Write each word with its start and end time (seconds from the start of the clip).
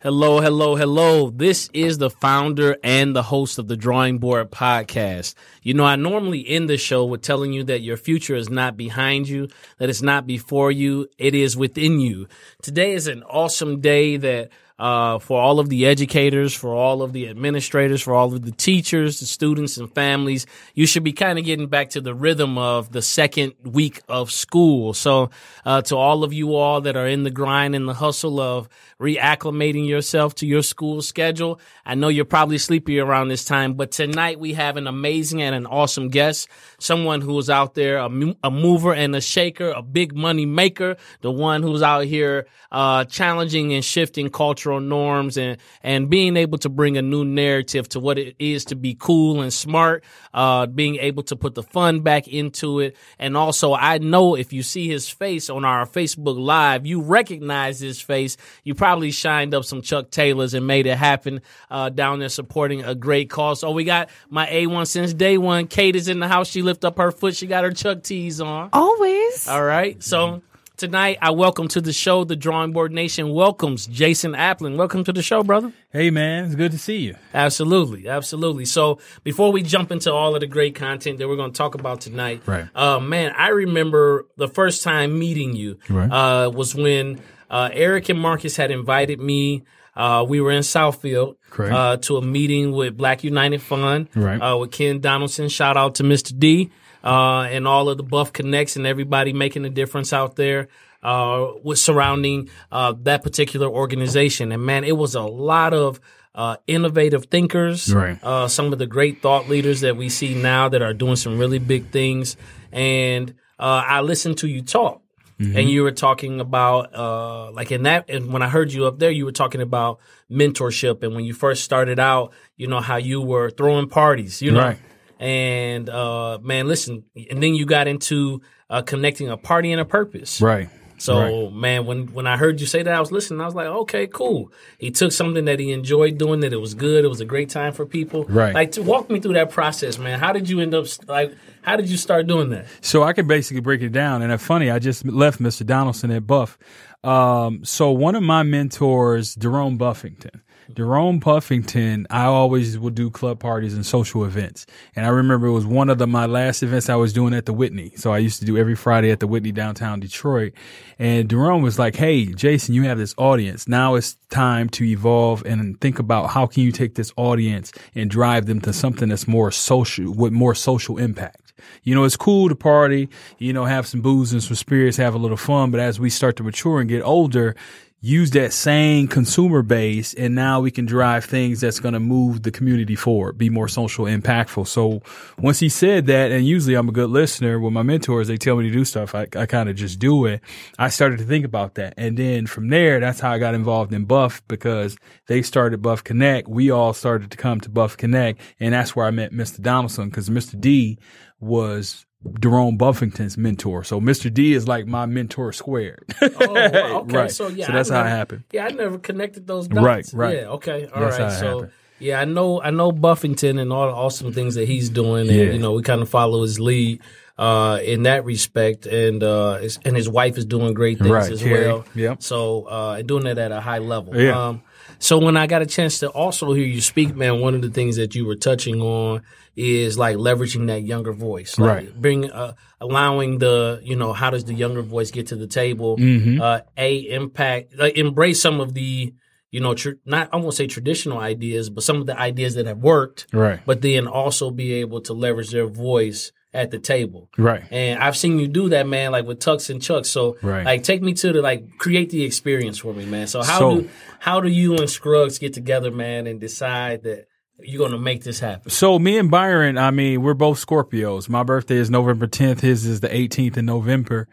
Hello, 0.00 0.38
hello, 0.38 0.76
hello. 0.76 1.28
This 1.30 1.68
is 1.74 1.98
the 1.98 2.08
founder 2.08 2.76
and 2.84 3.16
the 3.16 3.24
host 3.24 3.58
of 3.58 3.66
the 3.66 3.76
Drawing 3.76 4.18
Board 4.18 4.48
Podcast. 4.48 5.34
You 5.60 5.74
know, 5.74 5.84
I 5.84 5.96
normally 5.96 6.48
end 6.48 6.70
the 6.70 6.76
show 6.76 7.04
with 7.04 7.20
telling 7.20 7.52
you 7.52 7.64
that 7.64 7.80
your 7.80 7.96
future 7.96 8.36
is 8.36 8.48
not 8.48 8.76
behind 8.76 9.28
you, 9.28 9.48
that 9.78 9.88
it's 9.90 10.00
not 10.00 10.24
before 10.24 10.70
you, 10.70 11.08
it 11.18 11.34
is 11.34 11.56
within 11.56 11.98
you. 11.98 12.28
Today 12.62 12.92
is 12.92 13.08
an 13.08 13.24
awesome 13.24 13.80
day 13.80 14.16
that 14.18 14.50
uh, 14.78 15.18
for 15.18 15.40
all 15.40 15.58
of 15.58 15.68
the 15.68 15.86
educators, 15.86 16.54
for 16.54 16.72
all 16.72 17.02
of 17.02 17.12
the 17.12 17.28
administrators, 17.28 18.00
for 18.00 18.14
all 18.14 18.32
of 18.32 18.44
the 18.44 18.52
teachers, 18.52 19.20
the 19.20 19.26
students, 19.26 19.76
and 19.76 19.92
families. 19.92 20.46
You 20.74 20.86
should 20.86 21.02
be 21.02 21.12
kind 21.12 21.38
of 21.38 21.44
getting 21.44 21.66
back 21.66 21.90
to 21.90 22.00
the 22.00 22.14
rhythm 22.14 22.58
of 22.58 22.92
the 22.92 23.02
second 23.02 23.54
week 23.64 24.00
of 24.08 24.30
school. 24.30 24.94
So, 24.94 25.30
uh, 25.64 25.82
to 25.82 25.96
all 25.96 26.22
of 26.24 26.32
you 26.32 26.54
all 26.54 26.80
that 26.82 26.96
are 26.96 27.08
in 27.08 27.24
the 27.24 27.30
grind 27.30 27.74
and 27.74 27.88
the 27.88 27.94
hustle 27.94 28.40
of 28.40 28.68
reacclimating 29.00 29.86
yourself 29.86 30.34
to 30.36 30.46
your 30.46 30.62
school 30.62 31.02
schedule, 31.02 31.60
I 31.84 31.94
know 31.94 32.08
you're 32.08 32.24
probably 32.24 32.58
sleepy 32.58 33.00
around 33.00 33.28
this 33.28 33.44
time, 33.44 33.74
but 33.74 33.90
tonight 33.90 34.38
we 34.38 34.54
have 34.54 34.76
an 34.76 34.86
amazing 34.86 35.42
and 35.42 35.54
an 35.54 35.66
awesome 35.66 36.08
guest, 36.08 36.48
someone 36.78 37.20
who 37.20 37.36
is 37.38 37.50
out 37.50 37.74
there, 37.74 37.98
a, 37.98 38.10
a 38.44 38.50
mover 38.50 38.94
and 38.94 39.14
a 39.16 39.20
shaker, 39.20 39.70
a 39.70 39.82
big 39.82 40.14
money 40.14 40.46
maker, 40.46 40.96
the 41.20 41.30
one 41.30 41.62
who's 41.62 41.82
out 41.82 42.04
here 42.04 42.46
uh, 42.70 43.04
challenging 43.04 43.72
and 43.72 43.84
shifting 43.84 44.28
cultural 44.68 44.80
norms 44.80 45.36
and 45.36 45.58
and 45.82 46.10
being 46.10 46.36
able 46.36 46.58
to 46.58 46.68
bring 46.68 46.96
a 46.96 47.02
new 47.02 47.24
narrative 47.24 47.88
to 47.88 48.00
what 48.00 48.18
it 48.18 48.36
is 48.38 48.66
to 48.66 48.76
be 48.76 48.96
cool 48.98 49.40
and 49.40 49.52
smart, 49.52 50.04
uh, 50.34 50.66
being 50.66 50.96
able 50.96 51.22
to 51.22 51.36
put 51.36 51.54
the 51.54 51.62
fun 51.62 52.00
back 52.00 52.28
into 52.28 52.80
it, 52.80 52.96
and 53.18 53.36
also 53.36 53.74
I 53.74 53.98
know 53.98 54.36
if 54.36 54.52
you 54.52 54.62
see 54.62 54.88
his 54.88 55.08
face 55.08 55.50
on 55.50 55.64
our 55.64 55.86
Facebook 55.86 56.38
Live, 56.38 56.86
you 56.86 57.00
recognize 57.00 57.80
his 57.80 58.00
face. 58.00 58.36
You 58.64 58.74
probably 58.74 59.10
shined 59.10 59.54
up 59.54 59.64
some 59.64 59.82
Chuck 59.82 60.10
Taylors 60.10 60.54
and 60.54 60.66
made 60.66 60.86
it 60.86 60.98
happen 60.98 61.40
uh, 61.70 61.88
down 61.88 62.18
there 62.18 62.28
supporting 62.28 62.84
a 62.84 62.94
great 62.94 63.30
cause. 63.30 63.60
So 63.60 63.70
we 63.70 63.84
got 63.84 64.10
my 64.28 64.46
A1 64.46 64.86
since 64.86 65.14
day 65.14 65.38
one. 65.38 65.66
Kate 65.66 65.96
is 65.96 66.08
in 66.08 66.20
the 66.20 66.28
house. 66.28 66.48
She 66.48 66.62
lift 66.62 66.84
up 66.84 66.98
her 66.98 67.10
foot. 67.10 67.36
She 67.36 67.46
got 67.46 67.64
her 67.64 67.72
Chuck 67.72 68.02
tees 68.02 68.40
on. 68.40 68.70
Always. 68.72 69.48
All 69.48 69.64
right. 69.64 70.02
So 70.02 70.42
tonight 70.78 71.18
I 71.20 71.30
welcome 71.32 71.66
to 71.68 71.80
the 71.80 71.92
show 71.92 72.22
the 72.24 72.36
Drawing 72.36 72.72
Board 72.72 72.92
Nation 72.92 73.30
welcomes 73.34 73.86
Jason 73.88 74.32
Appling. 74.32 74.76
Welcome 74.76 75.02
to 75.04 75.12
the 75.12 75.22
show, 75.22 75.42
brother. 75.42 75.72
Hey 75.90 76.10
man, 76.10 76.44
it's 76.44 76.54
good 76.54 76.70
to 76.70 76.78
see 76.78 76.98
you. 76.98 77.16
Absolutely, 77.34 78.08
absolutely. 78.08 78.64
So 78.64 79.00
before 79.24 79.50
we 79.50 79.62
jump 79.62 79.90
into 79.90 80.12
all 80.12 80.34
of 80.34 80.40
the 80.40 80.46
great 80.46 80.76
content 80.76 81.18
that 81.18 81.28
we're 81.28 81.36
going 81.36 81.52
to 81.52 81.58
talk 81.58 81.74
about 81.74 82.00
tonight, 82.00 82.42
Right. 82.46 82.66
Uh, 82.74 83.00
man, 83.00 83.32
I 83.36 83.48
remember 83.48 84.26
the 84.36 84.46
first 84.48 84.82
time 84.84 85.18
meeting 85.18 85.54
you 85.56 85.78
Right. 85.90 86.10
uh, 86.10 86.50
was 86.50 86.74
when 86.74 87.20
uh, 87.50 87.70
Eric 87.72 88.08
and 88.08 88.20
Marcus 88.20 88.56
had 88.56 88.70
invited 88.70 89.18
me. 89.20 89.64
Uh, 89.96 90.24
we 90.28 90.40
were 90.40 90.52
in 90.52 90.62
Southfield 90.62 91.34
uh, 91.58 91.96
to 91.96 92.18
a 92.18 92.22
meeting 92.22 92.70
with 92.70 92.96
Black 92.96 93.24
United 93.24 93.60
Fund 93.60 94.08
Right. 94.14 94.38
uh, 94.40 94.56
with 94.56 94.70
Ken 94.70 95.00
Donaldson. 95.00 95.48
Shout 95.48 95.76
out 95.76 95.96
to 95.96 96.04
Mr. 96.04 96.38
D 96.38 96.70
uh, 97.04 97.42
and 97.50 97.66
all 97.68 97.88
of 97.88 97.96
the 97.96 98.02
Buff 98.02 98.32
Connects 98.32 98.76
and 98.76 98.86
everybody 98.86 99.32
making 99.32 99.64
a 99.64 99.70
difference 99.70 100.12
out 100.12 100.36
there 100.36 100.68
uh, 101.02 101.52
with 101.62 101.78
surrounding 101.78 102.48
uh, 102.72 102.94
that 103.02 103.22
particular 103.22 103.68
organization. 103.68 104.52
And 104.52 104.64
man, 104.64 104.84
it 104.84 104.96
was 104.96 105.14
a 105.14 105.22
lot 105.22 105.72
of 105.74 106.00
uh, 106.34 106.56
innovative 106.66 107.26
thinkers, 107.26 107.92
Right. 107.92 108.18
uh, 108.22 108.46
some 108.48 108.72
of 108.72 108.78
the 108.78 108.86
great 108.86 109.22
thought 109.22 109.48
leaders 109.48 109.80
that 109.80 109.96
we 109.96 110.08
see 110.08 110.34
now 110.34 110.68
that 110.68 110.82
are 110.82 110.94
doing 110.94 111.16
some 111.16 111.38
really 111.38 111.58
big 111.58 111.90
things. 111.90 112.36
And 112.72 113.30
uh, 113.58 113.82
I 113.86 114.00
listened 114.02 114.38
to 114.38 114.48
you 114.48 114.62
talk. 114.62 115.02
And 115.40 115.70
you 115.70 115.84
were 115.84 115.92
talking 115.92 116.40
about, 116.40 116.92
uh, 116.96 117.52
like 117.52 117.70
in 117.70 117.84
that, 117.84 118.10
and 118.10 118.32
when 118.32 118.42
I 118.42 118.48
heard 118.48 118.72
you 118.72 118.86
up 118.86 118.98
there, 118.98 119.12
you 119.12 119.24
were 119.24 119.30
talking 119.30 119.60
about 119.60 120.00
mentorship. 120.28 121.04
And 121.04 121.14
when 121.14 121.24
you 121.24 121.32
first 121.32 121.62
started 121.62 122.00
out, 122.00 122.32
you 122.56 122.66
know, 122.66 122.80
how 122.80 122.96
you 122.96 123.20
were 123.20 123.48
throwing 123.50 123.88
parties, 123.88 124.42
you 124.42 124.50
know, 124.50 124.60
Right. 124.60 124.78
And, 125.18 125.88
uh, 125.88 126.38
man, 126.42 126.68
listen, 126.68 127.04
and 127.30 127.42
then 127.42 127.54
you 127.54 127.66
got 127.66 127.88
into, 127.88 128.40
uh, 128.70 128.82
connecting 128.82 129.28
a 129.28 129.36
party 129.36 129.72
and 129.72 129.80
a 129.80 129.84
purpose. 129.84 130.40
Right. 130.40 130.68
So 131.00 131.16
Right. 131.46 131.52
man, 131.54 131.86
when 131.86 132.08
when 132.08 132.26
I 132.26 132.36
heard 132.36 132.60
you 132.60 132.66
say 132.66 132.82
that, 132.82 132.92
I 132.92 132.98
was 132.98 133.12
listening. 133.12 133.40
I 133.40 133.44
was 133.46 133.54
like, 133.54 133.68
okay, 133.68 134.08
cool. 134.08 134.50
He 134.78 134.90
took 134.90 135.12
something 135.12 135.44
that 135.44 135.60
he 135.60 135.70
enjoyed 135.70 136.18
doing, 136.18 136.40
that 136.40 136.52
it 136.52 136.60
was 136.60 136.74
good. 136.74 137.04
It 137.04 137.08
was 137.08 137.20
a 137.20 137.24
great 137.24 137.50
time 137.50 137.72
for 137.72 137.86
people. 137.86 138.24
Right. 138.24 138.52
Like 138.52 138.72
to 138.72 138.82
walk 138.82 139.08
me 139.08 139.20
through 139.20 139.34
that 139.34 139.50
process, 139.50 139.96
man. 139.96 140.18
How 140.18 140.32
did 140.32 140.48
you 140.50 140.58
end 140.60 140.74
up 140.74 140.86
like? 141.06 141.34
How 141.62 141.76
did 141.76 141.88
you 141.88 141.96
start 141.96 142.26
doing 142.26 142.50
that? 142.50 142.66
So 142.80 143.04
I 143.04 143.12
can 143.12 143.28
basically 143.28 143.60
break 143.60 143.80
it 143.80 143.90
down. 143.92 144.22
And 144.22 144.32
it's 144.32 144.42
funny, 144.42 144.70
I 144.72 144.80
just 144.80 145.06
left 145.06 145.40
Mr. 145.40 145.64
Donaldson 145.64 146.10
at 146.10 146.26
Buff. 146.26 146.58
Um, 147.04 147.64
so 147.64 147.92
one 147.92 148.16
of 148.16 148.24
my 148.24 148.42
mentors, 148.42 149.36
Jerome 149.36 149.76
Buffington. 149.78 150.42
Jerome 150.74 151.18
Buffington, 151.18 152.06
I 152.10 152.24
always 152.24 152.78
would 152.78 152.94
do 152.94 153.10
club 153.10 153.40
parties 153.40 153.74
and 153.74 153.86
social 153.86 154.24
events. 154.24 154.66
And 154.94 155.06
I 155.06 155.08
remember 155.08 155.46
it 155.46 155.52
was 155.52 155.64
one 155.64 155.88
of 155.88 155.98
the, 155.98 156.06
my 156.06 156.26
last 156.26 156.62
events 156.62 156.88
I 156.88 156.96
was 156.96 157.12
doing 157.12 157.32
at 157.32 157.46
the 157.46 157.54
Whitney. 157.54 157.92
So 157.96 158.12
I 158.12 158.18
used 158.18 158.38
to 158.40 158.44
do 158.44 158.58
every 158.58 158.74
Friday 158.74 159.10
at 159.10 159.20
the 159.20 159.26
Whitney 159.26 159.50
downtown 159.50 160.00
Detroit. 160.00 160.52
And 160.98 161.30
Jerome 161.30 161.62
was 161.62 161.78
like, 161.78 161.96
Hey, 161.96 162.26
Jason, 162.26 162.74
you 162.74 162.82
have 162.84 162.98
this 162.98 163.14
audience. 163.16 163.66
Now 163.66 163.94
it's 163.94 164.16
time 164.28 164.68
to 164.70 164.84
evolve 164.84 165.42
and 165.46 165.80
think 165.80 165.98
about 165.98 166.30
how 166.30 166.46
can 166.46 166.62
you 166.62 166.72
take 166.72 166.96
this 166.96 167.12
audience 167.16 167.72
and 167.94 168.10
drive 168.10 168.46
them 168.46 168.60
to 168.62 168.72
something 168.72 169.08
that's 169.08 169.26
more 169.26 169.50
social, 169.50 170.12
with 170.12 170.32
more 170.32 170.54
social 170.54 170.98
impact. 170.98 171.54
You 171.82 171.94
know, 171.94 172.04
it's 172.04 172.16
cool 172.16 172.48
to 172.48 172.54
party, 172.54 173.08
you 173.38 173.52
know, 173.52 173.64
have 173.64 173.86
some 173.86 174.00
booze 174.00 174.32
and 174.32 174.42
some 174.42 174.54
spirits, 174.54 174.96
have 174.98 175.14
a 175.14 175.18
little 175.18 175.36
fun. 175.36 175.70
But 175.70 175.80
as 175.80 175.98
we 175.98 176.10
start 176.10 176.36
to 176.36 176.42
mature 176.42 176.80
and 176.80 176.88
get 176.88 177.02
older, 177.02 177.56
use 178.00 178.30
that 178.30 178.52
same 178.52 179.08
consumer 179.08 179.60
base 179.60 180.14
and 180.14 180.34
now 180.34 180.60
we 180.60 180.70
can 180.70 180.86
drive 180.86 181.24
things 181.24 181.60
that's 181.60 181.80
going 181.80 181.94
to 181.94 182.00
move 182.00 182.42
the 182.44 182.50
community 182.50 182.94
forward, 182.94 183.36
be 183.36 183.50
more 183.50 183.66
social 183.66 184.04
impactful. 184.04 184.68
So 184.68 185.02
once 185.38 185.58
he 185.58 185.68
said 185.68 186.06
that, 186.06 186.30
and 186.30 186.46
usually 186.46 186.76
I'm 186.76 186.88
a 186.88 186.92
good 186.92 187.10
listener 187.10 187.58
with 187.58 187.72
my 187.72 187.82
mentors, 187.82 188.28
they 188.28 188.36
tell 188.36 188.54
me 188.56 188.64
to 188.64 188.70
do 188.70 188.84
stuff. 188.84 189.16
I, 189.16 189.26
I 189.34 189.46
kind 189.46 189.68
of 189.68 189.74
just 189.74 189.98
do 189.98 190.26
it. 190.26 190.40
I 190.78 190.90
started 190.90 191.18
to 191.18 191.24
think 191.24 191.44
about 191.44 191.74
that. 191.74 191.94
And 191.96 192.16
then 192.16 192.46
from 192.46 192.68
there, 192.68 193.00
that's 193.00 193.18
how 193.18 193.32
I 193.32 193.38
got 193.38 193.54
involved 193.54 193.92
in 193.92 194.04
Buff 194.04 194.46
because 194.46 194.96
they 195.26 195.42
started 195.42 195.82
Buff 195.82 196.04
Connect. 196.04 196.46
We 196.46 196.70
all 196.70 196.92
started 196.92 197.32
to 197.32 197.36
come 197.36 197.60
to 197.62 197.68
Buff 197.68 197.96
Connect. 197.96 198.40
And 198.60 198.74
that's 198.74 198.94
where 198.94 199.06
I 199.06 199.10
met 199.10 199.32
Mr. 199.32 199.60
Donaldson 199.60 200.08
because 200.08 200.30
Mr. 200.30 200.58
D 200.60 200.98
was 201.40 202.06
Jerome 202.40 202.76
Buffington's 202.76 203.38
mentor. 203.38 203.84
So 203.84 204.00
Mr. 204.00 204.32
D 204.32 204.52
is 204.52 204.66
like 204.66 204.86
my 204.86 205.06
mentor 205.06 205.52
squared. 205.52 206.04
Oh, 206.20 206.30
wow, 206.52 206.98
okay. 207.02 207.16
Right. 207.16 207.30
So 207.30 207.48
yeah, 207.48 207.66
So 207.66 207.72
that's 207.72 207.90
how 207.90 208.02
it 208.04 208.08
happened. 208.08 208.44
Yeah, 208.52 208.66
I 208.66 208.70
never 208.70 208.98
connected 208.98 209.46
those 209.46 209.68
dots. 209.68 209.80
Right, 209.82 210.10
right. 210.12 210.36
Yeah, 210.38 210.48
okay, 210.50 210.86
all 210.94 211.02
right. 211.02 211.10
That's 211.16 211.36
it 211.36 211.38
So 211.38 211.46
happened. 211.60 211.72
yeah, 212.00 212.20
I 212.20 212.24
know 212.24 212.60
I 212.60 212.70
know 212.70 212.90
Buffington 212.92 213.58
and 213.58 213.72
all 213.72 213.86
the 213.86 213.92
awesome 213.94 214.32
things 214.32 214.56
that 214.56 214.66
he's 214.66 214.88
doing, 214.90 215.28
and 215.28 215.36
Yeah. 215.36 215.44
you 215.52 215.58
know 215.58 215.72
we 215.74 215.82
kind 215.82 216.02
of 216.02 216.08
follow 216.08 216.42
his 216.42 216.58
lead 216.58 217.00
uh, 217.38 217.78
in 217.84 218.02
that 218.02 218.24
respect, 218.24 218.86
and 218.86 219.22
uh, 219.22 219.58
his, 219.58 219.78
and 219.84 219.94
his 219.96 220.08
wife 220.08 220.36
is 220.36 220.44
doing 220.44 220.74
great 220.74 220.98
things 220.98 221.10
Right, 221.10 221.30
as 221.30 221.40
Carrie. 221.40 221.66
well. 221.68 221.84
Yep. 221.94 222.22
So 222.24 222.64
uh, 222.68 222.96
and 222.98 223.06
doing 223.06 223.26
it 223.26 223.38
at 223.38 223.52
a 223.52 223.60
high 223.60 223.78
level. 223.78 224.16
Yeah. 224.20 224.48
Um, 224.48 224.62
so 224.98 225.18
when 225.18 225.36
I 225.36 225.46
got 225.46 225.62
a 225.62 225.66
chance 225.66 226.00
to 226.00 226.08
also 226.08 226.52
hear 226.52 226.66
you 226.66 226.80
speak, 226.80 227.14
man, 227.14 227.40
one 227.40 227.54
of 227.54 227.62
the 227.62 227.70
things 227.70 227.94
that 227.94 228.16
you 228.16 228.26
were 228.26 228.34
touching 228.34 228.80
on 228.82 229.22
is 229.58 229.98
like 229.98 230.16
leveraging 230.16 230.68
that 230.68 230.82
younger 230.82 231.12
voice, 231.12 231.58
like 231.58 231.68
Right. 231.76 232.00
Bring 232.00 232.30
uh, 232.30 232.54
allowing 232.80 233.38
the 233.38 233.80
you 233.82 233.96
know 233.96 234.12
how 234.12 234.30
does 234.30 234.44
the 234.44 234.54
younger 234.54 234.82
voice 234.82 235.10
get 235.10 235.26
to 235.28 235.36
the 235.36 235.48
table? 235.48 235.96
Mm-hmm. 235.98 236.40
Uh, 236.40 236.60
a 236.76 236.96
impact, 237.10 237.76
like 237.76 237.96
embrace 237.96 238.40
some 238.40 238.60
of 238.60 238.74
the 238.74 239.12
you 239.50 239.60
know 239.60 239.74
tr- 239.74 239.98
not 240.04 240.28
I 240.32 240.36
won't 240.36 240.54
say 240.54 240.66
traditional 240.68 241.18
ideas, 241.18 241.70
but 241.70 241.82
some 241.82 241.96
of 242.00 242.06
the 242.06 242.18
ideas 242.18 242.54
that 242.54 242.66
have 242.66 242.78
worked, 242.78 243.26
Right. 243.32 243.60
but 243.66 243.82
then 243.82 244.06
also 244.06 244.50
be 244.50 244.74
able 244.74 245.00
to 245.02 245.12
leverage 245.12 245.50
their 245.50 245.66
voice 245.66 246.30
at 246.54 246.70
the 246.70 246.78
table. 246.78 247.28
Right. 247.36 247.64
And 247.70 247.98
I've 247.98 248.16
seen 248.16 248.38
you 248.38 248.48
do 248.48 248.70
that, 248.70 248.86
man, 248.86 249.12
like 249.12 249.26
with 249.26 249.38
Tux 249.38 249.68
and 249.68 249.82
Chuck. 249.82 250.06
So, 250.06 250.38
Right. 250.40 250.64
like, 250.64 250.82
take 250.82 251.02
me 251.02 251.12
to 251.14 251.32
the 251.32 251.42
like 251.42 251.76
create 251.78 252.08
the 252.10 252.22
experience 252.24 252.78
for 252.78 252.94
me, 252.94 253.04
man. 253.04 253.26
So 253.26 253.42
how 253.42 253.58
So- 253.58 253.80
do 253.80 253.88
how 254.20 254.40
do 254.40 254.48
you 254.48 254.76
and 254.76 254.88
Scruggs 254.88 255.38
get 255.38 255.52
together, 255.52 255.90
man, 255.90 256.26
and 256.26 256.40
decide 256.40 257.02
that 257.04 257.26
you're 257.60 257.78
going 257.78 257.92
to 257.92 257.98
make 257.98 258.22
this 258.22 258.40
happen? 258.40 258.70
So 258.70 258.98
me 258.98 259.18
and 259.18 259.30
Byron, 259.30 259.78
I 259.78 259.90
mean, 259.90 260.22
we're 260.22 260.34
both 260.34 260.64
Scorpios. 260.64 261.28
My 261.28 261.42
birthday 261.42 261.76
is 261.76 261.90
November 261.90 262.26
10th. 262.26 262.60
His 262.60 262.86
is 262.86 263.00
the 263.00 263.08
18th 263.08 263.56
in 263.56 263.66
November. 263.66 264.28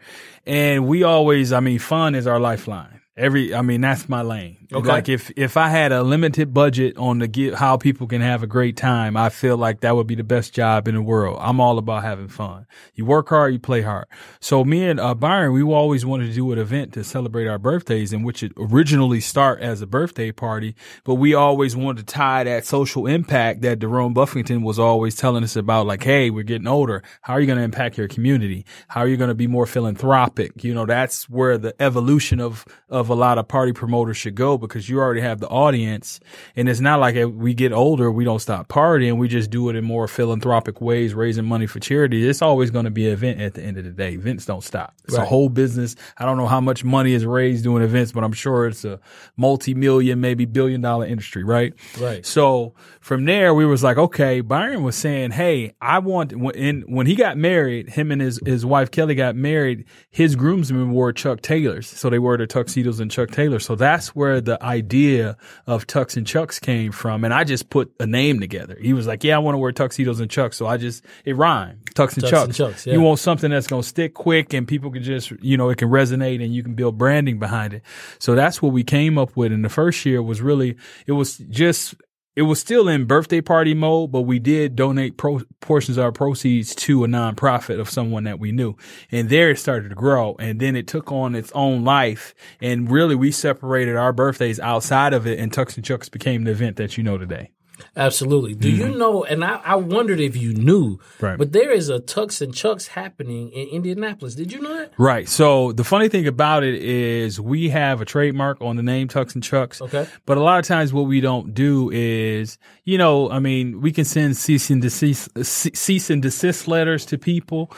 And 0.46 0.86
we 0.86 1.02
always, 1.02 1.52
I 1.52 1.60
mean, 1.60 1.78
fun 1.78 2.14
is 2.14 2.26
our 2.26 2.38
lifeline. 2.38 3.00
Every, 3.16 3.54
I 3.54 3.62
mean, 3.62 3.80
that's 3.80 4.08
my 4.08 4.22
lane. 4.22 4.65
Okay. 4.72 4.88
Like 4.88 5.08
if 5.08 5.30
if 5.36 5.56
I 5.56 5.68
had 5.68 5.92
a 5.92 6.02
limited 6.02 6.52
budget 6.52 6.96
on 6.96 7.20
the 7.20 7.28
get 7.28 7.54
how 7.54 7.76
people 7.76 8.06
can 8.06 8.20
have 8.20 8.42
a 8.42 8.46
great 8.46 8.76
time, 8.76 9.16
I 9.16 9.28
feel 9.28 9.56
like 9.56 9.80
that 9.80 9.94
would 9.94 10.06
be 10.06 10.16
the 10.16 10.24
best 10.24 10.52
job 10.52 10.88
in 10.88 10.94
the 10.94 11.02
world. 11.02 11.38
I'm 11.40 11.60
all 11.60 11.78
about 11.78 12.02
having 12.02 12.28
fun. 12.28 12.66
You 12.94 13.04
work 13.04 13.28
hard, 13.28 13.52
you 13.52 13.60
play 13.60 13.82
hard. 13.82 14.06
So 14.40 14.64
me 14.64 14.84
and 14.84 14.98
uh, 14.98 15.14
Byron, 15.14 15.52
we 15.52 15.62
always 15.62 16.04
wanted 16.04 16.26
to 16.26 16.32
do 16.34 16.50
an 16.52 16.58
event 16.58 16.92
to 16.94 17.04
celebrate 17.04 17.46
our 17.46 17.58
birthdays, 17.58 18.12
in 18.12 18.24
which 18.24 18.42
it 18.42 18.52
originally 18.56 19.20
start 19.20 19.60
as 19.60 19.82
a 19.82 19.86
birthday 19.86 20.32
party, 20.32 20.74
but 21.04 21.14
we 21.14 21.32
always 21.32 21.76
wanted 21.76 22.06
to 22.06 22.12
tie 22.12 22.42
that 22.44 22.66
social 22.66 23.06
impact 23.06 23.62
that 23.62 23.78
Jerome 23.78 24.14
Buffington 24.14 24.62
was 24.62 24.78
always 24.78 25.14
telling 25.14 25.44
us 25.44 25.54
about. 25.54 25.86
Like, 25.86 26.02
hey, 26.02 26.30
we're 26.30 26.42
getting 26.42 26.66
older. 26.66 27.02
How 27.22 27.34
are 27.34 27.40
you 27.40 27.46
going 27.46 27.58
to 27.58 27.64
impact 27.64 27.98
your 27.98 28.08
community? 28.08 28.66
How 28.88 29.02
are 29.02 29.08
you 29.08 29.16
going 29.16 29.28
to 29.28 29.34
be 29.34 29.46
more 29.46 29.66
philanthropic? 29.66 30.64
You 30.64 30.74
know, 30.74 30.86
that's 30.86 31.28
where 31.28 31.56
the 31.56 31.80
evolution 31.80 32.40
of 32.40 32.64
of 32.88 33.10
a 33.10 33.14
lot 33.14 33.38
of 33.38 33.46
party 33.46 33.72
promoters 33.72 34.16
should 34.16 34.34
go 34.34 34.55
because 34.58 34.88
you 34.88 34.98
already 34.98 35.20
have 35.20 35.40
the 35.40 35.48
audience. 35.48 36.20
And 36.54 36.68
it's 36.68 36.80
not 36.80 37.00
like 37.00 37.16
we 37.34 37.54
get 37.54 37.72
older, 37.72 38.10
we 38.10 38.24
don't 38.24 38.40
stop 38.40 38.68
partying. 38.68 39.18
We 39.18 39.28
just 39.28 39.50
do 39.50 39.68
it 39.68 39.76
in 39.76 39.84
more 39.84 40.08
philanthropic 40.08 40.80
ways, 40.80 41.14
raising 41.14 41.44
money 41.44 41.66
for 41.66 41.80
charity. 41.80 42.26
It's 42.26 42.42
always 42.42 42.70
going 42.70 42.84
to 42.84 42.90
be 42.90 43.06
an 43.06 43.12
event 43.12 43.40
at 43.40 43.54
the 43.54 43.62
end 43.62 43.78
of 43.78 43.84
the 43.84 43.90
day. 43.90 44.12
Events 44.12 44.46
don't 44.46 44.64
stop. 44.64 44.94
It's 45.04 45.16
right. 45.16 45.22
a 45.22 45.26
whole 45.26 45.48
business. 45.48 45.96
I 46.18 46.24
don't 46.24 46.36
know 46.36 46.46
how 46.46 46.60
much 46.60 46.84
money 46.84 47.12
is 47.12 47.24
raised 47.24 47.64
doing 47.64 47.82
events, 47.82 48.12
but 48.12 48.24
I'm 48.24 48.32
sure 48.32 48.66
it's 48.66 48.84
a 48.84 49.00
multi-million, 49.36 50.20
maybe 50.20 50.44
billion 50.44 50.80
dollar 50.80 51.06
industry, 51.06 51.44
right? 51.44 51.74
Right. 51.98 52.24
So 52.24 52.74
from 53.00 53.24
there, 53.24 53.54
we 53.54 53.66
was 53.66 53.82
like, 53.82 53.98
okay, 53.98 54.40
Byron 54.40 54.82
was 54.82 54.96
saying, 54.96 55.32
Hey, 55.32 55.74
I 55.80 55.98
want, 55.98 56.34
when, 56.36 56.82
when 56.82 57.06
he 57.06 57.14
got 57.14 57.36
married, 57.36 57.90
him 57.90 58.10
and 58.10 58.20
his, 58.20 58.40
his 58.44 58.64
wife 58.66 58.90
Kelly 58.90 59.14
got 59.14 59.36
married, 59.36 59.84
his 60.10 60.36
groomsmen 60.36 60.90
wore 60.90 61.12
Chuck 61.12 61.40
Taylors. 61.42 61.86
So 61.86 62.10
they 62.10 62.18
wore 62.18 62.36
the 62.36 62.46
tuxedos 62.46 63.00
and 63.00 63.10
Chuck 63.10 63.30
Taylor. 63.30 63.58
So 63.58 63.74
that's 63.74 64.14
where 64.14 64.40
the 64.46 64.62
idea 64.62 65.36
of 65.66 65.86
Tux 65.86 66.16
and 66.16 66.26
Chucks 66.26 66.58
came 66.58 66.92
from. 66.92 67.24
And 67.24 67.34
I 67.34 67.44
just 67.44 67.68
put 67.68 67.92
a 68.00 68.06
name 68.06 68.40
together. 68.40 68.76
He 68.80 68.94
was 68.94 69.06
like, 69.06 69.22
yeah, 69.22 69.36
I 69.36 69.38
want 69.38 69.54
to 69.54 69.58
wear 69.58 69.72
tuxedos 69.72 70.20
and 70.20 70.30
Chucks. 70.30 70.56
So 70.56 70.66
I 70.66 70.78
just, 70.78 71.04
it 71.24 71.36
rhymed. 71.36 71.84
Tux 71.94 72.14
and 72.14 72.24
Tux 72.24 72.30
Chucks. 72.30 72.44
And 72.44 72.54
Chucks 72.54 72.86
yeah. 72.86 72.94
You 72.94 73.02
want 73.02 73.18
something 73.18 73.50
that's 73.50 73.66
going 73.66 73.82
to 73.82 73.88
stick 73.88 74.14
quick 74.14 74.54
and 74.54 74.66
people 74.66 74.90
can 74.90 75.02
just, 75.02 75.30
you 75.42 75.56
know, 75.56 75.68
it 75.68 75.76
can 75.76 75.90
resonate 75.90 76.42
and 76.42 76.54
you 76.54 76.62
can 76.62 76.74
build 76.74 76.96
branding 76.96 77.38
behind 77.38 77.74
it. 77.74 77.82
So 78.18 78.34
that's 78.34 78.62
what 78.62 78.72
we 78.72 78.82
came 78.82 79.18
up 79.18 79.36
with. 79.36 79.52
And 79.52 79.64
the 79.64 79.68
first 79.68 80.06
year 80.06 80.22
was 80.22 80.40
really, 80.40 80.76
it 81.06 81.12
was 81.12 81.36
just 81.36 81.94
it 82.36 82.42
was 82.42 82.60
still 82.60 82.86
in 82.86 83.06
birthday 83.06 83.40
party 83.40 83.72
mode, 83.72 84.12
but 84.12 84.22
we 84.22 84.38
did 84.38 84.76
donate 84.76 85.16
pro- 85.16 85.40
portions 85.60 85.96
of 85.96 86.04
our 86.04 86.12
proceeds 86.12 86.74
to 86.74 87.02
a 87.02 87.08
nonprofit 87.08 87.80
of 87.80 87.88
someone 87.88 88.24
that 88.24 88.38
we 88.38 88.52
knew. 88.52 88.76
And 89.10 89.30
there 89.30 89.50
it 89.50 89.58
started 89.58 89.88
to 89.88 89.94
grow. 89.94 90.36
And 90.38 90.60
then 90.60 90.76
it 90.76 90.86
took 90.86 91.10
on 91.10 91.34
its 91.34 91.50
own 91.52 91.82
life. 91.82 92.34
And 92.60 92.90
really, 92.90 93.14
we 93.14 93.32
separated 93.32 93.96
our 93.96 94.12
birthdays 94.12 94.60
outside 94.60 95.14
of 95.14 95.26
it, 95.26 95.38
and 95.38 95.50
Tux 95.50 95.76
and 95.76 95.84
Chucks 95.84 96.10
became 96.10 96.44
the 96.44 96.50
event 96.50 96.76
that 96.76 96.98
you 96.98 97.02
know 97.02 97.16
today. 97.16 97.52
Absolutely. 97.96 98.54
Do 98.54 98.70
mm-hmm. 98.70 98.80
you 98.92 98.98
know? 98.98 99.24
And 99.24 99.44
I, 99.44 99.60
I, 99.64 99.76
wondered 99.76 100.20
if 100.20 100.36
you 100.36 100.54
knew, 100.54 100.98
right. 101.20 101.38
but 101.38 101.52
there 101.52 101.70
is 101.70 101.88
a 101.88 102.00
Tux 102.00 102.40
and 102.40 102.54
Chucks 102.54 102.88
happening 102.88 103.50
in 103.50 103.68
Indianapolis. 103.68 104.34
Did 104.34 104.52
you 104.52 104.60
know 104.60 104.76
that? 104.76 104.92
Right. 104.98 105.28
So 105.28 105.72
the 105.72 105.84
funny 105.84 106.08
thing 106.08 106.26
about 106.26 106.64
it 106.64 106.74
is 106.82 107.40
we 107.40 107.68
have 107.70 108.00
a 108.00 108.04
trademark 108.04 108.60
on 108.60 108.76
the 108.76 108.82
name 108.82 109.08
Tux 109.08 109.34
and 109.34 109.42
Chucks. 109.42 109.80
Okay. 109.80 110.06
But 110.24 110.38
a 110.38 110.42
lot 110.42 110.58
of 110.58 110.66
times 110.66 110.92
what 110.92 111.02
we 111.02 111.20
don't 111.20 111.54
do 111.54 111.90
is, 111.90 112.58
you 112.84 112.98
know, 112.98 113.30
I 113.30 113.38
mean, 113.38 113.80
we 113.80 113.92
can 113.92 114.04
send 114.04 114.36
cease 114.36 114.70
and 114.70 114.82
desist, 114.82 115.44
cease 115.44 116.10
and 116.10 116.22
desist 116.22 116.68
letters 116.68 117.06
to 117.06 117.18
people 117.18 117.70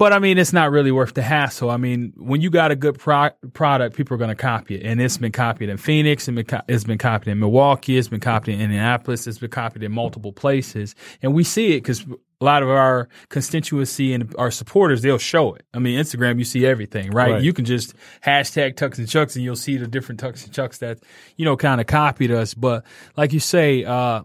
but 0.00 0.14
I 0.14 0.18
mean, 0.18 0.38
it's 0.38 0.54
not 0.54 0.70
really 0.70 0.92
worth 0.92 1.12
the 1.12 1.20
hassle. 1.20 1.70
I 1.70 1.76
mean, 1.76 2.14
when 2.16 2.40
you 2.40 2.48
got 2.48 2.70
a 2.70 2.74
good 2.74 2.98
pro- 2.98 3.32
product, 3.52 3.94
people 3.94 4.14
are 4.14 4.16
going 4.16 4.30
to 4.30 4.34
copy 4.34 4.76
it. 4.76 4.86
And 4.86 4.98
it's 4.98 5.18
been 5.18 5.30
copied 5.30 5.68
in 5.68 5.76
Phoenix, 5.76 6.26
and 6.26 6.42
it's 6.68 6.84
been 6.84 6.96
copied 6.96 7.30
in 7.30 7.38
Milwaukee, 7.38 7.98
it's 7.98 8.08
been 8.08 8.18
copied 8.18 8.54
in 8.54 8.62
Indianapolis, 8.62 9.26
it's 9.26 9.36
been 9.36 9.50
copied 9.50 9.82
in 9.82 9.92
multiple 9.92 10.32
places. 10.32 10.94
And 11.20 11.34
we 11.34 11.44
see 11.44 11.72
it 11.72 11.82
because 11.82 12.06
a 12.40 12.44
lot 12.46 12.62
of 12.62 12.70
our 12.70 13.10
constituency 13.28 14.14
and 14.14 14.34
our 14.38 14.50
supporters, 14.50 15.02
they'll 15.02 15.18
show 15.18 15.52
it. 15.52 15.66
I 15.74 15.80
mean, 15.80 16.00
Instagram, 16.00 16.38
you 16.38 16.46
see 16.46 16.64
everything, 16.64 17.10
right? 17.10 17.32
right. 17.32 17.42
You 17.42 17.52
can 17.52 17.66
just 17.66 17.92
hashtag 18.24 18.76
Tux 18.76 18.96
and 18.96 19.06
Chucks 19.06 19.36
and 19.36 19.44
you'll 19.44 19.54
see 19.54 19.76
the 19.76 19.86
different 19.86 20.18
Tux 20.18 20.44
and 20.44 20.54
Chucks 20.54 20.78
that, 20.78 21.00
you 21.36 21.44
know, 21.44 21.58
kind 21.58 21.78
of 21.78 21.86
copied 21.86 22.30
us. 22.30 22.54
But 22.54 22.86
like 23.18 23.34
you 23.34 23.40
say, 23.40 23.84
uh, 23.84 24.22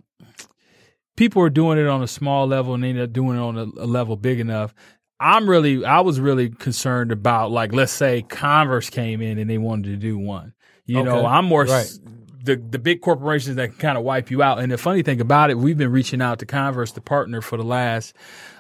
people 1.16 1.42
are 1.42 1.50
doing 1.50 1.78
it 1.78 1.88
on 1.88 2.02
a 2.02 2.08
small 2.08 2.48
level 2.48 2.74
and 2.74 2.84
they 2.84 2.90
end 2.90 3.00
up 3.00 3.12
doing 3.12 3.38
it 3.38 3.42
on 3.42 3.58
a, 3.58 3.64
a 3.64 3.88
level 3.88 4.16
big 4.16 4.40
enough 4.40 4.74
I'm 5.20 5.50
really, 5.50 5.86
I 5.86 6.02
was 6.02 6.20
really 6.20 6.50
concerned 6.50 7.12
about 7.12 7.52
like, 7.52 7.74
let's 7.74 7.92
say 7.92 8.22
Converse 8.22 8.90
came 8.90 9.22
in 9.22 9.38
and 9.38 9.50
they 9.50 9.58
wanted 9.58 9.90
to 9.90 9.98
do 9.98 10.18
one. 10.18 10.54
You 10.86 11.00
okay. 11.00 11.10
know, 11.10 11.26
I'm 11.26 11.46
more 11.46 11.64
right 11.64 12.00
the 12.46 12.56
the 12.56 12.80
big 12.80 13.02
corporations 13.02 13.56
that 13.56 13.70
can 13.70 13.78
kind 13.78 13.98
of 13.98 14.04
wipe 14.04 14.32
you 14.32 14.42
out. 14.42 14.60
And 14.60 14.72
the 14.72 14.78
funny 14.78 15.02
thing 15.02 15.20
about 15.20 15.50
it, 15.50 15.58
we've 15.58 15.78
been 15.78 15.92
reaching 15.92 16.22
out 16.22 16.40
to 16.40 16.46
Converse, 16.46 16.92
the 16.92 17.02
partner, 17.02 17.42
for 17.42 17.58
the 17.58 17.64
last 17.64 18.14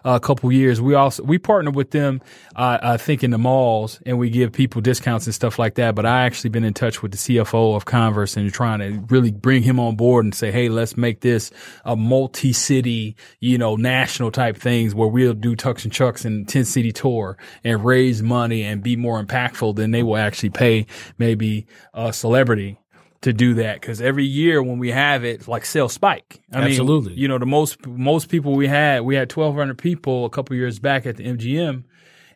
uh, 0.03 0.19
couple 0.19 0.51
years. 0.51 0.81
We 0.81 0.93
also 0.93 1.23
we 1.23 1.37
partner 1.37 1.71
with 1.71 1.91
them, 1.91 2.21
uh, 2.55 2.79
I 2.81 2.97
think, 2.97 3.23
in 3.23 3.31
the 3.31 3.37
malls, 3.37 4.01
and 4.05 4.19
we 4.19 4.29
give 4.29 4.51
people 4.51 4.81
discounts 4.81 5.25
and 5.25 5.33
stuff 5.33 5.57
like 5.57 5.75
that. 5.75 5.95
But 5.95 6.05
I 6.05 6.25
actually 6.25 6.51
been 6.51 6.63
in 6.63 6.73
touch 6.73 7.01
with 7.01 7.11
the 7.11 7.17
CFO 7.17 7.75
of 7.75 7.85
Converse 7.85 8.37
and 8.37 8.51
trying 8.51 8.79
to 8.79 9.03
really 9.09 9.31
bring 9.31 9.63
him 9.63 9.79
on 9.79 9.95
board 9.95 10.25
and 10.25 10.33
say, 10.33 10.51
hey, 10.51 10.69
let's 10.69 10.97
make 10.97 11.21
this 11.21 11.51
a 11.83 11.95
multi-city, 11.95 13.15
you 13.39 13.57
know, 13.57 13.75
national 13.75 14.31
type 14.31 14.57
things 14.57 14.93
where 14.93 15.07
we'll 15.07 15.33
do 15.33 15.55
Tux 15.55 15.83
and 15.83 15.93
Chucks 15.93 16.25
and 16.25 16.47
10 16.47 16.65
city 16.65 16.91
tour 16.91 17.37
and 17.63 17.83
raise 17.83 18.21
money 18.21 18.63
and 18.63 18.83
be 18.83 18.95
more 18.95 19.23
impactful 19.23 19.75
than 19.75 19.91
they 19.91 20.03
will 20.03 20.17
actually 20.17 20.49
pay 20.49 20.85
maybe 21.17 21.67
a 21.93 22.11
celebrity 22.13 22.77
to 23.25 23.33
do 23.33 23.55
that 23.55 23.81
because 23.81 24.01
every 24.01 24.23
year 24.23 24.61
when 24.61 24.77
we 24.77 24.91
have 24.91 25.23
it, 25.23 25.47
like 25.47 25.65
sales 25.65 25.93
spike. 25.93 26.41
I 26.53 26.61
Absolutely. 26.61 27.09
Mean, 27.09 27.19
you 27.19 27.27
know, 27.27 27.39
the 27.39 27.47
most 27.47 27.85
most 27.87 28.29
people 28.29 28.53
we 28.53 28.67
had, 28.67 29.01
we 29.01 29.15
had 29.15 29.31
twelve 29.31 29.55
hundred 29.55 29.79
people 29.79 30.25
a 30.25 30.29
couple 30.29 30.55
years 30.55 30.77
back 30.77 31.07
at 31.07 31.17
the 31.17 31.25
MGM, 31.25 31.83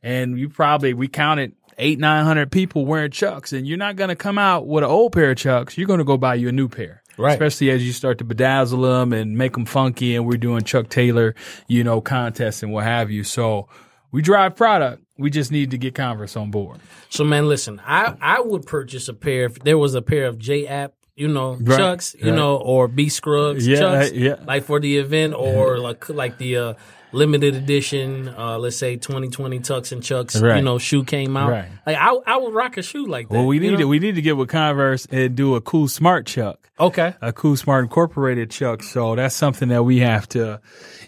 and 0.01 0.39
you 0.39 0.49
probably 0.49 0.95
we 0.95 1.07
counted 1.07 1.53
eight 1.77 1.99
nine 1.99 2.25
hundred 2.25 2.51
people 2.51 2.87
wearing 2.87 3.11
Chucks, 3.11 3.53
and 3.53 3.67
you're 3.67 3.77
not 3.77 3.97
going 3.97 4.09
to 4.09 4.15
come 4.15 4.39
out 4.39 4.65
with 4.65 4.83
an 4.83 4.89
old 4.89 5.13
pair 5.13 5.29
of 5.29 5.37
Chucks. 5.37 5.77
You're 5.77 5.87
going 5.87 5.99
to 5.99 6.05
go 6.05 6.17
buy 6.17 6.33
you 6.35 6.49
a 6.49 6.51
new 6.51 6.67
pair. 6.67 7.03
Right. 7.19 7.33
Especially 7.33 7.69
as 7.69 7.85
you 7.85 7.91
start 7.93 8.17
to 8.19 8.25
bedazzle 8.25 8.81
them 8.81 9.13
and 9.13 9.37
make 9.37 9.53
them 9.53 9.65
funky, 9.65 10.15
and 10.15 10.25
we're 10.25 10.37
doing 10.37 10.63
Chuck 10.63 10.89
Taylor, 10.89 11.35
you 11.67 11.83
know, 11.83 12.01
contests 12.01 12.63
and 12.63 12.71
what 12.71 12.85
have 12.85 13.11
you. 13.11 13.23
So 13.23 13.67
we 14.11 14.23
drive 14.23 14.55
product. 14.55 15.03
We 15.19 15.29
just 15.29 15.51
need 15.51 15.71
to 15.71 15.77
get 15.77 15.95
Converse 15.95 16.35
on 16.35 16.49
board. 16.49 16.79
So 17.09 17.23
man, 17.23 17.47
listen, 17.47 17.81
I 17.85 18.15
I 18.21 18.39
would 18.39 18.65
purchase 18.65 19.07
a 19.09 19.13
pair 19.13 19.45
if 19.45 19.59
there 19.59 19.77
was 19.77 19.93
a 19.93 20.01
pair 20.01 20.25
of 20.25 20.39
J 20.39 20.65
App, 20.65 20.93
you 21.15 21.27
know, 21.27 21.55
right, 21.55 21.77
Chucks, 21.77 22.15
you 22.17 22.29
right. 22.29 22.35
know, 22.35 22.55
or 22.55 22.87
B 22.87 23.09
Scrubs, 23.09 23.67
yeah, 23.67 23.79
Chucks, 23.79 24.11
yeah. 24.13 24.35
like 24.45 24.63
for 24.63 24.79
the 24.79 24.97
event, 24.97 25.33
or 25.33 25.77
like 25.87 26.07
like 26.09 26.37
the 26.37 26.57
uh, 26.57 26.73
limited 27.11 27.55
edition, 27.55 28.29
uh, 28.29 28.57
let's 28.57 28.77
say 28.77 28.95
2020 28.95 29.59
Tux 29.59 29.91
and 29.91 30.03
Chucks, 30.03 30.39
right. 30.39 30.57
you 30.57 30.61
know, 30.61 30.77
shoe 30.77 31.03
came 31.03 31.35
out. 31.35 31.49
Right. 31.49 31.67
Like 31.85 31.97
I 31.97 32.15
I 32.25 32.37
would 32.37 32.53
rock 32.53 32.77
a 32.77 32.81
shoe 32.81 33.05
like 33.05 33.27
that. 33.27 33.33
Well, 33.33 33.45
we 33.45 33.59
need 33.59 33.71
know? 33.71 33.77
to 33.79 33.87
we 33.87 33.99
need 33.99 34.15
to 34.15 34.21
get 34.21 34.37
with 34.37 34.49
Converse 34.49 35.05
and 35.11 35.35
do 35.35 35.55
a 35.55 35.61
cool 35.61 35.87
smart 35.87 36.25
Chuck. 36.25 36.69
Okay. 36.79 37.13
A 37.21 37.33
cool 37.33 37.57
smart 37.57 37.83
incorporated 37.83 38.51
Chuck. 38.51 38.83
So 38.83 39.15
that's 39.15 39.35
something 39.35 39.69
that 39.69 39.83
we 39.83 39.99
have 39.99 40.29
to, 40.29 40.61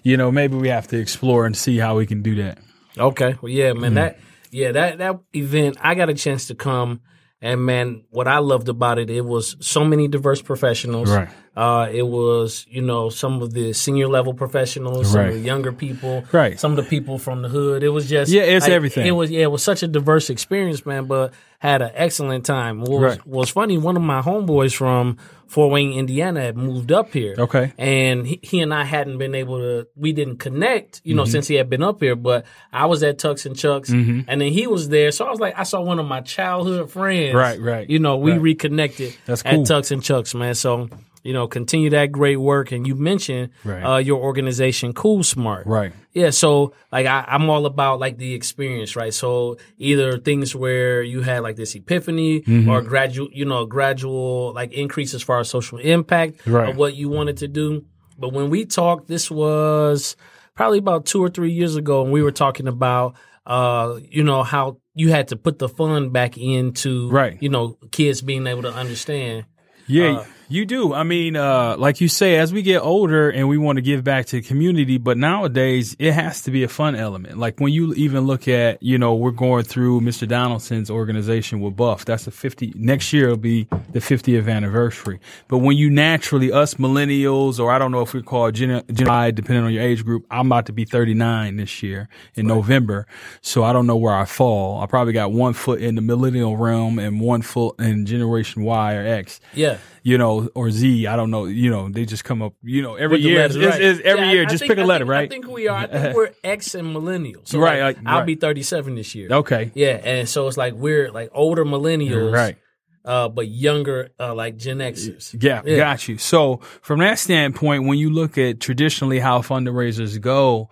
you 0.03 0.17
know, 0.17 0.31
maybe 0.31 0.57
we 0.57 0.67
have 0.67 0.87
to 0.89 0.97
explore 0.97 1.45
and 1.45 1.55
see 1.55 1.77
how 1.77 1.97
we 1.97 2.05
can 2.05 2.21
do 2.21 2.35
that. 2.35 2.57
Okay. 3.01 3.35
Well, 3.41 3.51
yeah, 3.51 3.73
man. 3.73 3.81
Mm-hmm. 3.83 3.95
That 3.95 4.19
yeah 4.51 4.71
that 4.73 4.97
that 4.99 5.19
event 5.33 5.77
I 5.81 5.95
got 5.95 6.09
a 6.09 6.13
chance 6.13 6.47
to 6.47 6.55
come. 6.55 7.01
And 7.43 7.65
man, 7.65 8.03
what 8.11 8.27
I 8.27 8.37
loved 8.37 8.69
about 8.69 8.99
it, 8.99 9.09
it 9.09 9.25
was 9.25 9.55
so 9.59 9.83
many 9.83 10.07
diverse 10.07 10.43
professionals. 10.43 11.09
Right. 11.09 11.27
Uh, 11.55 11.89
it 11.91 12.03
was, 12.07 12.65
you 12.69 12.81
know, 12.81 13.09
some 13.09 13.41
of 13.41 13.51
the 13.53 13.73
senior 13.73 14.07
level 14.07 14.33
professionals, 14.33 15.11
some 15.11 15.19
Right. 15.19 15.27
of 15.29 15.33
the 15.35 15.41
younger 15.41 15.73
people, 15.73 16.23
Right. 16.31 16.57
some 16.57 16.71
of 16.71 16.77
the 16.77 16.83
people 16.83 17.17
from 17.17 17.41
the 17.41 17.49
hood. 17.49 17.83
It 17.83 17.89
was 17.89 18.07
just, 18.09 18.31
Yeah, 18.31 18.43
it's 18.43 18.65
like, 18.65 18.71
everything. 18.71 19.05
It 19.05 19.11
was, 19.11 19.29
yeah, 19.29 19.41
it 19.41 19.51
was 19.51 19.61
such 19.61 19.83
a 19.83 19.87
diverse 19.87 20.29
experience, 20.29 20.85
man. 20.85 21.05
But 21.05 21.33
had 21.59 21.81
an 21.81 21.91
excellent 21.93 22.45
time. 22.45 22.79
What 22.79 22.89
was, 22.91 23.01
Right. 23.17 23.27
was 23.27 23.49
funny? 23.49 23.77
One 23.77 23.97
of 23.97 24.01
my 24.01 24.21
homeboys 24.21 24.73
from 24.73 25.17
Fort 25.47 25.71
Wayne, 25.73 25.91
Indiana, 25.91 26.39
had 26.39 26.55
moved 26.55 26.89
up 26.93 27.11
here. 27.11 27.35
Okay. 27.37 27.73
and 27.77 28.25
he, 28.25 28.39
he 28.41 28.61
and 28.61 28.73
I 28.73 28.85
hadn't 28.85 29.17
been 29.17 29.35
able 29.35 29.57
to. 29.59 29.87
We 29.97 30.13
didn't 30.13 30.37
connect, 30.37 31.01
you 31.03 31.15
know, 31.15 31.23
Mm-hmm. 31.23 31.31
since 31.31 31.47
he 31.49 31.55
had 31.55 31.69
been 31.69 31.83
up 31.83 31.99
here. 31.99 32.15
But 32.15 32.45
I 32.71 32.85
was 32.85 33.03
at 33.03 33.17
Tux 33.17 33.45
and 33.45 33.57
Chucks, 33.57 33.89
and 33.89 34.25
then 34.25 34.41
he 34.53 34.67
was 34.67 34.87
there. 34.87 35.11
So 35.11 35.25
I 35.25 35.29
was 35.29 35.41
like, 35.41 35.59
I 35.59 35.63
saw 35.63 35.81
one 35.81 35.99
of 35.99 36.07
my 36.07 36.21
childhood 36.21 36.89
friends. 36.89 37.35
Right, 37.35 37.59
right, 37.59 37.89
You 37.89 37.99
know, 37.99 38.15
we 38.15 38.31
right. 38.31 38.41
reconnected 38.41 39.13
That's 39.25 39.43
cool. 39.43 39.51
at. 39.51 39.67
Tux 39.67 39.91
and 39.91 40.01
Chucks, 40.01 40.33
man. 40.33 40.55
So 40.55 40.89
you 41.23 41.33
know, 41.33 41.47
continue 41.47 41.89
that 41.91 42.11
great 42.11 42.37
work. 42.37 42.71
And 42.71 42.85
you 42.87 42.95
mentioned 42.95 43.49
Right. 43.63 43.81
uh, 43.83 43.97
your 43.97 44.19
organization, 44.21 44.93
Cool 44.93 45.23
Smart. 45.23 45.67
Right. 45.67 45.93
Yeah, 46.13 46.31
so 46.31 46.73
like 46.91 47.05
I, 47.05 47.23
I'm 47.27 47.49
all 47.49 47.65
about 47.65 47.99
like 47.99 48.17
the 48.17 48.33
experience, 48.33 48.95
right? 48.95 49.13
So 49.13 49.57
either 49.77 50.17
things 50.17 50.55
where 50.55 51.01
you 51.03 51.21
had 51.21 51.39
like 51.43 51.55
this 51.55 51.75
epiphany 51.75 52.41
Mm-hmm. 52.41 52.69
or 52.69 52.81
gradual, 52.81 53.29
you 53.31 53.45
know, 53.45 53.65
gradual 53.65 54.53
like 54.53 54.73
increase 54.73 55.13
as 55.13 55.21
far 55.21 55.39
as 55.39 55.49
social 55.49 55.77
impact 55.77 56.45
Right. 56.47 56.69
of 56.69 56.75
what 56.77 56.95
you 56.95 57.07
wanted 57.09 57.37
to 57.37 57.47
do. 57.47 57.85
But 58.17 58.33
when 58.33 58.49
we 58.49 58.65
talked, 58.65 59.07
this 59.07 59.31
was 59.31 60.15
probably 60.55 60.77
about 60.79 61.05
two 61.05 61.23
or 61.23 61.29
three 61.29 61.51
years 61.51 61.75
ago, 61.75 62.03
and 62.03 62.11
we 62.11 62.21
were 62.21 62.31
talking 62.31 62.67
about, 62.67 63.15
uh, 63.45 63.99
you 64.09 64.23
know, 64.23 64.43
how 64.43 64.77
you 64.93 65.09
had 65.09 65.29
to 65.29 65.35
put 65.35 65.59
the 65.59 65.69
fun 65.69 66.09
back 66.09 66.37
into, 66.37 67.09
Right. 67.09 67.37
you 67.41 67.49
know, 67.49 67.77
kids 67.91 68.21
being 68.21 68.45
able 68.47 68.61
to 68.63 68.73
understand. 68.73 69.45
Yeah, 69.87 70.17
Uh, 70.19 70.25
you 70.51 70.65
do. 70.65 70.93
I 70.93 71.03
mean, 71.03 71.35
uh, 71.35 71.75
like 71.77 72.01
you 72.01 72.07
say, 72.07 72.37
as 72.37 72.53
we 72.53 72.61
get 72.61 72.79
older 72.79 73.29
and 73.29 73.47
we 73.47 73.57
want 73.57 73.77
to 73.77 73.81
give 73.81 74.03
back 74.03 74.25
to 74.27 74.37
the 74.37 74.41
community, 74.41 74.97
but 74.97 75.17
nowadays 75.17 75.95
it 75.99 76.11
has 76.11 76.41
to 76.43 76.51
be 76.51 76.63
a 76.63 76.67
fun 76.67 76.95
element. 76.95 77.37
Like 77.37 77.59
when 77.59 77.73
you 77.73 77.93
even 77.93 78.25
look 78.25 78.47
at, 78.47 78.81
you 78.83 78.97
know, 78.97 79.15
we're 79.15 79.31
going 79.31 79.63
through 79.63 80.01
Mr. 80.01 80.27
Donaldson's 80.27 80.89
organization 80.89 81.61
with 81.61 81.75
Buff. 81.75 82.05
That's 82.05 82.25
the 82.25 82.31
50, 82.31 82.73
next 82.75 83.13
year 83.13 83.29
will 83.29 83.37
be 83.37 83.67
the 83.91 83.99
50th 83.99 84.49
anniversary. 84.49 85.19
But 85.47 85.59
when 85.59 85.77
you 85.77 85.89
naturally, 85.89 86.51
us 86.51 86.75
millennials, 86.75 87.59
or 87.59 87.71
I 87.71 87.79
don't 87.79 87.91
know 87.91 88.01
if 88.01 88.13
we 88.13 88.21
call 88.21 88.47
it 88.47 88.53
Gen, 88.53 88.83
Gen 88.91 89.09
I, 89.09 89.31
depending 89.31 89.63
on 89.63 89.73
your 89.73 89.83
age 89.83 90.03
group, 90.03 90.25
I'm 90.29 90.47
about 90.47 90.65
to 90.67 90.73
be 90.73 90.85
39 90.85 91.57
this 91.57 91.81
year 91.83 92.09
in 92.35 92.47
November. 92.47 93.07
So 93.41 93.63
I 93.63 93.73
don't 93.73 93.87
know 93.87 93.97
where 93.97 94.13
I 94.13 94.25
fall. 94.25 94.81
I 94.81 94.85
probably 94.85 95.13
got 95.13 95.31
one 95.31 95.53
foot 95.53 95.81
in 95.81 95.95
the 95.95 96.01
millennial 96.01 96.57
realm 96.57 96.99
and 96.99 97.21
one 97.21 97.41
foot 97.41 97.79
in 97.79 98.05
Generation 98.05 98.63
Y 98.63 98.95
or 98.95 99.05
X 99.05 99.39
yeah. 99.53 99.77
You 100.03 100.17
know, 100.17 100.49
or 100.55 100.71
Z. 100.71 101.07
I 101.07 101.15
don't 101.15 101.29
know. 101.31 101.45
You 101.45 101.69
know, 101.69 101.89
they 101.89 102.05
just 102.05 102.23
come 102.23 102.41
up. 102.41 102.53
You 102.63 102.81
know, 102.81 102.95
every 102.95 103.19
year, 103.19 103.39
letters, 103.39 103.55
it's, 103.57 103.65
right. 103.65 103.81
it's 103.81 104.01
every 104.03 104.25
Yeah, 104.27 104.31
year, 104.33 104.41
I 104.43 104.45
just 104.45 104.59
think- 104.59 104.71
pick 104.71 104.79
a 104.79 104.83
letter, 104.83 105.03
think- 105.05 105.11
right? 105.11 105.25
I 105.25 105.27
think 105.27 105.47
we 105.47 105.67
are. 105.67 105.77
I 105.77 105.87
think 105.87 106.15
we're 106.15 106.31
X 106.43 106.75
and 106.75 106.95
millennials. 106.95 107.47
So 107.49 107.59
Right, 107.59 107.81
like, 107.81 107.97
like- 107.97 108.05
I'll 108.07 108.25
be 108.25 108.35
37 108.35 108.95
this 108.95 109.13
year. 109.15 109.29
okay, 109.31 109.71
Yeah, 109.75 109.99
and 110.03 110.27
so 110.29 110.47
it's 110.47 110.57
like 110.57 110.73
we're 110.73 111.11
like 111.11 111.29
older 111.33 111.65
millennials, 111.65 112.33
right. 112.33 112.57
Uh, 113.03 113.27
but 113.29 113.47
younger, 113.47 114.09
uh, 114.19 114.33
like 114.35 114.57
Gen 114.57 114.77
Xers. 114.77 115.35
Yeah, 115.41 115.63
Yeah. 115.65 115.77
got 115.77 116.07
you. 116.07 116.19
So 116.19 116.57
from 116.83 116.99
that 116.99 117.17
standpoint, 117.17 117.85
when 117.87 117.97
you 117.97 118.11
look 118.11 118.37
at 118.37 118.59
traditionally 118.59 119.17
how 119.17 119.39
fundraisers 119.41 120.21
go, 120.21 120.69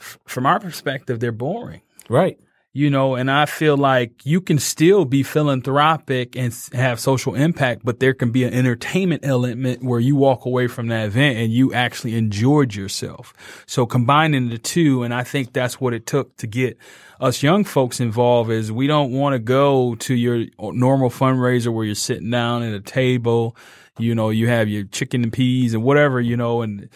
f- 0.00 0.18
from 0.26 0.46
our 0.46 0.60
perspective, 0.60 1.20
they're 1.20 1.30
boring. 1.30 1.82
Right. 2.08 2.38
You 2.72 2.90
know, 2.90 3.14
and 3.14 3.30
I 3.30 3.46
feel 3.46 3.76
like 3.76 4.24
you 4.26 4.40
can 4.40 4.58
still 4.58 5.04
be 5.04 5.22
philanthropic 5.22 6.36
and 6.36 6.54
have 6.74 7.00
social 7.00 7.34
impact, 7.34 7.82
but 7.82 7.98
there 7.98 8.12
can 8.12 8.30
be 8.30 8.44
an 8.44 8.52
entertainment 8.52 9.24
element 9.24 9.82
where 9.82 10.00
you 10.00 10.16
walk 10.16 10.44
away 10.44 10.66
from 10.66 10.88
that 10.88 11.06
event 11.06 11.38
and 11.38 11.52
you 11.52 11.72
actually 11.72 12.14
enjoyed 12.14 12.74
yourself. 12.74 13.32
So 13.66 13.86
combining 13.86 14.50
the 14.50 14.58
two, 14.58 15.02
and 15.02 15.14
I 15.14 15.24
think 15.24 15.52
that's 15.52 15.80
what 15.80 15.94
it 15.94 16.06
took 16.06 16.36
to 16.36 16.46
get 16.46 16.76
us 17.20 17.42
young 17.42 17.64
folks 17.64 18.00
involved 18.00 18.50
is 18.50 18.70
we 18.70 18.86
don't 18.86 19.12
want 19.12 19.32
to 19.32 19.38
go 19.38 19.94
to 19.96 20.14
your 20.14 20.44
normal 20.58 21.10
fundraiser 21.10 21.72
where 21.72 21.84
you're 21.84 21.94
sitting 21.94 22.30
down 22.30 22.62
at 22.62 22.74
a 22.74 22.80
table, 22.80 23.56
you 23.98 24.14
know, 24.14 24.30
you 24.30 24.46
have 24.48 24.68
your 24.68 24.84
chicken 24.84 25.24
and 25.24 25.32
peas 25.32 25.74
and 25.74 25.82
whatever, 25.82 26.20
you 26.20 26.36
know, 26.36 26.62
and 26.62 26.88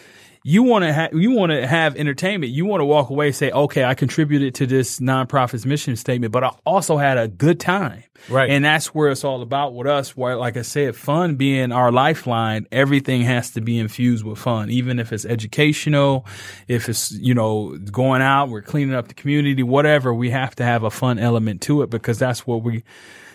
you 0.45 0.63
want 0.63 0.83
to 0.83 0.91
have 0.91 1.13
you 1.13 1.31
want 1.31 1.51
to 1.51 1.65
have 1.65 1.95
entertainment. 1.95 2.51
You 2.51 2.65
want 2.65 2.81
to 2.81 2.85
walk 2.85 3.09
away 3.09 3.27
and 3.27 3.35
say, 3.35 3.49
"Okay, 3.51 3.85
I 3.85 3.93
contributed 3.93 4.55
to 4.55 4.67
this 4.67 4.99
nonprofit's 4.99 5.65
mission 5.65 5.95
statement, 5.95 6.33
but 6.33 6.43
I 6.43 6.51
also 6.65 6.97
had 6.97 7.17
a 7.17 7.29
good 7.29 7.61
time." 7.61 8.03
Right. 8.27 8.49
And 8.49 8.63
that's 8.63 8.87
where 8.87 9.09
it's 9.09 9.23
all 9.23 9.41
about 9.41 9.73
with 9.73 9.87
us. 9.87 10.17
Where, 10.17 10.35
like 10.35 10.57
I 10.57 10.63
said, 10.63 10.97
fun 10.97 11.35
being 11.35 11.71
our 11.71 11.93
lifeline. 11.93 12.67
Everything 12.73 13.21
has 13.21 13.51
to 13.51 13.61
be 13.61 13.79
infused 13.79 14.25
with 14.25 14.37
fun, 14.37 14.69
even 14.69 14.99
if 14.99 15.13
it's 15.13 15.25
educational, 15.25 16.25
if 16.67 16.89
it's 16.89 17.11
you 17.11 17.33
know 17.33 17.77
going 17.77 18.21
out, 18.21 18.49
we're 18.49 18.61
cleaning 18.61 18.95
up 18.95 19.07
the 19.07 19.13
community, 19.13 19.63
whatever. 19.63 20.13
We 20.13 20.29
have 20.31 20.55
to 20.57 20.65
have 20.65 20.83
a 20.83 20.91
fun 20.91 21.19
element 21.19 21.61
to 21.63 21.83
it 21.83 21.89
because 21.89 22.19
that's 22.19 22.45
what 22.45 22.63
we. 22.63 22.83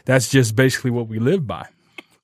That's 0.05 0.29
just 0.29 0.57
basically 0.57 0.91
what 0.91 1.09
we 1.09 1.19
live 1.19 1.47
by. 1.47 1.69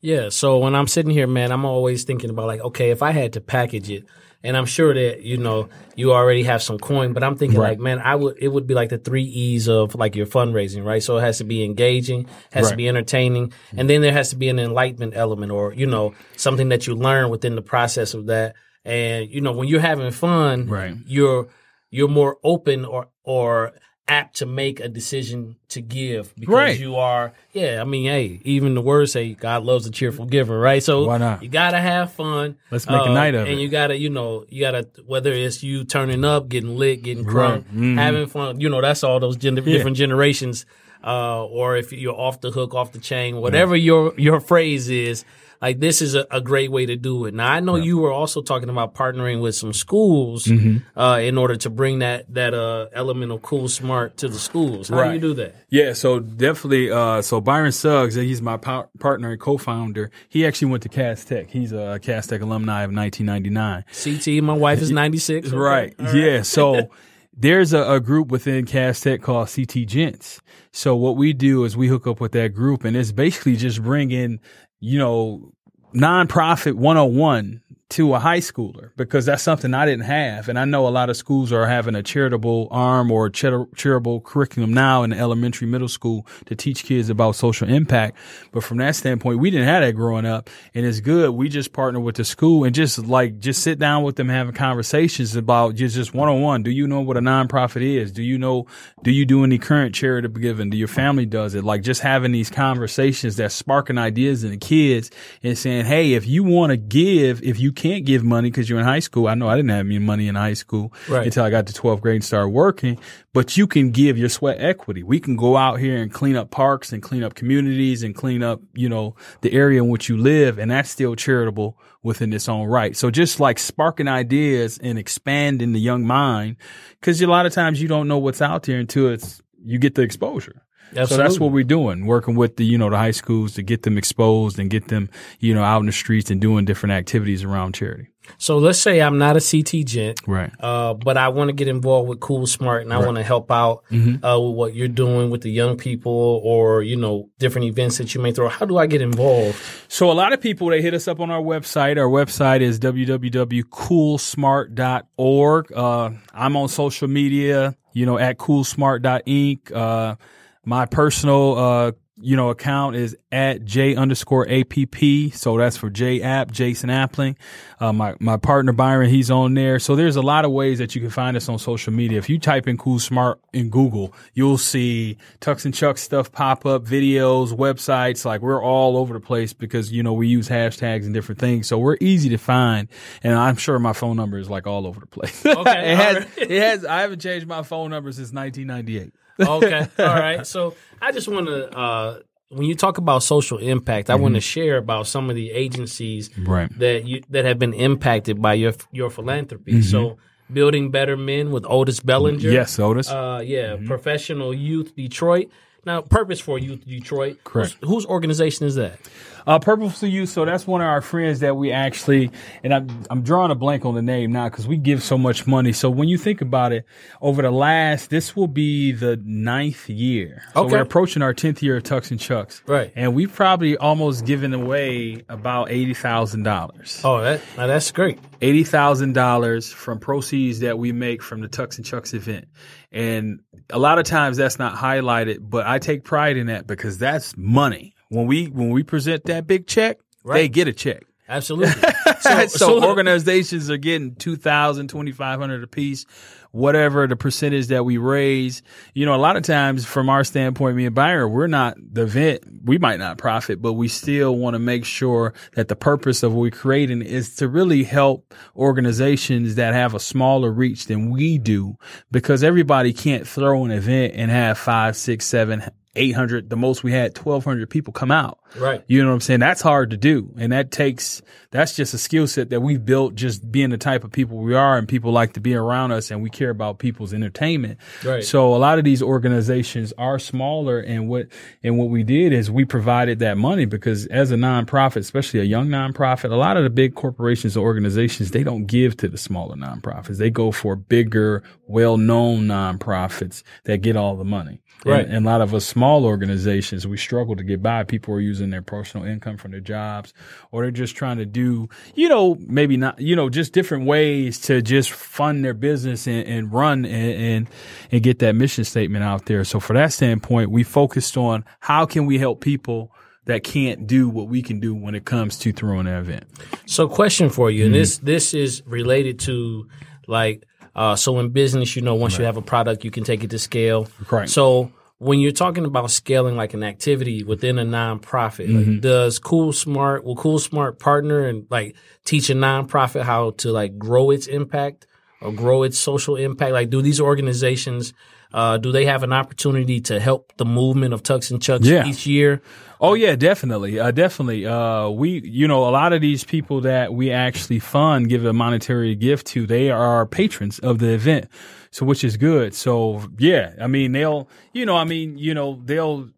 Yeah. 0.03 0.29
So 0.29 0.59
when 0.59 0.75
I'm 0.75 0.87
sitting 0.87 1.11
here, 1.11 1.27
man, 1.27 1.53
I'm 1.53 1.65
always 1.65 2.05
thinking 2.05 2.29
about 2.29 2.47
like, 2.47 2.61
okay, 2.61 2.91
if 2.91 3.03
I 3.03 3.13
had 3.13 3.33
to 3.35 3.41
package 3.41 3.91
it, 3.91 4.05
and 4.45 4.57
I'm 4.57 4.67
sure 4.67 4.95
that 4.95 5.23
you 5.23 5.37
know 5.39 5.69
you 5.97 6.13
already 6.13 6.43
have 6.45 6.63
some 6.63 6.79
coin, 6.79 7.13
but 7.13 7.25
I'm 7.25 7.37
thinking 7.37 7.59
Right. 7.59 7.71
like, 7.71 7.79
man, 7.81 7.99
I 7.99 8.15
would 8.15 8.37
it 8.39 8.49
would 8.49 8.67
be 8.67 8.75
like 8.75 8.91
the 8.91 8.99
three 8.99 9.25
E's 9.25 9.69
of 9.69 9.95
like 9.97 10.15
your 10.15 10.27
fundraising, 10.27 10.85
right? 10.85 11.03
So 11.03 11.17
it 11.19 11.23
has 11.23 11.39
to 11.39 11.45
be 11.45 11.65
engaging, 11.65 12.27
has 12.53 12.71
to 12.71 12.77
be 12.77 12.89
entertaining, 12.89 13.53
and 13.77 13.89
then 13.91 14.01
there 14.03 14.13
has 14.13 14.31
to 14.31 14.37
be 14.37 14.49
an 14.49 14.59
enlightenment 14.59 15.15
element, 15.17 15.51
or 15.51 15.73
you 15.75 15.87
know 15.87 16.15
something 16.37 16.69
that 16.69 16.87
you 16.87 16.95
learn 16.95 17.31
within 17.31 17.57
the 17.57 17.63
process 17.63 18.15
of 18.15 18.27
that. 18.27 18.55
And 18.85 19.29
you 19.31 19.41
know 19.41 19.53
when 19.53 19.67
you're 19.67 19.81
having 19.81 20.11
fun, 20.13 20.69
Right. 20.69 20.95
you're 21.07 21.49
you're 21.91 22.09
more 22.09 22.37
open 22.45 22.85
or 22.85 23.09
or 23.25 23.73
apt 24.07 24.37
to 24.37 24.47
make 24.47 24.81
a 24.81 24.89
decision 24.89 25.57
to 25.69 25.81
give 25.81 26.35
because 26.37 26.53
Right. 26.55 26.79
you 26.79 26.97
are 26.97 27.33
yeah 27.53 27.81
i 27.81 27.85
mean 27.85 28.05
hey 28.05 28.39
even 28.45 28.75
the 28.75 28.83
words 28.83 29.13
say 29.13 29.33
god 29.33 29.65
loves 29.65 29.87
a 29.87 29.91
cheerful 29.91 30.27
giver 30.27 30.59
right 30.61 30.83
so 30.83 31.07
Why 31.07 31.17
not? 31.17 31.43
you 31.43 31.49
gotta 31.49 31.81
have 31.81 32.13
fun 32.13 32.51
Uh, 32.51 32.69
Let's 32.73 32.87
make 32.87 33.07
a 33.07 33.09
night 33.11 33.35
of 33.35 33.47
it. 33.47 33.53
and 33.53 33.61
you 33.61 33.69
gotta 33.69 33.97
you 33.97 34.11
know 34.11 34.45
you 34.51 34.61
gotta 34.61 34.87
whether 35.07 35.33
it's 35.33 35.63
you 35.63 35.85
turning 35.85 36.23
up 36.23 36.49
getting 36.51 36.77
lit 36.77 37.03
getting 37.03 37.25
crunk 37.25 37.63
Mm-hmm. 37.65 37.97
having 37.97 38.27
fun 38.27 38.61
you 38.61 38.69
know 38.69 38.83
that's 38.83 39.03
all 39.03 39.19
those 39.21 39.37
gen- 39.37 39.55
different 39.55 39.97
generations 39.97 40.67
uh, 41.05 41.45
or 41.45 41.77
if 41.77 41.93
you're 41.93 42.19
off 42.19 42.41
the 42.41 42.51
hook 42.51 42.75
off 42.75 42.93
the 42.93 42.99
chain 42.99 43.37
whatever 43.37 43.77
your 43.77 44.13
your 44.19 44.41
phrase 44.41 44.89
is 44.89 45.25
like 45.63 45.79
this 45.81 46.03
is 46.03 46.15
a, 46.15 46.27
a 46.31 46.41
great 46.43 46.71
way 46.71 46.85
to 46.85 46.97
do 46.97 47.25
it. 47.25 47.33
Now 47.33 47.51
I 47.51 47.61
know 47.61 47.77
you 47.77 47.97
were 47.97 48.13
also 48.13 48.43
talking 48.43 48.69
about 48.69 48.95
partnering 48.95 49.41
with 49.41 49.55
some 49.55 49.73
schools 49.73 50.45
Mm-hmm. 50.47 50.99
uh, 50.99 51.19
in 51.19 51.39
order 51.39 51.57
to 51.57 51.71
bring 51.71 52.01
that 52.01 52.27
that 52.35 52.53
uh, 52.53 52.89
element 52.93 53.33
of 53.33 53.41
cool 53.41 53.69
smart 53.69 54.17
to 54.19 54.29
the 54.29 54.39
schools. 54.39 54.89
How 54.91 55.05
do 55.05 55.13
you 55.15 55.21
do 55.21 55.33
that? 55.35 55.55
Yeah, 55.71 55.95
so 55.95 56.19
definitely. 56.21 56.91
Uh, 56.91 57.23
so 57.23 57.41
Byron 57.41 57.73
Suggs, 57.73 58.15
he's 58.15 58.43
my 58.43 58.57
par- 58.59 58.89
partner 58.99 59.31
and 59.31 59.41
co-founder. 59.41 60.11
He 60.29 60.45
actually 60.45 60.71
went 60.71 60.83
to 60.83 60.89
Cass 60.91 61.25
Tech. 61.25 61.49
He's 61.49 61.73
a 61.73 61.99
Cass 62.03 62.27
Tech 62.27 62.43
alumni 62.43 62.83
of 62.83 62.93
1999. 62.93 63.85
CT, 64.03 64.43
my 64.45 64.53
wife 64.55 64.83
is 64.83 64.91
96. 64.91 65.49
okay. 65.49 65.57
Right. 65.57 65.95
Yeah. 66.13 66.43
So 66.43 66.91
there's 67.37 67.73
a, 67.73 67.83
a 67.83 68.01
group 68.01 68.29
within 68.29 68.65
Cass 68.65 69.01
Tech 69.01 69.23
called 69.23 69.49
CT 69.55 69.87
Gents. 69.87 70.41
So 70.73 70.95
what 70.95 71.17
we 71.17 71.33
do 71.33 71.65
is 71.65 71.77
we 71.77 71.89
hook 71.89 72.07
up 72.07 72.21
with 72.21 72.33
that 72.33 72.55
group, 72.55 72.85
and 72.85 72.97
it's 72.97 73.13
basically 73.13 73.57
just 73.57 73.83
bringing, 73.83 74.41
you 74.81 74.99
know, 74.99 75.53
nonprofit 75.95 76.75
101 76.75 77.63
to 77.91 78.15
a 78.15 78.19
high 78.19 78.39
schooler 78.39 78.91
because 78.97 79.27
that's 79.27 79.43
something 79.43 79.75
I 79.75 79.85
didn't 79.85 80.07
have. 80.07 80.49
And 80.49 80.59
I 80.59 80.65
know 80.65 80.89
a 80.89 80.91
lot 80.91 81.11
of 81.11 81.17
schools 81.17 81.53
are 81.53 81.67
having 81.67 81.95
a 81.95 82.03
charitable 82.03 82.69
arm 82.71 83.13
or 83.13 83.29
char- 83.29 83.69
charitable 83.77 84.23
curriculum 84.23 84.73
now 84.73 85.03
in 85.03 85.13
elementary, 85.13 85.69
middle 85.69 85.89
school 85.89 86.27
to 86.47 86.57
teach 86.57 86.85
kids 86.85 87.11
about 87.11 87.37
social 87.37 87.69
impact. 87.69 88.17
But 88.53 88.65
from 88.65 88.79
that 88.79 88.97
standpoint, 88.97 89.39
we 89.39 89.51
didn't 89.51 89.69
have 89.69 89.83
that 89.83 89.93
growing 89.93 90.25
up. 90.25 90.49
And 90.75 90.87
it's 90.87 91.01
good. 91.01 91.31
We 91.33 91.49
just 91.51 91.73
partner 91.73 92.01
with 92.01 92.17
the 92.17 92.25
school 92.25 92.65
and 92.65 92.75
just 92.75 92.99
like, 92.99 93.39
just 93.39 93.63
sit 93.63 93.79
down 93.79 94.03
with 94.03 94.17
them 94.17 94.31
having 94.31 94.55
conversations 94.55 95.37
about 95.37 95.75
just, 95.75 95.95
just 95.95 96.15
one 96.15 96.29
on 96.29 96.41
one. 96.41 96.63
Do 96.63 96.71
you 96.71 96.87
know 96.87 97.03
what 97.03 97.19
a 97.19 97.21
nonprofit 97.21 97.83
is? 97.83 98.13
Do 98.13 98.23
you 98.23 98.39
know, 98.39 98.67
do 99.03 99.13
you 99.13 99.27
do 99.27 99.45
any 99.45 99.59
current 99.59 99.95
charitable 99.95 100.41
giving? 100.41 100.71
Do 100.71 100.79
your 100.79 100.89
family 100.89 101.27
does 101.27 101.55
it? 101.55 101.65
Like 101.65 101.83
just 101.83 102.01
having 102.01 102.33
these 102.33 102.51
conversations 102.51 103.37
that 103.37 103.53
sparking 103.53 103.99
ideas 103.99 104.43
in 104.43 104.51
the 104.51 104.57
kids 104.57 105.11
and 105.43 105.57
saying, 105.57 105.85
Hey, 105.85 106.15
if 106.15 106.27
you 106.27 106.43
want 106.43 106.71
to 106.71 106.77
give, 106.77 107.43
if 107.43 107.61
you 107.61 107.75
can't 107.89 108.05
give 108.05 108.25
money 108.25 108.51
because 108.51 108.69
you're 108.69 108.79
in 108.79 108.85
high 108.85 109.01
school, 109.01 109.27
I 109.29 109.35
know 109.35 109.49
I 109.49 109.57
didn't 109.57 109.71
have 109.71 109.87
any 109.87 109.99
money 109.99 110.27
in 110.29 110.35
high 110.37 110.55
school 110.55 110.93
Right. 111.09 111.27
until 111.27 111.45
I 111.45 111.51
got 111.51 111.67
to 111.67 111.73
12th 111.73 112.01
grade 112.01 112.17
and 112.17 112.25
started 112.25 112.49
working, 112.49 112.99
but 113.33 113.57
you 113.57 113.67
can 113.67 113.91
give 113.91 114.17
your 114.17 114.29
sweat 114.29 114.57
equity. 114.61 115.03
We 115.03 115.21
can 115.21 115.37
go 115.37 115.57
out 115.57 115.79
here 115.81 116.01
and 116.03 116.13
clean 116.13 116.37
up 116.37 116.51
parks 116.51 116.93
and 116.93 117.03
clean 117.03 117.23
up 117.23 117.35
communities 117.35 118.03
and 118.03 118.15
clean 118.15 118.43
up, 118.43 118.61
you 118.75 118.89
know, 118.89 119.15
the 119.43 119.53
area 119.53 119.83
in 119.83 119.89
which 119.91 120.09
you 120.09 120.17
live. 120.17 120.59
And 120.59 120.71
that's 120.71 120.91
still 120.91 121.15
charitable 121.15 121.79
within 122.03 122.33
its 122.33 122.49
own 122.49 122.67
right. 122.67 122.97
So 122.97 123.11
just 123.11 123.41
like 123.41 123.59
sparking 123.59 124.09
ideas 124.09 124.79
and 124.79 124.99
expanding 124.99 125.73
the 125.73 125.81
young 125.81 126.07
mind, 126.07 126.57
because 127.01 127.21
a 127.21 127.27
lot 127.27 127.45
of 127.47 127.53
times 127.53 127.81
you 127.83 127.89
don't 127.89 128.09
know 128.09 128.19
what's 128.19 128.41
out 128.43 128.63
there 128.65 128.79
until 128.79 129.09
it's, 129.09 129.43
you 129.65 129.79
get 129.79 129.95
the 129.95 130.03
exposure. 130.03 130.63
So 131.07 131.17
that's 131.17 131.41
what 131.41 131.51
we're 131.51 131.65
doing, 131.65 132.07
working 132.07 132.37
with 132.37 132.57
the, 132.57 132.65
you 132.65 132.79
know, 132.79 132.89
the 132.91 132.97
high 132.97 133.11
schools 133.11 133.55
to 133.55 133.63
get 133.63 133.83
them 133.83 133.99
exposed 133.99 134.59
and 134.61 134.71
get 134.71 134.87
them, 134.89 135.09
you 135.41 135.53
know, 135.55 135.65
out 135.65 135.81
in 135.81 135.87
the 135.87 135.93
streets 135.93 136.31
and 136.31 136.41
doing 136.41 136.65
different 136.65 136.93
activities 136.93 137.43
around 137.43 137.75
charity. 137.75 138.07
So 138.39 138.57
let's 138.57 138.79
say 138.79 139.03
I'm 139.03 139.19
not 139.19 139.37
a 139.37 139.41
CT 139.41 139.85
gent, 139.87 140.21
Right. 140.27 140.51
uh, 140.59 140.95
but 140.95 141.19
I 141.19 141.29
want 141.29 141.49
to 141.49 141.53
get 141.53 141.69
involved 141.69 142.09
with 142.09 142.21
Cool 142.21 142.47
Smart 142.47 142.83
and 142.83 142.91
I 142.93 142.99
want 143.05 143.17
to 143.19 143.23
help 143.23 143.51
out 143.51 143.85
Mm-hmm. 143.91 144.25
uh, 144.25 144.39
with 144.39 144.55
what 144.55 144.75
you're 144.75 144.89
doing 144.89 145.29
with 145.31 145.43
the 145.43 145.51
young 145.51 145.77
people 145.77 146.41
or 146.43 146.83
you 146.83 146.97
know 146.97 147.29
different 147.39 147.67
events 147.67 147.99
that 147.99 148.15
you 148.15 148.23
may 148.23 148.33
throw. 148.33 148.49
How 148.49 148.65
do 148.65 148.79
I 148.79 148.87
get 148.87 149.03
involved? 149.03 149.59
So 149.89 150.11
a 150.11 150.15
lot 150.15 150.33
of 150.33 150.41
people 150.41 150.69
they 150.71 150.81
hit 150.81 150.95
us 150.95 151.07
up 151.07 151.21
on 151.21 151.31
our 151.31 151.43
website. 151.43 151.99
Our 151.99 152.09
website 152.09 152.63
is 152.63 152.79
www.coolsmart.org. 152.79 155.73
Uh, 155.73 156.11
I'm 156.33 156.57
on 156.57 156.69
social 156.69 157.09
media, 157.09 157.77
you 157.93 158.07
know, 158.07 158.19
at 158.19 158.39
coolsmart.inc. 158.39 159.73
Uh, 159.73 160.17
my 160.65 160.87
personal, 160.87 161.59
uh, 161.59 161.93
you 162.21 162.37
know, 162.37 162.51
account 162.51 162.95
is 162.95 163.17
at 163.33 163.65
J 163.65 163.97
underscore 163.97 164.49
APP. 164.49 165.33
So 165.33 165.59
that's 165.59 165.77
for 165.77 165.91
J 165.91 166.23
app, 166.23 166.53
Jason 166.53 166.89
Appling. 166.89 167.37
Uh, 167.81 167.93
my, 167.93 168.15
my 168.21 168.37
partner 168.37 168.73
Byron, 168.73 169.11
he's 169.11 169.33
on 169.33 169.55
there. 169.55 169.81
So 169.81 169.97
there's 169.97 170.15
a 170.15 170.23
lot 170.23 170.45
of 170.45 170.53
ways 170.53 170.79
that 170.79 170.95
you 170.95 171.01
can 171.01 171.11
find 171.11 171.37
us 171.37 171.49
on 171.49 171.59
social 171.59 171.93
media. 171.93 172.19
If 172.19 172.29
you 172.29 172.39
type 172.39 172.69
in 172.69 172.79
Cool 172.79 173.01
Smart 173.01 173.41
in 173.53 173.69
Google, 173.69 174.15
you'll 174.33 174.59
see 174.59 175.19
Tux 175.41 175.65
and 175.65 175.75
Chuck 175.75 175.99
stuff 175.99 176.31
pop 176.31 176.65
up, 176.65 176.85
videos, 176.85 177.49
websites. 177.49 178.25
Like 178.25 178.43
we're 178.43 178.63
all 178.63 178.97
over 178.97 179.13
the 179.13 179.21
place 179.21 179.53
because, 179.53 179.91
you 179.91 180.05
know, 180.05 180.13
we 180.13 180.29
use 180.29 180.49
hashtags 180.49 181.05
and 181.05 181.13
different 181.13 181.41
things. 181.41 181.67
So 181.67 181.79
we're 181.79 181.99
easy 182.01 182.29
to 182.29 182.39
find. 182.39 182.89
And 183.25 183.35
I'm 183.35 183.57
sure 183.57 183.77
my 183.81 183.93
phone 183.93 184.17
number 184.17 184.39
is 184.39 184.49
like 184.49 184.69
all 184.69 184.87
over 184.87 185.01
the 185.01 185.07
place. 185.07 185.45
Okay, 185.55 185.93
it 185.93 185.97
has, 185.97 186.17
right. 186.17 186.29
it 186.39 186.63
has, 186.63 186.85
I 186.85 187.03
haven't 187.03 187.21
changed 187.21 187.47
my 187.47 187.63
phone 187.63 187.91
number 187.91 188.11
since 188.13 188.33
1998. 188.33 189.13
Okay, 189.41 189.87
all 189.99 190.05
right. 190.07 190.47
So 190.47 190.75
I 191.03 191.13
just 191.13 191.29
want 191.29 191.47
to 191.47 191.77
uh, 191.77 192.19
when 192.49 192.65
you 192.65 192.75
talk 192.75 192.99
about 192.99 193.23
social 193.23 193.59
impact, 193.59 194.11
I 194.11 194.15
want 194.15 194.35
to 194.35 194.41
share 194.41 194.77
about 194.77 195.07
some 195.07 195.29
of 195.31 195.37
the 195.37 195.51
agencies 195.51 196.29
Mm-hmm. 196.29 196.45
Right. 196.53 196.79
that 196.79 197.05
you 197.05 197.23
that 197.31 197.45
have 197.45 197.59
been 197.59 197.75
impacted 197.75 198.41
by 198.41 198.55
your 198.55 198.75
your 198.93 199.11
philanthropy. 199.11 199.83
So, 199.83 200.19
building 200.53 200.91
better 200.91 201.17
men 201.17 201.51
with 201.51 201.65
Otis 201.69 202.01
Bellinger. 202.01 202.39
Mm-hmm. 202.41 202.53
Yes, 202.53 202.79
Otis. 202.79 203.09
Uh, 203.11 203.43
yeah, 203.45 203.77
Professional 203.87 204.55
Youth 204.55 204.95
Detroit. 204.95 205.49
Now, 205.87 206.01
Purpose 206.01 206.41
for 206.41 206.59
Youth 206.59 206.87
Detroit. 206.87 207.45
Correct. 207.45 207.77
Whose, 207.81 207.89
whose 207.91 208.07
organization 208.07 208.67
is 208.67 208.75
that? 208.77 208.99
Uh, 209.47 209.59
Purposeful 209.59 210.09
Youth. 210.09 210.31
So 210.31 210.45
that's 210.45 210.67
one 210.67 210.81
of 210.81 210.87
our 210.87 211.01
friends 211.03 211.41
that 211.41 211.57
we 211.57 211.71
actually, 211.71 212.31
and 212.63 212.73
I'm, 212.73 212.89
I'm 213.11 213.23
drawing 213.23 213.51
a 213.51 213.55
blank 213.55 213.85
on 213.85 213.95
the 213.95 214.03
name 214.03 214.33
now 214.33 214.49
because 214.49 214.67
we 214.67 214.77
give 214.77 215.03
so 215.03 215.19
much 215.19 215.47
money. 215.47 215.73
So 215.73 215.91
when 215.91 216.09
you 216.09 216.17
think 216.19 216.41
about 216.41 216.73
it, 216.73 216.87
over 217.21 217.43
the 217.43 217.51
last, 217.51 218.09
this 218.11 218.35
will 218.35 218.47
be 218.49 218.93
the 218.93 219.21
ninth 219.25 219.89
year. 219.91 220.43
So 220.55 220.65
Okay. 220.65 220.73
we're 220.77 220.83
approaching 220.83 221.23
our 221.23 221.35
10th 221.35 221.61
year 221.63 221.77
of 221.77 221.83
Tux 221.83 222.11
and 222.11 222.19
Chucks. 222.19 222.63
Right. 222.67 222.93
And 222.97 223.15
we've 223.15 223.33
probably 223.33 223.77
almost 223.77 224.25
given 224.25 224.55
away 224.55 225.25
about 225.29 225.69
$80,000. 225.69 227.01
Oh, 227.05 227.21
that 227.23 227.41
now 227.57 227.67
that's 227.67 227.91
great. 227.93 228.19
eighty 228.41 228.65
thousand 228.65 229.15
dollars 229.15 229.71
from 229.73 229.99
proceeds 229.99 230.61
that 230.61 230.79
we 230.79 230.93
make 230.93 231.23
from 231.23 231.41
the 231.41 231.49
Tux 231.49 231.77
and 231.77 231.85
Chucks 231.87 232.15
event, 232.15 232.47
and 232.93 233.41
a 233.71 233.79
lot 233.79 233.99
of 233.99 234.05
times 234.05 234.37
that's 234.37 234.59
not 234.59 234.75
highlighted, 234.77 235.39
but 235.41 235.67
I 235.67 235.79
take 235.79 236.05
pride 236.05 236.37
in 236.37 236.47
that 236.49 236.67
because 236.67 236.99
that's 236.99 237.37
money. 237.37 237.94
When 238.09 238.27
we 238.27 238.47
when 238.47 238.71
we 238.71 238.83
present 238.83 239.25
that 239.25 239.47
big 239.47 239.67
check, 239.67 239.99
they 240.25 240.49
get 240.49 240.69
a 240.69 240.73
check. 240.73 241.03
Absolutely. 241.29 241.73
So, 242.21 242.47
so- 242.47 242.85
organizations 242.85 243.69
are 243.71 243.77
getting 243.77 244.15
2000 244.15 244.89
2500 244.89 245.63
a 245.63 245.67
piece, 245.67 246.07
whatever 246.53 247.07
the 247.07 247.17
percentage 247.17 247.67
that 247.67 247.85
we 247.85 247.99
raise. 247.99 248.63
You 248.95 249.05
know, 249.05 249.15
a 249.15 249.17
lot 249.17 249.37
of 249.37 249.43
times 249.43 249.85
from 249.85 250.09
our 250.09 250.25
standpoint, 250.25 250.75
me 250.77 250.87
and 250.87 250.95
Byron, 250.95 251.31
we're 251.31 251.49
not 251.49 251.77
the 251.79 252.03
event. 252.05 252.45
We 252.65 252.79
might 252.79 252.99
not 252.99 253.19
profit, 253.19 253.61
but 253.61 253.75
we 253.75 253.89
still 253.89 254.37
want 254.37 254.55
to 254.55 254.59
make 254.59 254.87
sure 254.87 255.35
that 255.55 255.69
the 255.69 255.77
purpose 255.77 256.23
of 256.23 256.33
what 256.33 256.41
we're 256.41 256.51
creating 256.51 257.03
is 257.03 257.37
to 257.37 257.49
really 257.49 257.85
help 257.85 258.33
organizations 258.57 259.57
that 259.57 259.75
have 259.75 259.95
a 259.95 260.01
smaller 260.01 260.51
reach 260.51 260.87
than 260.87 261.11
we 261.11 261.37
do 261.37 261.77
because 262.11 262.43
everybody 262.43 262.95
can't 262.95 263.27
throw 263.29 263.67
an 263.67 263.71
event 263.71 264.15
and 264.17 264.31
have 264.31 264.57
five, 264.57 264.97
six, 264.97 265.27
seven, 265.27 265.63
800, 265.97 266.51
the 266.51 266.57
most 266.57 266.83
we 266.83 266.93
had 266.93 267.17
1200 267.17 267.69
people 267.71 267.93
come 267.93 268.11
out. 268.11 268.39
Right. 268.57 268.85
You 268.87 269.03
know 269.03 269.09
what 269.09 269.15
I'm 269.15 269.21
saying? 269.21 269.41
That's 269.41 269.63
hard 269.63 269.91
to 269.91 269.97
do. 269.97 270.33
And 270.39 270.53
that 270.53 270.71
takes, 270.71 271.23
that's 271.51 271.75
just 271.75 271.95
a 271.95 271.99
skill 271.99 272.27
set 272.27 272.51
that 272.51 272.61
we've 272.61 272.85
built 272.85 273.15
just 273.15 273.51
being 273.51 273.71
the 273.71 273.79
type 273.79 274.05
of 274.05 274.13
people 274.13 274.39
we 274.39 274.55
are 274.55 274.77
and 274.77 274.89
people 274.89 275.13
like 275.13 275.35
to 275.35 275.41
be 275.41 275.55
around 275.55 275.93
us 275.93 276.11
and 276.11 276.23
we 276.23 276.31
care 276.31 276.51
about 276.51 276.79
people's 276.79 277.15
entertainment. 277.15 277.79
Right. 278.05 278.25
So 278.25 278.55
a 278.55 278.59
lot 278.59 278.79
of 278.79 278.85
these 278.85 279.03
organizations 279.03 279.93
are 279.99 280.19
smaller 280.19 280.81
and 280.81 281.09
what, 281.09 281.29
and 281.63 281.79
what 281.79 281.89
we 281.89 282.03
did 282.03 282.33
is 282.33 282.51
we 282.51 282.65
provided 282.65 283.21
that 283.21 283.37
money 283.37 283.65
because 283.65 284.07
as 284.07 284.31
a 284.31 284.37
nonprofit, 284.37 284.99
especially 284.99 285.41
a 285.41 285.45
young 285.45 285.69
nonprofit, 285.69 286.31
a 286.31 286.37
lot 286.37 286.57
of 286.57 286.65
the 286.65 286.71
big 286.71 286.95
corporations 286.95 287.57
or 287.57 287.65
organizations, 287.65 288.31
they 288.31 288.43
don't 288.43 288.67
give 288.67 288.97
to 288.99 289.09
the 289.09 289.19
smaller 289.19 289.57
nonprofits. 289.57 290.19
They 290.19 290.31
go 290.31 290.51
for 290.53 290.77
bigger, 290.77 291.43
well-known 291.67 292.47
nonprofits 292.47 293.43
that 293.65 293.79
get 293.79 293.97
all 293.97 294.17
the 294.17 294.25
money. 294.25 294.63
Right. 294.85 295.05
And, 295.07 295.15
and 295.17 295.27
a 295.27 295.29
lot 295.31 295.41
of 295.41 295.55
us 295.55 295.65
small 295.65 296.05
organizations, 296.05 296.87
we 296.87 296.99
struggle 296.99 297.37
to 297.37 297.43
get 297.43 297.63
by. 297.63 297.85
People 297.85 298.15
are 298.15 298.21
using 298.21 298.51
their 298.51 298.61
personal 298.61 299.07
income 299.07 299.39
from 299.39 299.53
their 299.53 299.61
jobs, 299.61 300.13
or 300.53 300.63
they're 300.63 300.71
just 300.71 300.95
trying 300.95 301.17
to 301.19 301.25
do, 301.27 301.69
you 301.95 302.09
know, 302.09 302.37
maybe 302.41 302.77
not, 302.77 303.01
you 303.01 303.17
know, 303.17 303.31
just 303.31 303.53
different 303.55 303.87
ways 303.87 304.39
to 304.41 304.61
just 304.61 304.91
fund 304.91 305.43
their 305.45 305.55
business 305.55 306.07
and, 306.07 306.27
and 306.27 306.53
run 306.53 306.85
and, 306.85 307.23
and 307.23 307.51
and 307.93 308.03
get 308.03 308.19
that 308.19 308.35
mission 308.35 308.65
statement 308.65 309.05
out 309.05 309.25
there. 309.27 309.43
So 309.45 309.59
for 309.59 309.73
that 309.73 309.93
standpoint, 309.93 310.51
we 310.51 310.63
focused 310.65 311.17
on 311.17 311.45
how 311.61 311.87
can 311.87 312.05
we 312.07 312.19
help 312.19 312.41
people 312.43 312.93
that 313.27 313.43
can't 313.43 313.87
do 313.87 314.11
what 314.11 314.29
we 314.29 314.43
can 314.43 314.61
do 314.61 314.75
when 314.75 314.95
it 314.95 315.07
comes 315.07 315.39
to 315.39 315.51
throwing 315.53 315.87
an 315.87 315.95
event. 315.95 316.25
So, 316.67 316.89
question 316.89 317.31
for 317.31 317.51
you, 317.51 317.65
Mm-hmm. 317.65 317.67
and 317.67 317.75
this 317.75 317.99
this 317.99 318.35
is 318.35 318.63
related 318.67 319.19
to 319.21 319.67
like 320.07 320.45
uh, 320.75 320.97
so 320.97 321.19
in 321.19 321.31
business, 321.31 321.77
you 321.77 321.83
know, 321.83 321.95
once 321.95 322.19
you 322.19 322.25
have 322.25 322.37
a 322.37 322.43
product, 322.43 322.85
you 322.85 322.91
can 322.91 323.05
take 323.05 323.23
it 323.25 323.31
to 323.31 323.39
scale. 323.39 323.89
Correct. 324.07 324.31
So 324.31 324.73
when 324.99 325.19
you're 325.19 325.33
talking 325.33 325.65
about 325.65 325.91
scaling 325.91 326.37
like 326.37 326.55
an 326.55 326.63
activity 326.63 327.23
within 327.25 327.59
a 327.59 327.65
nonprofit, 327.65 328.49
Mm-hmm. 328.49 328.73
like, 328.73 328.81
does 328.81 329.19
Cool 329.19 329.53
Smart 329.53 330.05
will 330.05 330.17
Cool 330.17 330.39
Smart 330.39 330.79
partner 330.79 331.27
and 331.27 331.47
like 331.51 331.77
teach 332.05 332.31
a 332.31 332.35
nonprofit 332.35 333.03
how 333.03 333.31
to 333.39 333.51
like 333.53 333.79
grow 333.79 334.11
its 334.11 334.27
impact 334.27 334.87
or 335.21 335.33
grow 335.33 335.63
its 335.63 335.79
social 335.79 336.17
impact? 336.17 336.53
Like, 336.53 336.71
do 336.71 336.81
these 336.83 337.01
organizations 337.01 337.93
uh, 338.35 338.59
do 338.59 338.73
they 338.73 338.85
have 338.85 339.03
an 339.05 339.13
opportunity 339.13 339.81
to 339.81 339.99
help 340.01 340.33
the 340.37 340.45
movement 340.45 340.93
of 340.93 341.03
Tux 341.03 341.31
and 341.31 341.41
Chucks 341.41 341.67
Yeah. 341.67 341.87
each 341.87 342.07
year? 342.07 342.43
Oh 342.81 342.95
yeah, 342.95 343.15
definitely, 343.17 343.79
uh, 343.81 343.93
definitely. 343.93 344.45
Uh, 344.45 344.91
we, 344.91 345.21
you 345.25 345.47
know, 345.49 345.67
a 345.67 345.71
lot 345.71 345.93
of 345.95 346.01
these 346.03 346.25
people 346.25 346.61
that 346.63 346.93
we 346.93 347.11
actually 347.13 347.61
fund, 347.61 348.09
give 348.09 348.25
a 348.27 348.33
monetary 348.33 348.95
gift 348.97 349.29
to, 349.29 349.47
they 349.47 349.71
are 349.71 350.05
patrons 350.05 350.59
of 350.59 350.81
the 350.81 350.91
event, 350.93 351.29
so 351.71 351.87
which 351.87 352.03
is 352.05 352.17
good. 352.19 352.53
So 352.55 353.01
yeah, 353.19 353.55
I 353.61 353.69
mean, 353.69 353.93
they'll, 353.93 354.29
you 354.53 354.67
know, 354.67 354.77
I 354.77 354.85
mean, 354.85 355.17
you 355.17 355.33
know, 355.33 355.63
they'll 355.65 356.11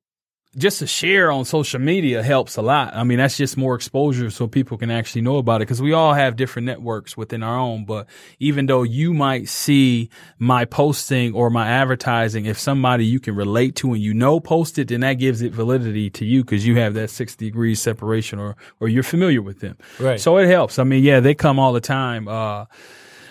just 0.57 0.79
to 0.79 0.87
share 0.87 1.31
on 1.31 1.45
social 1.45 1.81
media 1.81 2.23
helps 2.23 2.57
a 2.57 2.63
lot. 2.63 2.95
I 2.95 3.05
mean, 3.05 3.19
that's 3.19 3.37
just 3.37 3.57
more 3.57 3.75
exposure 3.75 4.31
so 4.31 4.47
people 4.47 4.79
can 4.79 4.91
actually 4.91 5.21
know 5.21 5.37
about 5.37 5.57
it 5.57 5.67
because 5.67 5.83
we 5.83 5.93
all 5.93 6.15
have 6.15 6.37
different 6.37 6.67
networks 6.67 7.17
within 7.17 7.43
our 7.43 7.59
own. 7.59 7.85
But 7.85 8.07
even 8.39 8.67
though 8.67 8.83
you 8.83 9.13
might 9.13 9.49
see 9.49 10.09
my 10.39 10.65
posting 10.65 11.35
or 11.35 11.51
my 11.51 11.69
advertising, 11.69 12.47
if 12.47 12.59
somebody 12.59 13.05
you 13.05 13.21
can 13.21 13.37
relate 13.37 13.77
to 13.77 13.93
and 13.93 14.03
you 14.03 14.15
know 14.15 14.41
posted, 14.41 14.89
then 14.89 15.01
that 15.01 15.15
gives 15.15 15.43
it 15.43 15.53
validity 15.53 16.09
to 16.11 16.25
you 16.25 16.43
because 16.43 16.67
you 16.67 16.77
have 16.79 16.95
that 16.95 17.11
six 17.11 17.37
degrees 17.37 17.81
separation 17.81 18.39
or, 18.39 18.57
or 18.81 18.89
you're 18.89 19.03
familiar 19.03 19.43
with 19.43 19.61
them. 19.61 19.77
Right. 20.01 20.19
So 20.19 20.39
it 20.39 20.49
helps. 20.49 20.79
I 20.79 20.85
mean, 20.85 21.05
yeah, 21.05 21.21
they 21.21 21.35
come 21.35 21.59
all 21.59 21.75
the 21.75 21.81
time, 21.81 22.29
uh, 22.29 22.65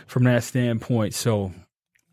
from 0.05 0.25
that 0.25 0.43
standpoint. 0.43 1.15
So 1.15 1.51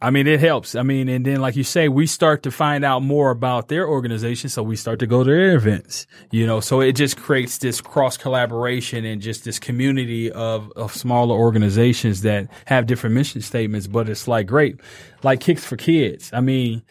I 0.03 0.11
mean, 0.11 0.27
it 0.27 0.41
helps. 0.41 0.75
I 0.75 0.83
mean, 0.83 1.09
and 1.09 1.25
then 1.25 1.41
like 1.41 1.55
you 1.55 1.62
say, 1.62 1.88
we 1.88 2.09
start 2.09 2.43
to 2.43 2.51
find 2.51 2.85
out 2.85 3.05
more 3.05 3.31
about 3.31 3.69
their 3.69 3.87
organization. 3.87 4.51
So 4.51 4.61
we 4.61 4.75
start 4.75 4.99
to 4.99 5.07
go 5.07 5.23
to 5.23 5.31
their 5.31 5.55
events, 5.55 6.09
you 6.33 6.45
know, 6.45 6.59
so 6.59 6.81
it 6.81 6.95
just 6.95 7.17
creates 7.17 7.59
this 7.59 7.81
cross 7.81 8.17
collaboration 8.17 9.05
and 9.05 9.23
just 9.23 9.45
this 9.45 9.61
community 9.61 10.29
of, 10.33 10.73
of 10.73 10.93
smaller 10.93 11.37
organizations 11.37 12.23
that 12.23 12.49
have 12.65 12.87
different 12.87 13.15
mission 13.15 13.43
statements. 13.43 13.87
But 13.87 14.09
it's 14.09 14.27
like 14.27 14.49
great, 14.49 14.81
like 15.23 15.41
Kicks 15.41 15.65
for 15.65 15.77
Kids. 15.77 16.33
I 16.33 16.41
mean, 16.41 16.83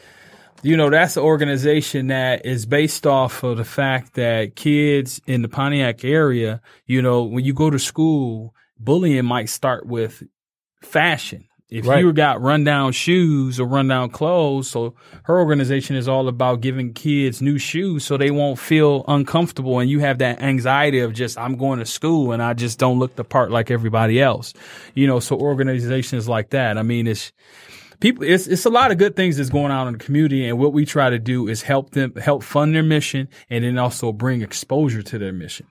you 0.63 0.78
know, 0.78 0.89
that's 0.89 1.17
an 1.17 1.24
organization 1.24 2.08
that 2.08 2.45
is 2.45 2.65
based 2.65 3.06
off 3.06 3.43
of 3.43 3.58
the 3.58 3.65
fact 3.65 4.13
that 4.13 4.56
kids 4.56 5.19
in 5.28 5.41
the 5.41 5.50
Pontiac 5.50 6.06
area, 6.06 6.62
you 6.86 7.02
know, 7.02 7.24
when 7.24 7.43
you 7.43 7.54
go 7.54 7.69
to 7.69 7.80
school, 7.80 8.56
bullying 8.80 9.26
might 9.26 9.50
start 9.50 9.86
with 9.86 10.24
fashion. 10.82 11.45
If 11.71 11.88
Right. 11.88 12.03
you 12.03 12.12
got 12.12 12.41
rundown 12.41 12.91
shoes 12.91 13.57
or 13.57 13.65
rundown 13.65 14.10
clothes, 14.10 14.69
so 14.69 14.93
her 15.23 15.39
organization 15.39 15.95
is 15.95 16.05
all 16.05 16.27
about 16.27 16.60
giving 16.60 16.91
kids 16.93 17.41
new 17.41 17.57
shoes 17.57 18.03
so 18.03 18.17
they 18.17 18.29
won't 18.29 18.60
feel 18.60 19.05
uncomfortable 19.07 19.79
and 19.79 19.89
you 19.89 19.99
have 19.99 20.17
that 20.17 20.41
anxiety 20.41 20.99
of 20.99 21.13
just 21.13 21.38
I'm 21.38 21.55
going 21.55 21.79
to 21.79 21.86
school 21.86 22.34
and 22.34 22.43
I 22.43 22.53
just 22.53 22.77
don't 22.77 22.99
look 22.99 23.15
the 23.15 23.23
part 23.23 23.51
like 23.51 23.71
everybody 23.71 24.21
else. 24.21 24.53
You 24.95 25.07
know, 25.07 25.21
so 25.21 25.38
organizations 25.38 26.27
like 26.27 26.49
that. 26.49 26.77
I 26.77 26.84
mean, 26.84 27.07
it's 27.07 27.31
people 28.01 28.25
it's 28.25 28.47
it's 28.47 28.65
a 28.65 28.69
lot 28.69 28.91
of 28.91 28.97
good 28.97 29.15
things 29.15 29.38
that's 29.38 29.49
going 29.49 29.71
on 29.71 29.88
in 29.88 29.93
the 29.93 30.03
community 30.03 30.45
and 30.45 30.60
what 30.60 30.73
we 30.73 30.86
try 30.86 31.10
to 31.10 31.19
do 31.19 31.47
is 31.47 31.62
help 31.62 31.91
them 31.91 32.13
help 32.15 32.43
fund 32.43 32.75
their 32.75 32.84
mission 32.84 33.29
and 33.49 33.63
then 33.63 33.77
also 33.77 34.12
bring 34.12 34.41
exposure 34.41 35.01
to 35.03 35.17
their 35.17 35.31
mission. 35.31 35.65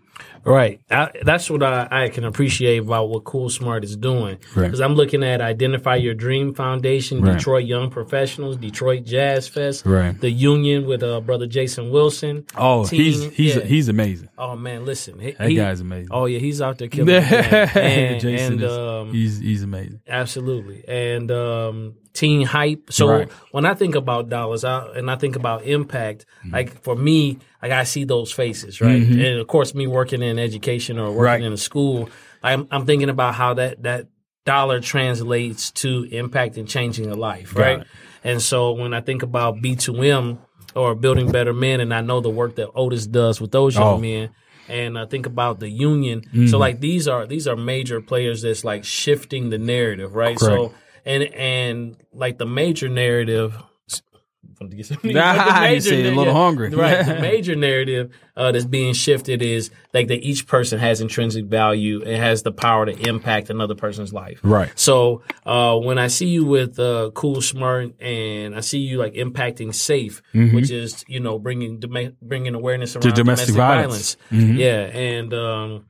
Right. 0.44 0.80
I, 0.90 1.10
that's 1.22 1.50
what 1.50 1.62
I, 1.62 1.86
I 1.90 2.08
can 2.08 2.24
appreciate 2.24 2.78
about 2.78 3.08
what 3.10 3.24
Cool 3.24 3.50
Smart 3.50 3.84
is 3.84 3.96
doing. 3.96 4.38
Right. 4.54 4.64
Because 4.64 4.80
I'm 4.80 4.94
looking 4.94 5.22
at 5.22 5.40
Identify 5.40 5.96
Your 5.96 6.14
Dream 6.14 6.54
Foundation, 6.54 7.20
Right. 7.22 7.36
Detroit 7.36 7.64
Young 7.66 7.90
Professionals, 7.90 8.56
Detroit 8.56 9.04
Jazz 9.04 9.48
Fest, 9.48 9.84
Right. 9.84 10.18
the 10.18 10.30
Union 10.30 10.86
with 10.86 11.02
uh, 11.02 11.20
brother 11.20 11.46
Jason 11.46 11.90
Wilson. 11.90 12.46
Oh, 12.56 12.86
Teen- 12.86 13.00
he's 13.02 13.24
he's 13.34 13.56
yeah. 13.56 13.62
he's 13.64 13.88
amazing. 13.88 14.28
oh 14.38 14.56
man, 14.56 14.84
listen, 14.86 15.18
he, 15.18 15.32
That 15.32 15.48
he- 15.50 15.56
guy's 15.56 15.80
amazing. 15.80 16.08
Oh 16.10 16.24
yeah, 16.26 16.38
he's 16.38 16.62
out 16.62 16.78
there 16.78 16.88
killing 16.94 17.14
it. 17.14 17.22
And, 17.22 18.20
Jason 18.20 18.52
and 18.54 18.62
is 18.62 18.72
um, 18.72 19.12
he's 19.12 19.38
he's 19.38 19.62
amazing. 19.62 20.00
Absolutely. 20.08 20.84
And 20.88 21.30
um, 21.30 21.94
teen 22.12 22.42
hype. 22.46 22.92
So 22.92 23.08
Right. 23.08 23.28
when 23.52 23.64
I 23.66 23.74
think 23.74 23.94
about 23.94 24.28
dollars 24.28 24.64
I, 24.64 24.84
and 24.96 25.10
I 25.10 25.16
think 25.16 25.36
about 25.36 25.64
impact, 25.64 26.26
like 26.50 26.82
for 26.82 26.96
me, 26.96 27.38
like 27.62 27.72
I 27.72 27.84
see 27.84 28.04
those 28.04 28.32
faces, 28.32 28.80
right? 28.80 29.00
And 29.02 29.38
of 29.38 29.46
course, 29.46 29.74
me 29.74 29.86
working 29.86 30.22
in 30.22 30.38
education 30.38 30.98
or 30.98 31.08
working 31.10 31.22
Right. 31.24 31.42
in 31.42 31.52
a 31.52 31.56
school, 31.56 32.08
I'm, 32.42 32.66
I'm 32.70 32.84
thinking 32.86 33.10
about 33.10 33.34
how 33.34 33.54
that, 33.54 33.82
that 33.84 34.06
dollar 34.44 34.80
translates 34.80 35.70
to 35.72 36.04
impact 36.10 36.56
and 36.56 36.66
changing 36.68 37.06
a 37.10 37.14
life, 37.14 37.54
right? 37.56 37.84
And 38.24 38.42
so 38.42 38.72
when 38.72 38.92
I 38.92 39.00
think 39.00 39.22
about 39.22 39.56
B2M 39.62 40.38
or 40.74 40.94
building 40.94 41.30
better 41.30 41.52
men, 41.52 41.80
and 41.80 41.92
I 41.94 42.00
know 42.00 42.20
the 42.20 42.30
work 42.30 42.56
that 42.56 42.68
Otis 42.74 43.06
does 43.06 43.40
with 43.40 43.50
those 43.52 43.74
young 43.76 43.94
Oh. 43.94 43.98
men, 43.98 44.30
and 44.68 44.98
I 44.98 45.06
think 45.06 45.26
about 45.26 45.58
the 45.60 45.68
union. 45.68 46.20
Mm-hmm. 46.22 46.46
So 46.46 46.58
like 46.58 46.80
these 46.80 47.08
are 47.08 47.26
these 47.26 47.48
are 47.48 47.56
major 47.56 48.00
players 48.00 48.42
that's 48.42 48.64
like 48.64 48.84
shifting 48.84 49.50
the 49.50 49.58
narrative, 49.58 50.14
right? 50.14 50.38
So 50.38 50.46
Correct. 50.68 50.74
And 51.04 51.22
and 51.34 51.96
like 52.12 52.38
the 52.38 52.46
major 52.46 52.88
narrative 52.88 53.54
to 54.68 54.76
get 54.76 54.86
some. 54.86 54.98
Nah, 55.04 55.64
you 55.68 55.80
say 55.80 56.06
a 56.06 56.14
little 56.14 56.34
hungry. 56.34 56.70
right? 56.70 57.04
the 57.04 57.14
major 57.20 57.56
narrative 57.56 58.10
uh, 58.36 58.52
that's 58.52 58.64
being 58.64 58.92
shifted 58.94 59.42
is 59.42 59.70
like 59.94 60.08
that 60.08 60.22
each 60.22 60.46
person 60.46 60.78
has 60.78 61.00
intrinsic 61.00 61.46
value 61.46 62.02
and 62.02 62.16
has 62.16 62.42
the 62.42 62.52
power 62.52 62.86
to 62.86 63.08
impact 63.08 63.50
another 63.50 63.74
person's 63.74 64.12
life. 64.12 64.38
Right. 64.42 64.70
So 64.78 65.22
uh, 65.46 65.76
when 65.78 65.98
I 65.98 66.08
see 66.08 66.28
you 66.28 66.44
with 66.44 66.78
uh, 66.78 67.10
Cool 67.14 67.40
Smart 67.40 68.00
and 68.00 68.54
I 68.54 68.60
see 68.60 68.78
you 68.78 68.98
like 68.98 69.14
impacting 69.14 69.74
Safe, 69.74 70.22
which 70.34 70.70
is 70.70 71.04
you 71.08 71.20
know 71.20 71.38
bringing 71.38 71.80
doma- 71.80 72.14
bringing 72.20 72.54
awareness 72.54 72.96
around 72.96 73.14
domestic 73.14 73.54
domestic, 73.54 73.54
violence. 73.54 74.16
violence. 74.30 74.58
Yeah, 74.58 74.82
and 74.98 75.34
um, 75.34 75.86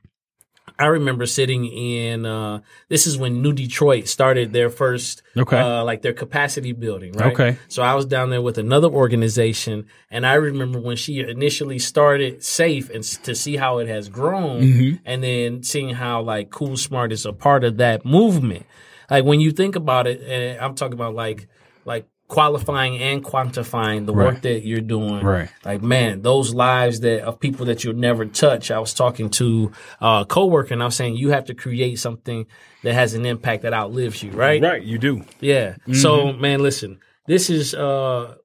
I 0.81 0.87
remember 0.87 1.25
sitting 1.25 1.65
in. 1.65 2.25
Uh, 2.25 2.61
this 2.89 3.07
is 3.07 3.17
when 3.17 3.41
New 3.41 3.53
Detroit 3.53 4.07
started 4.07 4.51
their 4.53 4.69
first, 4.69 5.21
Okay. 5.37 5.57
uh, 5.59 5.83
like 5.83 6.01
their 6.01 6.13
capacity 6.13 6.71
building, 6.73 7.13
right? 7.13 7.33
Okay. 7.33 7.57
So 7.67 7.83
I 7.83 7.93
was 7.95 8.05
down 8.05 8.29
there 8.29 8.41
with 8.41 8.57
another 8.57 8.87
organization, 8.87 9.85
and 10.09 10.25
I 10.25 10.33
remember 10.35 10.79
when 10.79 10.97
she 10.97 11.19
initially 11.19 11.79
started 11.79 12.43
Safe, 12.43 12.89
and 12.89 13.03
to 13.23 13.35
see 13.35 13.55
how 13.57 13.77
it 13.79 13.87
has 13.87 14.09
grown, 14.09 14.61
Mm-hmm. 14.61 14.95
and 15.05 15.23
then 15.23 15.63
seeing 15.63 15.89
how 15.95 16.21
like 16.21 16.49
Cool 16.49 16.77
Smart 16.77 17.11
is 17.11 17.25
a 17.25 17.33
part 17.33 17.63
of 17.63 17.77
that 17.77 18.03
movement. 18.05 18.65
Like 19.09 19.25
when 19.25 19.39
you 19.39 19.51
think 19.51 19.75
about 19.75 20.07
it, 20.07 20.21
and 20.21 20.59
I'm 20.59 20.75
talking 20.75 20.93
about 20.93 21.13
like 21.15 21.47
like 21.85 22.05
qualifying 22.31 22.97
and 22.97 23.25
quantifying 23.25 24.05
the 24.05 24.13
work 24.13 24.39
that 24.43 24.65
you're 24.65 24.79
doing. 24.79 25.21
Right. 25.21 25.49
Like 25.65 25.81
man, 25.81 26.21
those 26.21 26.53
lives 26.53 27.01
that 27.01 27.23
of 27.25 27.41
people 27.41 27.65
that 27.65 27.83
you'll 27.83 27.93
never 27.93 28.25
touch. 28.25 28.71
I 28.71 28.79
was 28.79 28.93
talking 28.93 29.29
to 29.31 29.73
a 29.99 30.25
coworker 30.25 30.73
and 30.73 30.81
I 30.81 30.85
was 30.85 30.95
saying 30.95 31.17
you 31.17 31.31
have 31.31 31.43
to 31.45 31.53
create 31.53 31.99
something 31.99 32.47
that 32.83 32.93
has 32.93 33.15
an 33.15 33.25
impact 33.25 33.63
that 33.63 33.73
outlives 33.73 34.23
you, 34.23 34.31
right? 34.31 34.61
Right, 34.61 34.81
you 34.81 34.97
do. 34.97 35.25
Yeah. 35.41 35.75
So 35.91 36.31
man, 36.31 36.61
listen, 36.61 37.01
this 37.27 37.49
is 37.49 37.75
uh 37.75 38.35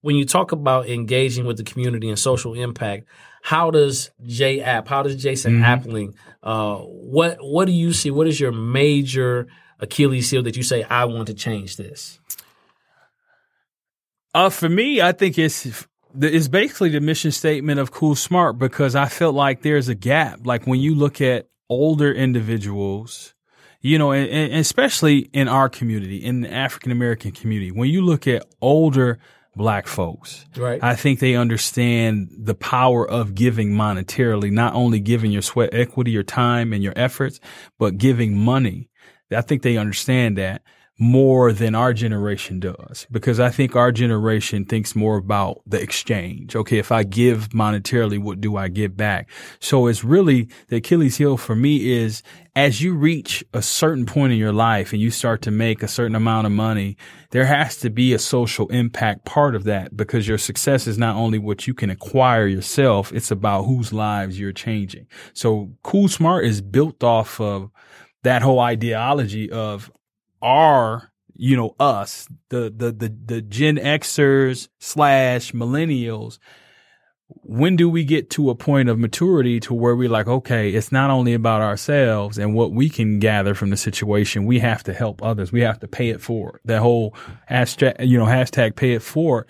when 0.00 0.16
you 0.16 0.24
talk 0.24 0.50
about 0.50 0.88
engaging 0.88 1.44
with 1.44 1.58
the 1.58 1.62
community 1.62 2.08
and 2.08 2.18
social 2.18 2.54
impact, 2.54 3.06
how 3.40 3.70
does 3.70 4.10
J 4.26 4.62
App, 4.62 4.88
how 4.88 5.04
does 5.04 5.22
Jason 5.22 5.60
Appling, 5.60 6.14
uh 6.42 6.78
what 6.78 7.38
what 7.40 7.66
do 7.66 7.72
you 7.72 7.92
see? 7.92 8.10
What 8.10 8.26
is 8.26 8.40
your 8.40 8.50
major 8.50 9.46
Achilles 9.78 10.28
heel 10.28 10.42
that 10.42 10.56
you 10.56 10.64
say, 10.64 10.82
I 10.82 11.04
want 11.04 11.28
to 11.28 11.34
change 11.34 11.76
this? 11.76 12.18
Uh, 14.34 14.50
for 14.50 14.68
me, 14.68 15.00
I 15.00 15.12
think 15.12 15.38
it's 15.38 15.86
it's 16.20 16.48
basically 16.48 16.90
the 16.90 17.00
mission 17.00 17.32
statement 17.32 17.80
of 17.80 17.90
Cool 17.90 18.14
Smart 18.14 18.58
because 18.58 18.94
I 18.94 19.06
felt 19.06 19.34
like 19.34 19.62
there's 19.62 19.88
a 19.88 19.94
gap. 19.94 20.40
Like 20.46 20.66
when 20.66 20.80
you 20.80 20.94
look 20.94 21.20
at 21.20 21.48
older 21.68 22.12
individuals, 22.12 23.34
you 23.80 23.98
know, 23.98 24.12
and, 24.12 24.28
and 24.28 24.54
especially 24.54 25.18
in 25.32 25.48
our 25.48 25.68
community, 25.68 26.16
in 26.16 26.42
the 26.42 26.52
African 26.52 26.92
American 26.92 27.32
community, 27.32 27.70
when 27.72 27.90
you 27.90 28.02
look 28.02 28.26
at 28.26 28.44
older 28.60 29.18
black 29.54 29.86
folks, 29.86 30.46
Right. 30.56 30.82
I 30.82 30.96
think 30.96 31.20
they 31.20 31.34
understand 31.34 32.30
the 32.38 32.54
power 32.54 33.08
of 33.08 33.34
giving 33.34 33.72
monetarily, 33.72 34.50
not 34.50 34.74
only 34.74 34.98
giving 35.00 35.30
your 35.30 35.42
sweat 35.42 35.70
equity, 35.74 36.10
your 36.10 36.22
time 36.22 36.72
and 36.72 36.82
your 36.82 36.94
efforts, 36.96 37.38
but 37.78 37.98
giving 37.98 38.38
money. 38.38 38.88
I 39.30 39.40
think 39.42 39.62
they 39.62 39.76
understand 39.76 40.38
that 40.38 40.62
more 41.02 41.52
than 41.52 41.74
our 41.74 41.92
generation 41.92 42.60
does 42.60 43.08
because 43.10 43.40
I 43.40 43.50
think 43.50 43.74
our 43.74 43.90
generation 43.90 44.64
thinks 44.64 44.94
more 44.94 45.16
about 45.16 45.60
the 45.66 45.82
exchange. 45.82 46.54
Okay. 46.54 46.78
If 46.78 46.92
I 46.92 47.02
give 47.02 47.48
monetarily, 47.48 48.20
what 48.20 48.40
do 48.40 48.56
I 48.56 48.68
get 48.68 48.96
back? 48.96 49.28
So 49.58 49.88
it's 49.88 50.04
really 50.04 50.48
the 50.68 50.76
Achilles 50.76 51.16
heel 51.16 51.36
for 51.36 51.56
me 51.56 51.92
is 51.92 52.22
as 52.54 52.82
you 52.82 52.94
reach 52.94 53.42
a 53.52 53.62
certain 53.62 54.06
point 54.06 54.32
in 54.32 54.38
your 54.38 54.52
life 54.52 54.92
and 54.92 55.02
you 55.02 55.10
start 55.10 55.42
to 55.42 55.50
make 55.50 55.82
a 55.82 55.88
certain 55.88 56.14
amount 56.14 56.46
of 56.46 56.52
money, 56.52 56.96
there 57.30 57.46
has 57.46 57.78
to 57.78 57.90
be 57.90 58.12
a 58.12 58.18
social 58.20 58.68
impact 58.68 59.24
part 59.24 59.56
of 59.56 59.64
that 59.64 59.96
because 59.96 60.28
your 60.28 60.38
success 60.38 60.86
is 60.86 60.98
not 60.98 61.16
only 61.16 61.38
what 61.38 61.66
you 61.66 61.74
can 61.74 61.90
acquire 61.90 62.46
yourself, 62.46 63.12
it's 63.12 63.32
about 63.32 63.64
whose 63.64 63.92
lives 63.92 64.38
you're 64.38 64.52
changing. 64.52 65.08
So 65.32 65.72
Cool 65.82 66.06
Smart 66.06 66.44
is 66.44 66.60
built 66.60 67.02
off 67.02 67.40
of 67.40 67.72
that 68.22 68.42
whole 68.42 68.60
ideology 68.60 69.50
of 69.50 69.90
our, 70.42 71.12
you 71.34 71.56
know, 71.56 71.74
us, 71.80 72.28
the, 72.50 72.72
the, 72.74 72.92
the, 72.92 73.16
the 73.24 73.42
Gen 73.42 73.76
Xers 73.76 74.68
slash 74.78 75.52
millennials. 75.52 76.38
When 77.44 77.76
do 77.76 77.88
we 77.88 78.04
get 78.04 78.28
to 78.30 78.50
a 78.50 78.54
point 78.54 78.90
of 78.90 78.98
maturity 78.98 79.58
to 79.60 79.72
where 79.72 79.96
we're 79.96 80.10
like, 80.10 80.28
okay, 80.28 80.70
it's 80.70 80.92
not 80.92 81.08
only 81.08 81.32
about 81.32 81.62
ourselves 81.62 82.36
and 82.36 82.54
what 82.54 82.72
we 82.72 82.90
can 82.90 83.20
gather 83.20 83.54
from 83.54 83.70
the 83.70 83.76
situation. 83.78 84.44
We 84.44 84.58
have 84.58 84.82
to 84.82 84.92
help 84.92 85.22
others. 85.22 85.50
We 85.50 85.62
have 85.62 85.80
to 85.80 85.88
pay 85.88 86.10
it 86.10 86.20
forward. 86.20 86.60
That 86.66 86.82
whole 86.82 87.14
hashtag, 87.50 88.06
you 88.06 88.18
know, 88.18 88.26
hashtag 88.26 88.76
pay 88.76 88.92
it 88.92 89.02
forward 89.02 89.48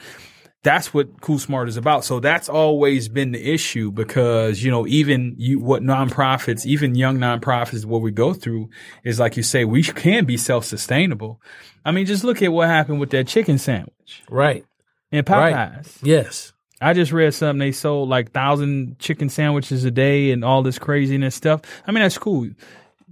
that's 0.64 0.94
what 0.94 1.20
Cool 1.20 1.38
Smart 1.38 1.68
is 1.68 1.76
about. 1.76 2.04
So 2.04 2.20
that's 2.20 2.48
always 2.48 3.08
been 3.08 3.32
the 3.32 3.52
issue 3.52 3.90
because, 3.90 4.62
you 4.62 4.70
know, 4.70 4.86
even 4.86 5.34
you, 5.36 5.58
what 5.58 5.82
nonprofits, 5.82 6.64
even 6.64 6.94
young 6.94 7.18
nonprofits, 7.18 7.84
what 7.84 8.00
we 8.02 8.12
go 8.12 8.32
through 8.32 8.70
is 9.04 9.18
like 9.18 9.36
you 9.36 9.42
say, 9.42 9.64
we 9.64 9.82
can 9.82 10.24
be 10.24 10.36
self-sustainable. 10.36 11.40
I 11.84 11.90
mean, 11.90 12.06
just 12.06 12.22
look 12.22 12.42
at 12.42 12.52
what 12.52 12.68
happened 12.68 13.00
with 13.00 13.10
that 13.10 13.26
chicken 13.26 13.58
sandwich 13.58 14.22
Right. 14.30 14.64
in 15.10 15.24
Right. 15.28 15.54
Popeyes. 15.54 15.98
Yes. 16.02 16.52
I 16.80 16.92
just 16.94 17.12
read 17.12 17.34
something 17.34 17.58
they 17.58 17.72
sold 17.72 18.08
like 18.08 18.32
thousand 18.32 18.98
chicken 18.98 19.28
sandwiches 19.28 19.84
a 19.84 19.90
day 19.90 20.30
and 20.30 20.44
all 20.44 20.62
this 20.62 20.78
craziness 20.78 21.34
stuff. 21.34 21.60
I 21.86 21.92
mean, 21.92 22.02
that's 22.02 22.18
cool. 22.18 22.48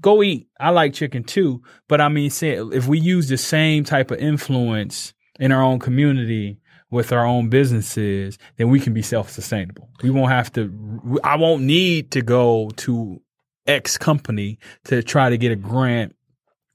Go 0.00 0.22
eat. 0.22 0.48
I 0.58 0.70
like 0.70 0.94
chicken 0.94 1.24
too, 1.24 1.62
but 1.88 2.00
I 2.00 2.08
mean, 2.08 2.30
say 2.30 2.52
if 2.56 2.86
we 2.86 2.98
use 2.98 3.28
the 3.28 3.36
same 3.36 3.84
type 3.84 4.10
of 4.10 4.18
influence 4.18 5.14
in 5.38 5.52
our 5.52 5.62
own 5.62 5.78
community 5.78 6.59
with 6.90 7.12
our 7.12 7.24
own 7.24 7.48
businesses, 7.48 8.38
then 8.56 8.68
we 8.68 8.80
can 8.80 8.92
be 8.92 9.02
self-sustainable. 9.02 9.88
We 10.02 10.10
won't 10.10 10.32
have 10.32 10.52
to. 10.54 11.20
I 11.22 11.36
won't 11.36 11.62
need 11.62 12.10
to 12.12 12.22
go 12.22 12.70
to 12.78 13.20
X 13.66 13.96
company 13.96 14.58
to 14.84 15.02
try 15.02 15.30
to 15.30 15.38
get 15.38 15.52
a 15.52 15.56
grant 15.56 16.16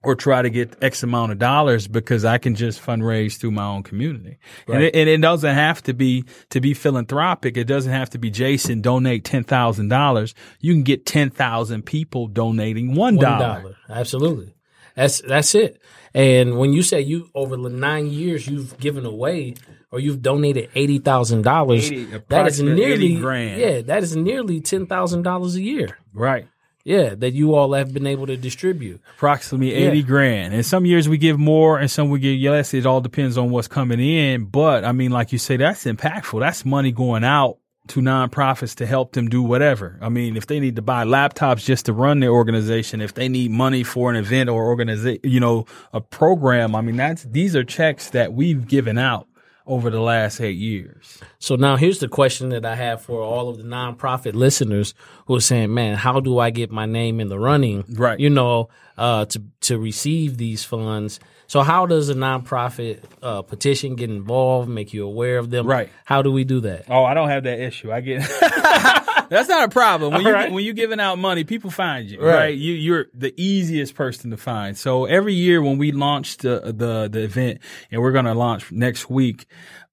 or 0.04 0.16
try 0.16 0.42
to 0.42 0.50
get 0.52 0.78
X 0.84 1.02
amount 1.04 1.32
of 1.32 1.40
dollars 1.40 1.88
because 1.88 2.24
I 2.24 2.38
can 2.38 2.54
just 2.54 2.80
fundraise 2.80 3.38
through 3.40 3.52
my 3.52 3.66
own 3.66 3.82
community. 3.82 4.38
And, 4.68 4.84
it, 4.84 4.96
and 4.96 5.10
it 5.10 5.20
doesn't 5.20 5.56
have 5.56 5.82
to 5.84 5.94
be 5.94 6.24
to 6.52 6.62
be 6.62 6.74
philanthropic. 6.74 7.58
It 7.58 7.66
doesn't 7.66 7.92
have 7.92 8.12
to 8.12 8.20
be 8.20 8.30
Jason 8.30 8.82
donate 8.82 9.26
ten 9.26 9.44
thousand 9.44 9.90
dollars. 9.90 10.36
You 10.60 10.74
can 10.74 10.84
get 10.84 11.06
ten 11.06 11.32
thousand 11.32 11.86
people 11.88 12.28
donating 12.28 12.94
one 12.94 13.16
dollar. 13.18 13.76
Absolutely. 13.90 14.56
That's 14.96 15.22
that's 15.22 15.56
it. 15.56 15.82
And 16.14 16.58
when 16.58 16.72
you 16.72 16.84
say 16.84 17.02
you 17.02 17.30
over 17.34 17.58
the 17.58 17.70
nine 17.70 18.08
years 18.08 18.48
you've 18.48 18.78
given 18.78 19.06
away 19.06 19.56
or 19.96 20.00
you've 20.00 20.22
donated 20.22 20.70
eighty 20.76 21.00
thousand 21.00 21.44
dollars, 21.44 21.90
that 22.28 22.48
is 22.48 22.62
nearly 22.62 23.16
grand. 23.16 23.62
Yeah, 23.62 23.82
that 23.82 24.04
is 24.04 24.16
nearly 24.16 24.60
ten 24.60 24.86
thousand 24.88 25.22
dollars 25.24 25.56
a 25.56 25.62
year. 25.62 25.98
Right. 26.14 26.48
Yeah, 26.84 27.16
that 27.16 27.32
you 27.32 27.56
all 27.56 27.74
have 27.74 27.94
been 27.94 28.06
able 28.06 28.28
to 28.28 28.38
distribute. 28.38 29.02
Approximately 29.16 29.74
eighty 29.74 30.00
Yeah. 30.00 30.04
grand. 30.06 30.54
And 30.54 30.66
some 30.66 30.86
years 30.86 31.08
we 31.10 31.18
give 31.18 31.40
more 31.40 31.80
and 31.80 31.90
some 31.90 32.10
we 32.10 32.20
give 32.20 32.40
less. 32.52 32.74
It 32.74 32.86
all 32.86 33.02
depends 33.02 33.38
on 33.38 33.50
what's 33.50 33.68
coming 33.70 34.00
in. 34.00 34.46
But 34.46 34.84
I 34.84 34.92
mean, 34.92 35.12
like 35.12 35.32
you 35.32 35.40
say, 35.40 35.58
that's 35.58 35.86
impactful. 35.86 36.42
That's 36.42 36.66
money 36.66 36.92
going 36.92 37.24
out 37.24 37.58
to 37.88 38.02
nonprofits 38.02 38.76
to 38.76 38.86
help 38.86 39.14
them 39.14 39.30
do 39.30 39.44
whatever. 39.44 39.98
I 40.02 40.10
mean, 40.10 40.38
if 40.38 40.48
they 40.48 40.60
need 40.60 40.76
to 40.76 40.82
buy 40.82 41.06
laptops 41.06 41.64
just 41.66 41.86
to 41.86 41.94
run 41.94 42.20
their 42.20 42.32
organization, 42.32 43.00
if 43.00 43.14
they 43.14 43.30
need 43.30 43.52
money 43.52 43.84
for 43.84 44.10
an 44.10 44.16
event 44.16 44.50
or 44.50 44.66
organization, 44.66 45.22
you 45.24 45.40
know, 45.40 45.66
a 45.94 46.02
program, 46.02 46.76
I 46.76 46.82
mean, 46.82 46.96
that's, 46.98 47.24
these 47.24 47.56
are 47.56 47.64
checks 47.64 48.10
that 48.10 48.34
we've 48.34 48.68
given 48.68 48.98
out 48.98 49.28
over 49.66 49.90
the 49.90 50.00
last 50.00 50.40
eight 50.42 50.58
years. 50.58 51.20
So 51.40 51.56
now 51.56 51.76
here's 51.76 52.00
the 52.00 52.08
question 52.08 52.50
that 52.50 52.66
I 52.66 52.76
have 52.76 53.02
for 53.02 53.22
all 53.22 53.50
of 53.50 53.58
the 53.58 53.64
nonprofit 53.64 54.34
listeners 54.34 54.94
who 55.26 55.36
are 55.36 55.42
saying, 55.42 55.74
"Man, 55.74 55.98
how 55.98 56.20
do 56.20 56.40
I 56.40 56.50
get 56.50 56.72
my 56.72 56.86
name 56.86 57.20
in 57.20 57.30
the 57.30 57.40
running?" 57.40 57.84
Right. 57.90 58.20
You 58.20 58.30
know, 58.30 58.70
uh, 58.98 59.26
to 59.26 59.42
to 59.62 59.80
receive 59.80 60.38
these 60.38 60.64
funds. 60.64 61.20
So 61.48 61.62
how 61.62 61.86
does 61.86 62.10
a 62.10 62.16
nonprofit 62.16 63.02
uh, 63.22 63.44
petition 63.44 63.96
get 63.96 64.10
involved? 64.10 64.68
Make 64.68 64.94
you 64.94 65.06
aware 65.06 65.38
of 65.38 65.52
them? 65.52 65.68
Right. 65.68 65.90
How 66.06 66.22
do 66.22 66.32
we 66.32 66.44
do 66.44 66.60
that? 66.62 66.86
Oh, 66.90 67.04
I 67.04 67.14
don't 67.14 67.30
have 67.30 67.44
that 67.44 67.60
issue. 67.60 67.92
I 67.92 68.02
get 68.02 68.22
that's 69.30 69.50
not 69.50 69.66
a 69.66 69.70
problem. 69.70 70.14
When 70.14 70.26
you 70.26 70.32
right. 70.32 70.52
when 70.52 70.64
you're 70.64 70.74
giving 70.74 71.00
out 71.00 71.18
money, 71.18 71.44
people 71.44 71.72
find 71.72 72.10
you. 72.10 72.22
Right. 72.22 72.36
Right. 72.36 72.58
You 72.58 72.74
you're 72.74 73.06
the 73.14 73.34
easiest 73.42 73.96
person 73.96 74.32
to 74.32 74.38
find. 74.38 74.78
So 74.78 75.06
every 75.06 75.34
year 75.34 75.62
when 75.62 75.78
we 75.78 75.92
launch 75.92 76.38
the 76.38 76.60
the 76.76 77.10
the 77.12 77.24
event, 77.24 77.60
and 77.92 78.02
we're 78.02 78.12
gonna 78.12 78.34
launch 78.34 78.72
next 78.72 79.10
week. 79.10 79.46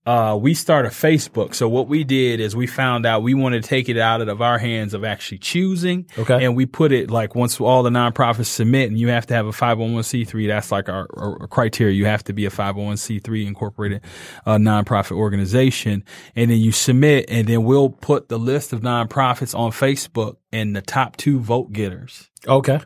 Uh, 0.05 0.37
we 0.41 0.53
start 0.55 0.85
a 0.85 0.89
Facebook. 0.89 1.55
So 1.55 1.69
what 1.69 1.87
we 1.87 2.03
did 2.03 2.41
is 2.41 2.57
we 2.57 2.67
found 2.67 3.07
out 3.07 3.23
we 3.23 3.35
want 3.35 3.55
to 3.55 3.61
take 3.61 3.89
it 3.89 3.97
out 3.97 4.21
of 4.21 4.43
our 4.43 4.59
hands 4.59 4.95
of 4.95 5.05
actually 5.05 5.39
choosing. 5.39 6.07
Okay. 6.19 6.45
And 6.45 6.57
we 6.57 6.67
put 6.67 6.91
it 6.91 7.11
like 7.11 7.37
once 7.37 7.61
all 7.61 7.85
the 7.85 7.91
nonprofits 7.91 8.47
submit 8.47 8.91
and 8.91 8.99
you 8.99 9.09
have 9.09 9.27
to 9.27 9.35
have 9.35 9.47
a 9.47 9.53
501c3. 9.53 10.49
That's 10.49 10.73
like 10.73 10.89
our, 10.89 11.07
our 11.17 11.47
criteria. 11.47 11.95
You 11.95 12.07
have 12.07 12.25
to 12.25 12.33
be 12.33 12.47
a 12.47 12.51
501c3 12.51 13.47
incorporated 13.47 14.01
uh, 14.45 14.57
nonprofit 14.57 15.13
organization. 15.13 16.05
And 16.35 16.51
then 16.51 16.59
you 16.59 16.73
submit 16.73 17.27
and 17.29 17.47
then 17.47 17.63
we'll 17.63 17.91
put 17.91 18.29
the 18.29 18.39
list 18.39 18.73
of 18.73 18.81
nonprofits 18.81 19.57
on 19.57 19.71
Facebook 19.71 20.37
and 20.53 20.75
the 20.75 20.83
top 20.83 21.17
two 21.17 21.39
vote 21.39 21.73
getters 21.73 22.29
Okay. 22.47 22.81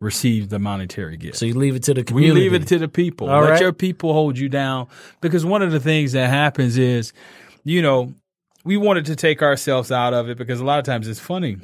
Receive 0.00 0.48
the 0.48 0.58
monetary 0.58 1.16
gift. 1.16 1.36
So 1.36 1.46
you 1.46 1.54
leave 1.54 1.74
it 1.74 1.82
to 1.84 1.94
the 1.94 2.04
community. 2.04 2.40
We 2.40 2.50
leave 2.50 2.62
it 2.62 2.68
to 2.68 2.78
the 2.78 2.88
people. 2.88 3.28
All 3.28 3.42
Let 3.42 3.50
right. 3.50 3.60
your 3.60 3.72
people 3.72 4.12
hold 4.12 4.38
you 4.38 4.48
down. 4.48 4.88
Because 5.20 5.44
one 5.44 5.62
of 5.62 5.72
the 5.72 5.80
things 5.80 6.12
that 6.12 6.28
happens 6.30 6.78
is, 6.78 7.12
you 7.64 7.82
know, 7.82 8.14
we 8.64 8.76
wanted 8.76 9.06
to 9.06 9.16
take 9.16 9.42
ourselves 9.42 9.90
out 9.90 10.14
of 10.14 10.28
it 10.28 10.38
because 10.38 10.60
a 10.60 10.64
lot 10.64 10.78
of 10.78 10.84
times 10.84 11.08
it's 11.08 11.20
funny. 11.20 11.58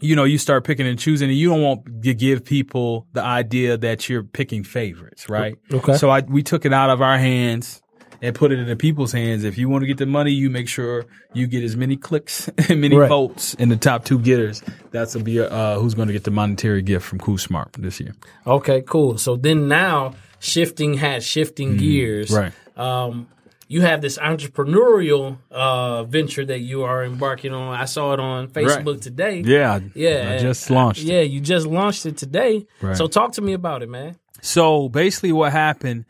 You 0.00 0.14
know, 0.14 0.24
you 0.24 0.38
start 0.38 0.62
picking 0.62 0.86
and 0.86 0.96
choosing, 0.96 1.28
and 1.28 1.36
you 1.36 1.48
don't 1.48 1.62
want 1.62 2.04
to 2.04 2.14
give 2.14 2.44
people 2.44 3.08
the 3.14 3.22
idea 3.22 3.76
that 3.78 4.08
you're 4.08 4.22
picking 4.22 4.62
favorites, 4.62 5.28
right? 5.28 5.56
Okay. 5.72 5.96
So 5.96 6.08
I 6.08 6.20
we 6.20 6.44
took 6.44 6.64
it 6.64 6.72
out 6.72 6.90
of 6.90 7.02
our 7.02 7.18
hands 7.18 7.82
and 8.22 8.34
put 8.34 8.52
it 8.52 8.58
in 8.58 8.66
the 8.66 8.76
people's 8.76 9.12
hands. 9.12 9.44
If 9.44 9.58
you 9.58 9.68
want 9.68 9.82
to 9.82 9.86
get 9.86 9.98
the 9.98 10.06
money, 10.06 10.32
you 10.32 10.50
make 10.50 10.68
sure 10.68 11.06
you 11.32 11.46
get 11.46 11.62
as 11.62 11.76
many 11.76 11.96
clicks 11.96 12.48
and 12.68 12.80
many 12.80 12.96
Right. 12.96 13.08
votes 13.08 13.54
in 13.54 13.68
the 13.68 13.76
top 13.76 14.04
two 14.04 14.18
getters. 14.18 14.62
That's 14.90 15.14
will 15.14 15.22
be 15.22 15.40
uh, 15.40 15.78
who's 15.78 15.94
going 15.94 16.08
to 16.08 16.12
get 16.14 16.24
the 16.24 16.30
monetary 16.30 16.82
gift 16.82 17.06
from 17.06 17.18
Cool 17.18 17.38
Smart 17.38 17.72
this 17.78 18.00
year. 18.00 18.14
Okay, 18.46 18.82
cool. 18.82 19.18
So 19.18 19.36
then 19.36 19.68
now 19.68 20.14
shifting 20.40 20.94
hats, 20.94 21.24
shifting 21.24 21.76
gears. 21.76 22.30
Right. 22.30 22.52
Um, 22.76 23.28
you 23.70 23.82
have 23.82 24.00
this 24.00 24.16
entrepreneurial 24.16 25.36
uh, 25.50 26.04
venture 26.04 26.44
that 26.44 26.60
you 26.60 26.84
are 26.84 27.04
embarking 27.04 27.52
on. 27.52 27.74
I 27.74 27.84
saw 27.84 28.12
it 28.14 28.20
on 28.20 28.48
Facebook 28.48 29.00
today. 29.00 29.42
Yeah, 29.44 29.80
Yeah. 29.94 30.34
I 30.34 30.38
just 30.38 30.70
launched. 30.70 31.02
it. 31.02 31.06
Yeah, 31.06 31.20
you 31.20 31.40
just 31.40 31.66
launched 31.66 32.06
it 32.06 32.16
today. 32.16 32.66
Right. 32.80 32.96
So 32.96 33.08
talk 33.08 33.32
to 33.32 33.42
me 33.42 33.52
about 33.52 33.82
it, 33.82 33.88
man. 33.88 34.16
So 34.40 34.88
basically, 34.88 35.32
what 35.32 35.52
happened 35.52 36.04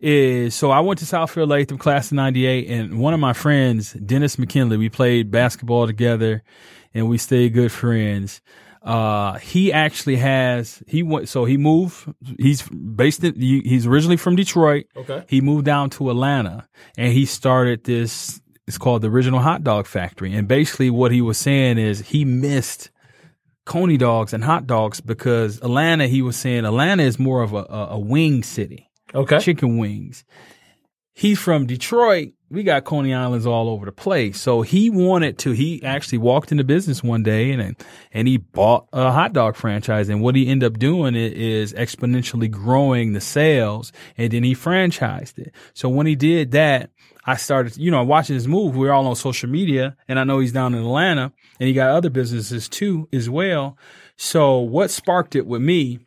is, 0.00 0.54
so 0.54 0.70
I 0.70 0.80
went 0.80 0.98
to 1.00 1.04
Southfield 1.04 1.48
Lathrup, 1.48 1.78
class 1.78 2.08
of 2.10 2.14
'98, 2.16 2.68
and 2.70 2.98
one 2.98 3.14
of 3.14 3.20
my 3.20 3.32
friends, 3.32 3.92
Dennis 3.94 4.38
McKinley, 4.38 4.76
we 4.76 4.88
played 4.88 5.30
basketball 5.30 5.86
together, 5.86 6.42
and 6.92 7.08
we 7.08 7.18
stayed 7.18 7.54
good 7.54 7.72
friends. 7.72 8.40
Uh, 8.82 9.38
he 9.38 9.72
actually 9.72 10.16
has 10.16 10.82
he 10.86 11.02
went 11.02 11.26
so 11.28 11.46
he 11.46 11.56
moved. 11.56 12.12
He's 12.38 12.60
based 12.68 13.24
in 13.24 13.34
he- 13.40 13.62
he's 13.62 13.86
originally 13.86 14.18
from 14.18 14.36
Detroit. 14.36 14.84
Okay. 14.94 15.24
He 15.26 15.40
moved 15.40 15.64
down 15.64 15.88
to 15.90 16.10
Atlanta, 16.10 16.68
and 16.98 17.12
he 17.12 17.24
started 17.24 17.84
this. 17.84 18.40
It's 18.66 18.76
called 18.78 19.02
the 19.02 19.10
Original 19.10 19.40
Hot 19.40 19.64
Dog 19.64 19.86
Factory, 19.86 20.34
and 20.34 20.46
basically 20.46 20.90
what 20.90 21.12
he 21.12 21.22
was 21.22 21.38
saying 21.38 21.78
is 21.78 22.00
he 22.00 22.24
missed 22.24 22.90
coney 23.64 23.96
dogs 23.96 24.34
and 24.34 24.44
hot 24.44 24.66
dogs 24.66 25.00
because 25.00 25.56
Atlanta, 25.58 26.06
he 26.06 26.20
was 26.20 26.36
saying 26.36 26.66
Atlanta 26.66 27.02
is 27.02 27.18
more 27.18 27.42
of 27.42 27.54
a, 27.54 27.64
a, 27.70 27.86
a 27.92 27.98
wing 27.98 28.42
city, 28.42 28.90
Okay. 29.14 29.38
chicken 29.38 29.78
wings. 29.78 30.24
He's 31.16 31.38
from 31.38 31.66
Detroit. 31.66 32.32
We 32.50 32.64
got 32.64 32.84
Coney 32.84 33.14
Islands 33.14 33.46
all 33.46 33.68
over 33.68 33.86
the 33.86 33.92
place. 33.92 34.40
So 34.40 34.62
he 34.62 34.90
wanted 34.90 35.38
to, 35.38 35.52
he 35.52 35.82
actually 35.84 36.18
walked 36.18 36.50
into 36.50 36.64
business 36.64 37.04
one 37.04 37.22
day 37.22 37.52
and, 37.52 37.76
and 38.12 38.28
he 38.28 38.36
bought 38.36 38.88
a 38.92 39.12
hot 39.12 39.32
dog 39.32 39.54
franchise. 39.54 40.08
And 40.08 40.20
what 40.20 40.34
he 40.34 40.48
ended 40.48 40.72
up 40.72 40.78
doing 40.78 41.14
is 41.14 41.72
exponentially 41.72 42.50
growing 42.50 43.12
the 43.12 43.20
sales 43.20 43.92
and 44.18 44.32
then 44.32 44.42
he 44.42 44.54
franchised 44.54 45.38
it. 45.38 45.54
So 45.72 45.88
when 45.88 46.06
he 46.06 46.16
did 46.16 46.50
that, 46.52 46.90
I 47.26 47.36
started, 47.36 47.76
you 47.76 47.90
know, 47.90 48.02
watching 48.02 48.34
his 48.34 48.48
move. 48.48 48.76
We're 48.76 48.92
all 48.92 49.06
on 49.06 49.16
social 49.16 49.48
media 49.48 49.96
and 50.08 50.18
I 50.18 50.24
know 50.24 50.40
he's 50.40 50.52
down 50.52 50.74
in 50.74 50.80
Atlanta 50.80 51.32
and 51.60 51.66
he 51.68 51.72
got 51.74 51.90
other 51.90 52.10
businesses 52.10 52.68
too 52.68 53.08
as 53.12 53.30
well. 53.30 53.78
So 54.16 54.58
what 54.58 54.90
sparked 54.90 55.36
it 55.36 55.46
with 55.46 55.62
me 55.62 56.00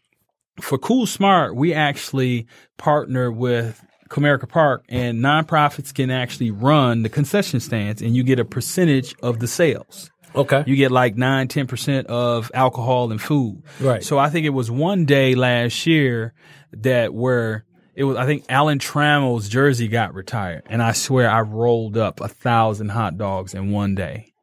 for 0.62 0.78
Cool 0.78 1.06
Smart, 1.06 1.56
we 1.56 1.74
actually 1.74 2.48
partner 2.78 3.32
with 3.32 3.84
Comerica 4.10 4.48
Park 4.48 4.86
and 4.90 5.20
nonprofits 5.20 5.94
can 5.94 6.10
actually 6.10 6.52
run 6.52 7.04
the 7.04 7.10
concession 7.10 7.60
stands 7.60 8.02
and 8.02 8.16
you 8.16 8.24
get 8.24 8.40
a 8.40 8.46
percentage 8.46 9.16
of 9.22 9.40
the 9.40 9.48
sales. 9.48 10.10
Okay. 10.36 10.64
You 10.66 10.76
get 10.76 10.92
like 10.92 11.16
nine, 11.16 11.48
ten 11.48 11.68
percent 11.68 12.08
of 12.08 12.52
alcohol 12.54 13.12
and 13.12 13.22
food. 13.22 13.64
Right. 13.80 14.04
So 14.04 14.18
I 14.18 14.30
think 14.30 14.46
it 14.46 14.52
was 14.52 14.70
one 14.70 15.06
day 15.06 15.36
last 15.36 15.86
year 15.86 16.34
that 16.72 17.14
where 17.14 17.66
it 17.96 18.04
was 18.04 18.18
I 18.18 18.26
think 18.26 18.46
Alan 18.50 18.80
Trammell's 18.80 19.50
jersey 19.50 19.88
got 19.88 20.14
retired. 20.14 20.64
And 20.68 20.82
I 20.82 20.92
swear 20.92 21.30
I 21.30 21.42
rolled 21.42 21.98
up 21.98 22.20
a 22.20 22.28
thousand 22.28 22.90
hot 22.90 23.18
dogs 23.18 23.54
in 23.54 23.72
one 23.72 23.96
day. 23.96 24.34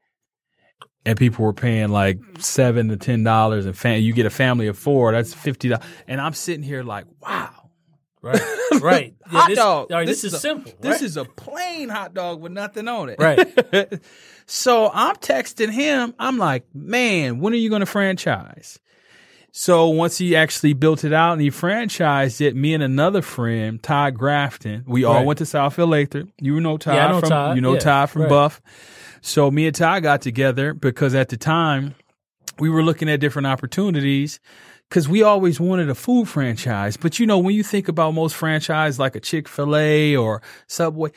And 1.06 1.18
people 1.18 1.44
were 1.44 1.52
paying 1.52 1.88
like 1.90 2.18
seven 2.38 2.88
to 2.88 2.96
ten 2.96 3.24
dollars 3.24 3.66
and 3.66 3.76
fam- 3.76 4.00
you 4.02 4.12
get 4.14 4.24
a 4.26 4.30
family 4.30 4.66
of 4.68 4.78
four, 4.78 5.12
that's 5.12 5.34
fifty 5.34 5.68
dollars. 5.68 5.84
And 6.08 6.20
I'm 6.20 6.32
sitting 6.32 6.62
here 6.62 6.82
like, 6.82 7.04
wow. 7.20 7.50
right. 8.22 8.40
Right. 8.80 9.14
Yeah, 9.30 9.38
hot 9.38 9.48
this, 9.48 9.58
dog. 9.58 9.90
Right, 9.90 10.06
this, 10.06 10.24
is 10.24 10.34
a- 10.34 10.38
simple. 10.38 10.72
This 10.80 10.94
right? 10.94 11.02
is 11.02 11.16
a 11.16 11.24
plain 11.24 11.88
hot 11.90 12.12
dog 12.12 12.40
with 12.40 12.50
nothing 12.52 12.88
on 12.88 13.08
it. 13.10 13.16
right. 13.18 14.02
So 14.46 14.90
I'm 14.92 15.16
texting 15.16 15.70
him. 15.70 16.14
I'm 16.18 16.36
like, 16.36 16.66
man, 16.74 17.38
when 17.40 17.54
are 17.54 17.56
you 17.56 17.70
going 17.70 17.80
to 17.80 17.86
franchise? 17.86 18.78
So 19.52 19.88
once 19.88 20.18
he 20.18 20.36
actually 20.36 20.74
built 20.74 21.02
it 21.04 21.14
out 21.14 21.32
and 21.32 21.40
he 21.40 21.48
franchised 21.50 22.40
it, 22.42 22.54
me 22.54 22.74
and 22.74 22.82
another 22.82 23.22
friend, 23.22 23.82
Todd 23.82 24.18
Grafton, 24.18 24.84
we 24.86 25.04
all 25.04 25.14
Right. 25.14 25.24
went 25.26 25.38
to 25.38 25.44
Southfield 25.44 25.88
Lathrup. 25.88 26.28
You 26.40 26.60
know 26.60 26.76
Todd 26.76 26.94
Yeah, 26.94 27.08
know 27.08 27.20
from 27.20 27.28
Todd. 27.30 27.56
you 27.56 27.62
know 27.62 27.72
Yeah, 27.74 27.78
Todd 27.78 28.10
from. 28.10 28.28
Buff. 28.28 28.60
So 29.26 29.50
me 29.50 29.66
and 29.66 29.74
Ty 29.74 30.00
got 30.00 30.20
together 30.20 30.74
because 30.74 31.14
at 31.14 31.30
the 31.30 31.38
time 31.38 31.94
we 32.58 32.68
were 32.68 32.82
looking 32.82 33.08
at 33.08 33.20
different 33.20 33.46
opportunities 33.46 34.38
because 34.90 35.08
we 35.08 35.22
always 35.22 35.58
wanted 35.58 35.88
a 35.88 35.94
food 35.94 36.28
franchise. 36.28 36.98
But 36.98 37.18
you 37.18 37.24
know, 37.24 37.38
when 37.38 37.54
you 37.54 37.62
think 37.62 37.88
about 37.88 38.12
most 38.12 38.36
franchise 38.36 38.98
like 38.98 39.16
a 39.16 39.20
Chick 39.20 39.48
fil 39.48 39.74
A 39.76 40.14
or 40.14 40.42
Subway, 40.66 41.10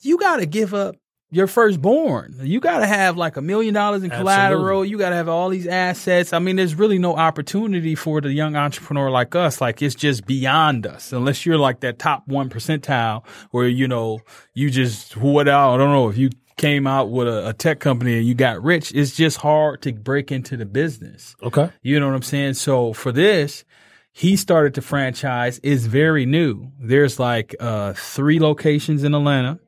you 0.00 0.16
got 0.16 0.38
to 0.38 0.46
give 0.46 0.72
up 0.72 0.96
your 1.30 1.46
firstborn. 1.46 2.34
You 2.40 2.60
got 2.60 2.78
to 2.78 2.86
have 2.86 3.18
like 3.18 3.36
a 3.36 3.42
million 3.42 3.74
dollars 3.74 4.04
in 4.04 4.10
collateral. 4.10 4.62
Absolutely. 4.62 4.88
You 4.88 4.98
got 4.98 5.10
to 5.10 5.16
have 5.16 5.28
all 5.28 5.50
these 5.50 5.66
assets. 5.66 6.32
I 6.32 6.38
mean, 6.38 6.56
there's 6.56 6.74
really 6.74 6.98
no 6.98 7.14
opportunity 7.14 7.94
for 7.94 8.22
the 8.22 8.32
young 8.32 8.56
entrepreneur 8.56 9.10
like 9.10 9.34
us. 9.34 9.60
Like 9.60 9.82
it's 9.82 9.94
just 9.94 10.24
beyond 10.24 10.86
us 10.86 11.12
unless 11.12 11.44
you're 11.44 11.58
like 11.58 11.80
that 11.80 11.98
top 11.98 12.26
one 12.26 12.48
percentile 12.48 13.22
where, 13.50 13.68
you 13.68 13.86
know, 13.86 14.20
you 14.54 14.70
just, 14.70 15.18
what 15.18 15.46
I 15.46 15.76
don't 15.76 15.92
know 15.92 16.08
if 16.08 16.16
you 16.16 16.30
came 16.60 16.86
out 16.86 17.10
with 17.10 17.26
a, 17.26 17.48
a 17.48 17.52
tech 17.54 17.80
company 17.80 18.18
and 18.18 18.26
you 18.26 18.34
got 18.34 18.62
rich. 18.62 18.92
It's 18.94 19.16
just 19.16 19.38
hard 19.38 19.80
to 19.82 19.92
break 19.94 20.30
into 20.30 20.58
the 20.58 20.66
business. 20.66 21.34
Okay. 21.42 21.70
You 21.80 21.98
know 21.98 22.06
what 22.06 22.14
I'm 22.14 22.22
saying? 22.22 22.54
So 22.54 22.92
for 22.92 23.12
this, 23.12 23.64
he 24.12 24.36
started 24.36 24.74
to 24.74 24.82
franchise. 24.82 25.58
It's 25.62 25.86
very 25.86 26.26
new. 26.26 26.70
There's 26.78 27.18
like 27.18 27.56
uh, 27.58 27.94
three 27.94 28.38
locations 28.38 29.04
in 29.04 29.14
Atlanta. 29.14 29.58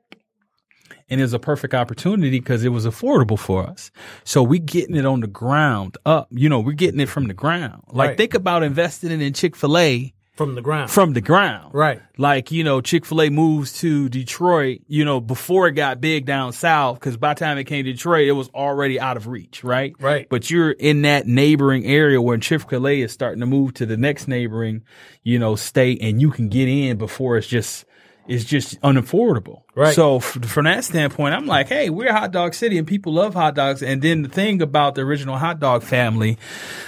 And 1.08 1.18
it 1.20 1.24
was 1.24 1.32
a 1.32 1.38
perfect 1.38 1.72
opportunity 1.74 2.38
because 2.38 2.62
it 2.62 2.70
was 2.70 2.86
affordable 2.86 3.38
for 3.38 3.66
us. 3.66 3.90
So 4.24 4.42
we 4.42 4.58
getting 4.58 4.94
it 4.96 5.06
on 5.06 5.20
the 5.20 5.26
ground 5.26 5.96
up. 6.04 6.28
You 6.30 6.48
know, 6.50 6.60
we're 6.60 6.72
getting 6.72 7.00
it 7.00 7.08
from 7.08 7.26
the 7.26 7.34
ground. 7.34 7.82
Like 7.88 8.08
Right. 8.08 8.16
think 8.18 8.34
about 8.34 8.62
investing 8.62 9.10
in 9.18 9.32
Chick 9.32 9.56
fil 9.56 9.78
A 9.78 10.12
From 10.42 10.54
the 10.54 10.62
ground. 10.62 10.90
from 10.90 11.12
the 11.12 11.20
ground. 11.20 11.74
right. 11.74 12.00
Like, 12.18 12.52
you 12.52 12.62
know, 12.62 12.80
Chick 12.80 13.06
fil 13.06 13.22
A 13.22 13.30
moves 13.30 13.78
to 13.80 14.08
Detroit, 14.08 14.82
you 14.86 15.04
know, 15.04 15.20
before 15.20 15.66
it 15.68 15.72
got 15.72 16.00
big 16.00 16.26
down 16.26 16.52
south, 16.52 17.00
because 17.00 17.16
by 17.16 17.34
the 17.34 17.40
time 17.40 17.58
it 17.58 17.64
came 17.64 17.84
to 17.84 17.92
Detroit, 17.92 18.28
it 18.28 18.32
was 18.32 18.48
already 18.50 19.00
out 19.00 19.16
of 19.16 19.26
reach, 19.26 19.64
right? 19.64 19.94
Right. 19.98 20.28
But 20.28 20.50
you're 20.50 20.72
in 20.72 21.02
that 21.02 21.26
neighboring 21.26 21.86
area 21.86 22.20
where 22.20 22.36
Chick 22.38 22.68
fil 22.68 22.86
A 22.86 23.00
is 23.00 23.12
starting 23.12 23.40
to 23.40 23.46
move 23.46 23.74
to 23.74 23.86
the 23.86 23.96
next 23.96 24.28
neighboring, 24.28 24.82
you 25.22 25.38
know, 25.38 25.56
state, 25.56 25.98
and 26.02 26.20
you 26.20 26.30
can 26.30 26.48
get 26.48 26.68
in 26.68 26.98
before 26.98 27.38
it's 27.38 27.46
just, 27.46 27.86
it's 28.28 28.44
just 28.44 28.80
unaffordable. 28.82 29.62
Right. 29.74 29.94
So 29.94 30.16
f- 30.16 30.44
from 30.44 30.66
that 30.66 30.84
standpoint, 30.84 31.34
I'm 31.34 31.46
like, 31.46 31.68
hey, 31.68 31.90
we're 31.90 32.08
a 32.08 32.12
hot 32.12 32.30
dog 32.30 32.54
city 32.54 32.78
and 32.78 32.86
people 32.86 33.12
love 33.12 33.34
hot 33.34 33.54
dogs. 33.54 33.82
And 33.82 34.02
then 34.02 34.22
the 34.22 34.28
thing 34.28 34.62
about 34.62 34.94
the 34.94 35.00
original 35.02 35.36
hot 35.36 35.60
dog 35.60 35.82
family, 35.82 36.38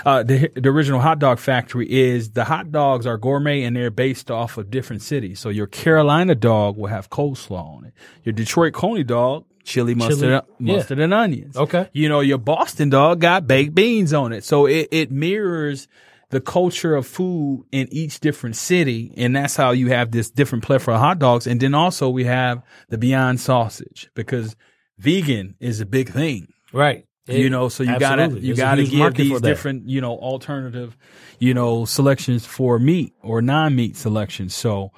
uh, 0.04 0.22
the, 0.22 0.50
the 0.54 0.68
original 0.68 1.00
hot 1.00 1.18
dog 1.18 1.38
factory 1.38 1.90
is 1.90 2.30
the 2.30 2.44
hot 2.44 2.70
dogs 2.70 3.06
are 3.06 3.16
gourmet 3.16 3.62
and 3.62 3.74
they're 3.74 3.90
based 3.90 4.30
off 4.30 4.58
of 4.58 4.70
different 4.70 5.02
cities. 5.02 5.40
So 5.40 5.48
your 5.48 5.66
Carolina 5.66 6.34
dog 6.34 6.76
will 6.76 6.88
have 6.88 7.10
coleslaw 7.10 7.78
on 7.78 7.84
it. 7.86 7.94
Your 8.22 8.32
Detroit 8.32 8.74
Coney 8.74 9.04
dog, 9.04 9.44
chili 9.64 9.94
mustard, 9.94 10.30
yeah. 10.30 10.40
mustard 10.58 11.00
and 11.00 11.14
onions. 11.14 11.56
Okay. 11.56 11.88
You 11.92 12.08
know, 12.08 12.20
your 12.20 12.38
Boston 12.38 12.90
dog 12.90 13.20
got 13.20 13.46
baked 13.46 13.74
beans 13.74 14.12
on 14.12 14.32
it. 14.32 14.44
So 14.44 14.66
it, 14.66 14.88
it 14.92 15.10
mirrors 15.10 15.88
the 16.34 16.40
culture 16.40 16.96
of 16.96 17.06
food 17.06 17.64
in 17.70 17.86
each 17.92 18.18
different 18.18 18.56
city. 18.56 19.14
And 19.16 19.36
that's 19.36 19.54
how 19.54 19.70
you 19.70 19.90
have 19.90 20.10
this 20.10 20.30
different 20.30 20.64
plethora 20.64 20.94
of 20.94 21.00
hot 21.00 21.20
dogs. 21.20 21.46
And 21.46 21.60
then 21.60 21.74
also 21.74 22.10
we 22.10 22.24
have 22.24 22.60
the 22.88 22.98
Beyond 22.98 23.38
sausage 23.38 24.10
because 24.14 24.56
vegan 24.98 25.54
is 25.60 25.80
a 25.80 25.86
big 25.86 26.10
thing. 26.10 26.48
Right. 26.72 27.06
you 27.28 27.48
know, 27.48 27.68
so 27.68 27.84
you 27.84 28.00
gotta 28.00 28.30
you 28.30 28.54
There's 28.54 28.58
gotta 28.58 28.82
give 28.82 29.14
these 29.14 29.40
different, 29.42 29.88
you 29.88 30.00
know, 30.00 30.16
alternative, 30.18 30.96
you 31.38 31.54
know, 31.54 31.84
selections 31.84 32.44
for 32.44 32.80
meat 32.80 33.14
or 33.22 33.40
non-meat 33.40 33.96
selections. 33.96 34.56
So 34.56 34.90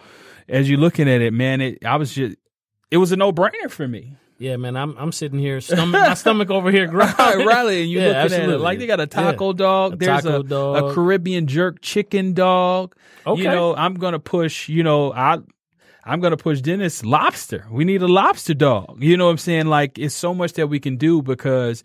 as 0.49 0.71
you're 0.71 0.81
looking 0.81 1.07
at 1.07 1.21
it, 1.21 1.35
man, 1.35 1.61
it 1.61 1.85
I 1.85 1.97
was 1.97 2.15
just 2.15 2.39
it 2.91 2.97
was 2.97 3.13
a 3.13 3.17
no-brainer 3.17 3.71
for 3.71 3.87
me. 3.87 4.17
Yeah, 4.39 4.57
man. 4.57 4.77
I'm 4.77 4.97
I'm 4.99 5.13
sitting 5.13 5.39
here, 5.39 5.61
stomach, 5.61 5.93
my 6.01 6.15
stomach 6.23 6.51
over 6.51 6.71
here 6.71 6.87
growling. 6.87 7.47
Riley, 7.47 7.83
and 7.83 7.91
you 7.91 8.01
Yeah, 8.01 8.23
looking 8.25 8.39
at 8.39 8.49
it 8.51 8.59
like 8.59 8.79
they 8.79 8.87
got 8.87 9.01
a 9.01 9.07
taco 9.07 9.49
Yeah. 9.53 9.57
dog. 9.57 9.93
A 9.95 9.97
There's 9.97 10.23
taco 10.23 10.41
a, 10.41 10.45
dog. 10.45 10.91
a 10.91 10.95
Caribbean 10.95 11.47
jerk 11.47 11.81
chicken 11.81 12.35
dog. 12.35 12.95
Okay. 13.27 13.43
You 13.43 13.49
know, 13.49 13.75
I'm 13.75 13.95
gonna 13.95 14.19
push. 14.19 14.69
You 14.69 14.83
know, 14.83 15.13
I 15.13 15.39
I'm 16.05 16.21
gonna 16.21 16.37
push 16.37 16.61
Dennis 16.61 17.05
lobster. 17.05 17.67
We 17.71 17.85
need 17.85 18.03
a 18.03 18.09
lobster 18.09 18.55
dog. 18.55 19.03
You 19.03 19.17
know 19.17 19.25
what 19.27 19.33
I'm 19.33 19.39
saying? 19.39 19.67
Like 19.67 19.99
it's 19.99 20.15
so 20.15 20.35
much 20.35 20.53
that 20.55 20.67
we 20.69 20.81
can 20.81 20.97
do 20.97 21.23
because 21.23 21.83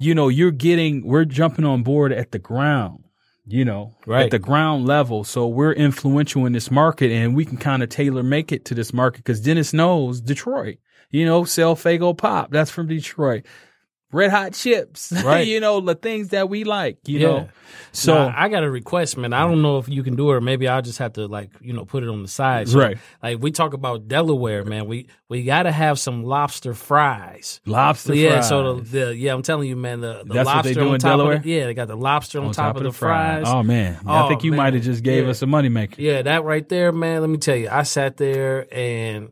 you 0.00 0.14
know 0.14 0.28
you're 0.28 0.50
getting 0.50 1.06
we're 1.06 1.24
jumping 1.24 1.64
on 1.64 1.82
board 1.84 2.12
at 2.12 2.32
the 2.32 2.38
ground. 2.40 3.04
you 3.46 3.62
know, 3.64 3.92
Right. 4.06 4.24
at 4.24 4.30
the 4.30 4.38
ground 4.38 4.86
level. 4.86 5.22
So 5.22 5.46
we're 5.46 5.72
influential 5.74 6.46
in 6.46 6.54
this 6.54 6.70
market 6.70 7.12
and 7.12 7.36
we 7.36 7.44
can 7.44 7.58
kind 7.58 7.82
of 7.82 7.90
tailor 7.90 8.22
make 8.22 8.50
it 8.52 8.64
to 8.64 8.74
this 8.74 8.92
market 8.94 9.18
because 9.18 9.38
Dennis 9.42 9.74
knows 9.74 10.22
Detroit, 10.22 10.78
you 11.14 11.24
know, 11.24 11.44
sell 11.44 11.76
Faygo 11.76 12.16
Pop. 12.16 12.50
That's 12.50 12.70
from 12.72 12.88
Detroit. 12.88 13.44
Red 14.12 14.30
Hot 14.30 14.52
Chips, 14.52 15.10
Right. 15.24 15.44
you 15.46 15.58
know, 15.58 15.80
the 15.80 15.94
things 15.96 16.28
that 16.28 16.48
we 16.48 16.62
like, 16.64 16.98
you 17.06 17.18
Yeah. 17.18 17.26
know. 17.28 17.48
So, 17.90 18.12
So 18.14 18.32
I 18.36 18.48
got 18.48 18.62
a 18.62 18.70
request, 18.70 19.16
man. 19.16 19.32
I 19.32 19.42
don't 19.46 19.60
know 19.62 19.78
if 19.78 19.88
you 19.88 20.02
can 20.04 20.14
do 20.14 20.30
it, 20.30 20.34
or 20.34 20.40
maybe 20.40 20.68
I'll 20.68 20.82
just 20.82 20.98
have 20.98 21.14
to 21.14 21.26
like 21.26 21.50
you 21.60 21.72
know 21.72 21.84
put 21.84 22.02
it 22.04 22.08
on 22.08 22.22
the 22.22 22.28
side. 22.28 22.68
So, 22.68 22.78
Right. 22.78 22.98
Like 23.22 23.38
we 23.40 23.50
talk 23.50 23.72
about 23.74 24.06
Delaware, 24.08 24.64
man. 24.64 24.86
We 24.86 25.08
we 25.28 25.42
got 25.44 25.64
to 25.64 25.72
have 25.72 25.98
some 25.98 26.22
lobster 26.24 26.74
fries. 26.74 27.60
lobster 27.66 28.14
yeah. 28.14 28.30
fries. 28.40 28.48
So 28.48 28.80
the, 28.80 28.82
the 29.06 29.16
yeah, 29.16 29.34
I'm 29.34 29.42
telling 29.42 29.68
you, 29.68 29.76
man. 29.76 30.00
The, 30.00 30.22
the 30.24 30.34
That's 30.34 30.46
what 30.46 30.54
lobster 30.56 30.74
they 30.74 30.80
do 30.80 30.88
on 30.88 30.94
in 30.94 31.00
top 31.00 31.10
Delaware? 31.10 31.36
Of 31.36 31.42
the, 31.42 31.50
yeah, 31.50 31.64
they 31.66 31.74
got 31.74 31.88
the 31.88 31.96
lobster 31.96 32.40
on, 32.40 32.52
top, 32.52 32.76
of 32.76 32.82
the 32.84 32.92
fries. 32.92 33.46
Oh 33.48 33.62
man, 33.64 33.98
I 34.06 34.24
Oh, 34.24 34.28
think 34.28 34.44
you 34.44 34.52
might 34.52 34.74
have 34.74 34.82
just 34.84 35.02
gave 35.02 35.24
Yeah. 35.24 35.30
us 35.30 35.42
a 35.42 35.46
moneymaker. 35.46 35.94
Yeah, 35.98 36.22
that 36.22 36.44
right 36.44 36.68
there, 36.68 36.92
man. 36.92 37.20
Let 37.20 37.30
me 37.30 37.38
tell 37.38 37.56
you, 37.56 37.68
I 37.70 37.82
sat 37.84 38.16
there 38.16 38.66
and 38.72 39.30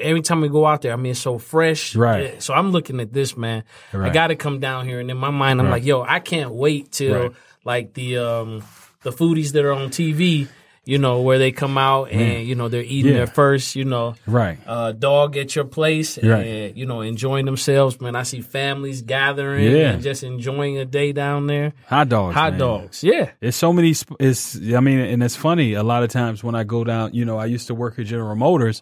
every 0.00 0.22
time 0.22 0.40
we 0.40 0.48
go 0.48 0.66
out 0.66 0.82
there, 0.82 0.92
I 0.92 0.96
mean, 0.96 1.12
it's 1.12 1.20
so 1.20 1.38
fresh. 1.38 1.94
Right. 1.96 2.42
So 2.42 2.54
I'm 2.54 2.70
looking 2.70 3.00
at 3.00 3.12
this, 3.12 3.36
man. 3.36 3.64
Right. 3.92 4.10
I 4.10 4.12
got 4.12 4.28
to 4.28 4.36
come 4.36 4.60
down 4.60 4.86
here, 4.86 5.00
and 5.00 5.10
in 5.10 5.16
my 5.16 5.30
mind, 5.30 5.60
I'm 5.60 5.66
Right. 5.66 5.72
like, 5.74 5.84
yo, 5.84 6.02
I 6.02 6.20
can't 6.20 6.52
wait 6.52 6.92
till 6.92 7.14
Right. 7.20 7.32
like 7.64 7.94
the 7.94 8.18
um 8.18 8.62
the 9.02 9.10
foodies 9.12 9.52
that 9.52 9.64
are 9.64 9.72
on 9.72 9.90
TV. 9.90 10.48
You 10.84 10.96
know 10.96 11.20
where 11.20 11.36
they 11.38 11.52
come 11.52 11.76
out 11.76 12.10
and 12.12 12.46
you 12.46 12.54
know 12.54 12.68
they're 12.70 12.80
eating 12.82 13.10
Yeah. 13.12 13.18
their 13.18 13.26
first, 13.26 13.76
you 13.76 13.84
know, 13.84 14.14
Right. 14.26 14.56
uh, 14.66 14.92
dog 14.92 15.36
at 15.36 15.54
your 15.54 15.66
place 15.66 16.16
and 16.16 16.74
you 16.78 16.86
know 16.86 17.02
enjoying 17.02 17.44
themselves. 17.44 18.00
Man, 18.00 18.16
I 18.16 18.22
see 18.22 18.40
families 18.40 19.02
gathering 19.02 19.70
Yeah. 19.70 19.90
and 19.90 20.02
just 20.02 20.22
enjoying 20.24 20.78
a 20.78 20.86
day 20.86 21.12
down 21.12 21.46
there. 21.46 21.74
Hot 21.88 22.08
dogs. 22.08 22.34
Hot 22.34 22.52
man. 22.52 22.58
dogs, 22.60 23.04
yeah, 23.04 23.28
It's 23.42 23.58
so 23.58 23.70
many. 23.70 23.92
sp- 23.92 24.16
It's 24.18 24.56
I 24.56 24.80
mean, 24.80 25.00
and 25.00 25.22
it's 25.22 25.36
funny. 25.36 25.74
A 25.74 25.82
lot 25.82 26.04
of 26.04 26.08
times 26.08 26.42
when 26.42 26.54
I 26.54 26.64
go 26.64 26.84
down, 26.84 27.12
you 27.12 27.26
know, 27.26 27.36
I 27.36 27.44
used 27.44 27.66
to 27.66 27.74
work 27.74 27.98
at 27.98 28.06
General 28.06 28.34
Motors, 28.36 28.80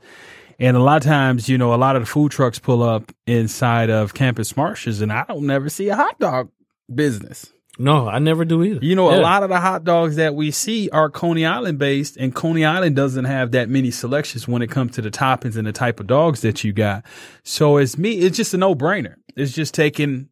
and 0.59 0.77
a 0.77 0.81
lot 0.81 0.97
of 0.99 1.03
times, 1.03 1.49
you 1.49 1.59
know, 1.59 1.75
a 1.75 1.77
lot 1.77 1.97
of 1.97 2.03
the 2.03 2.07
food 2.07 2.33
trucks 2.33 2.59
pull 2.59 2.83
up 2.83 3.12
inside 3.27 3.90
of 3.90 4.14
Campus 4.14 4.57
Martius, 4.57 5.01
and 5.01 5.12
I 5.12 5.25
don't 5.29 5.47
never 5.47 5.69
see 5.69 5.88
a 5.88 5.97
hot 5.97 6.19
dog 6.19 6.51
business. 6.92 7.53
no, 7.79 8.09
I 8.09 8.19
never 8.19 8.45
do 8.45 8.62
either. 8.62 8.85
You 8.85 8.95
know, 8.97 9.11
a 9.14 9.21
lot 9.21 9.42
of 9.42 9.51
the 9.51 9.61
hot 9.61 9.85
dogs 9.85 10.16
that 10.16 10.35
we 10.35 10.51
see 10.51 10.88
are 10.90 11.11
Coney 11.11 11.45
Island 11.45 11.79
based, 11.79 12.16
and 12.16 12.35
Coney 12.35 12.64
Island 12.64 12.97
doesn't 12.97 13.27
have 13.27 13.51
that 13.53 13.69
many 13.69 13.90
selections 13.90 14.49
when 14.49 14.62
it 14.62 14.71
comes 14.71 14.92
to 14.92 15.03
the 15.03 15.11
toppings 15.11 15.57
and 15.57 15.66
the 15.66 15.73
type 15.73 16.01
of 16.01 16.07
dogs 16.07 16.40
that 16.40 16.64
you 16.64 16.73
got. 16.73 17.05
So 17.42 17.77
it's 17.77 17.99
me, 17.99 18.12
it's 18.12 18.37
just 18.37 18.55
a 18.55 18.57
no 18.57 18.75
brainer. 18.75 19.16
It's 19.37 19.53
just 19.53 19.75
taking 19.75 20.29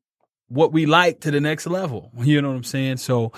what 0.49 0.73
we 0.73 0.87
like 0.87 1.21
to 1.21 1.31
the 1.31 1.41
next 1.41 1.67
level. 1.67 2.11
You 2.23 2.41
know 2.41 2.49
what 2.49 2.57
I'm 2.57 2.65
saying? 2.65 2.97
So 2.99 3.33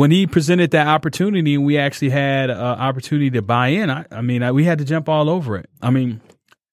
when 0.00 0.10
he 0.10 0.26
presented 0.26 0.70
that 0.70 0.86
opportunity 0.86 1.54
and 1.54 1.62
we 1.66 1.76
actually 1.76 2.08
had 2.08 2.48
an 2.48 2.56
opportunity 2.56 3.28
to 3.28 3.42
buy 3.42 3.68
in, 3.68 3.90
I, 3.90 4.06
I 4.10 4.22
mean, 4.22 4.42
I, 4.42 4.50
we 4.50 4.64
had 4.64 4.78
to 4.78 4.84
jump 4.86 5.10
all 5.10 5.28
over 5.28 5.58
it. 5.58 5.68
I 5.82 5.90
mean, 5.90 6.22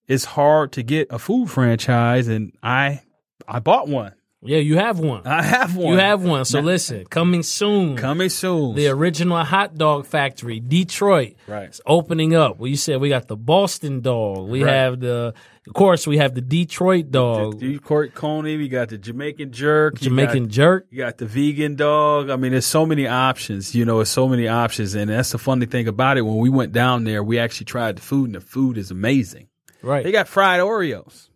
it's 0.08 0.24
hard 0.24 0.72
to 0.72 0.82
get 0.82 1.10
a 1.12 1.20
food 1.20 1.52
franchise 1.52 2.30
and 2.30 2.54
I, 2.64 3.02
I 3.46 3.60
bought 3.60 3.90
one. 3.90 4.14
Yeah, 4.48 4.60
you 4.60 4.78
have 4.78 5.00
one. 5.00 5.26
I 5.28 5.44
have 5.44 5.76
one. 5.76 5.94
You 5.94 6.00
have 6.00 6.24
one. 6.24 6.46
So 6.46 6.60
listen, 6.62 7.06
coming 7.06 7.44
soon. 7.44 7.98
coming 7.98 8.30
soon. 8.30 8.76
the 8.76 8.88
original 8.88 9.44
hot 9.44 9.76
dog 9.78 10.06
factory, 10.06 10.60
Detroit. 10.60 11.36
Right. 11.48 11.66
It's 11.66 11.82
opening 11.86 12.36
up. 12.36 12.58
Well, 12.58 12.68
you 12.70 12.78
said 12.78 13.00
we 13.02 13.10
got 13.10 13.28
the 13.28 13.36
Boston 13.38 14.02
dog. 14.02 14.48
We 14.50 14.64
Right. 14.64 14.74
have 14.74 15.00
the, 15.00 15.34
of 15.68 15.74
course, 15.74 16.08
we 16.08 16.18
have 16.18 16.34
the 16.34 16.42
Detroit 16.42 17.12
dog, 17.12 17.60
The 17.60 17.74
Detroit 17.74 18.14
Coney, 18.14 18.56
we 18.58 18.70
got 18.70 18.88
the 18.90 18.98
Jamaican 18.98 19.52
jerk, 19.52 20.02
you 20.02 20.06
Jamaican 20.10 20.44
got, 20.44 20.52
jerk. 20.52 20.88
you 20.90 20.98
got 21.00 21.18
the 21.18 21.26
vegan 21.26 21.76
dog. 21.76 22.30
I 22.30 22.38
mean, 22.38 22.52
there's 22.54 22.66
so 22.66 22.86
many 22.86 23.06
options. 23.06 23.76
You 23.76 23.84
know, 23.84 23.98
there's 23.98 24.10
so 24.10 24.28
many 24.30 24.48
options, 24.48 24.96
and 24.96 25.10
that's 25.10 25.32
the 25.32 25.38
funny 25.38 25.66
thing 25.66 25.88
about 25.90 26.18
it. 26.18 26.22
When 26.22 26.38
we 26.38 26.50
went 26.50 26.72
down 26.72 27.04
there, 27.04 27.22
we 27.22 27.38
actually 27.38 27.66
tried 27.66 27.98
the 27.98 28.02
food, 28.02 28.28
and 28.28 28.36
the 28.36 28.42
food 28.42 28.78
is 28.78 28.92
amazing. 28.92 29.48
Right. 29.84 30.04
They 30.06 30.12
got 30.14 30.28
fried 30.30 30.60
Oreos, 30.62 31.28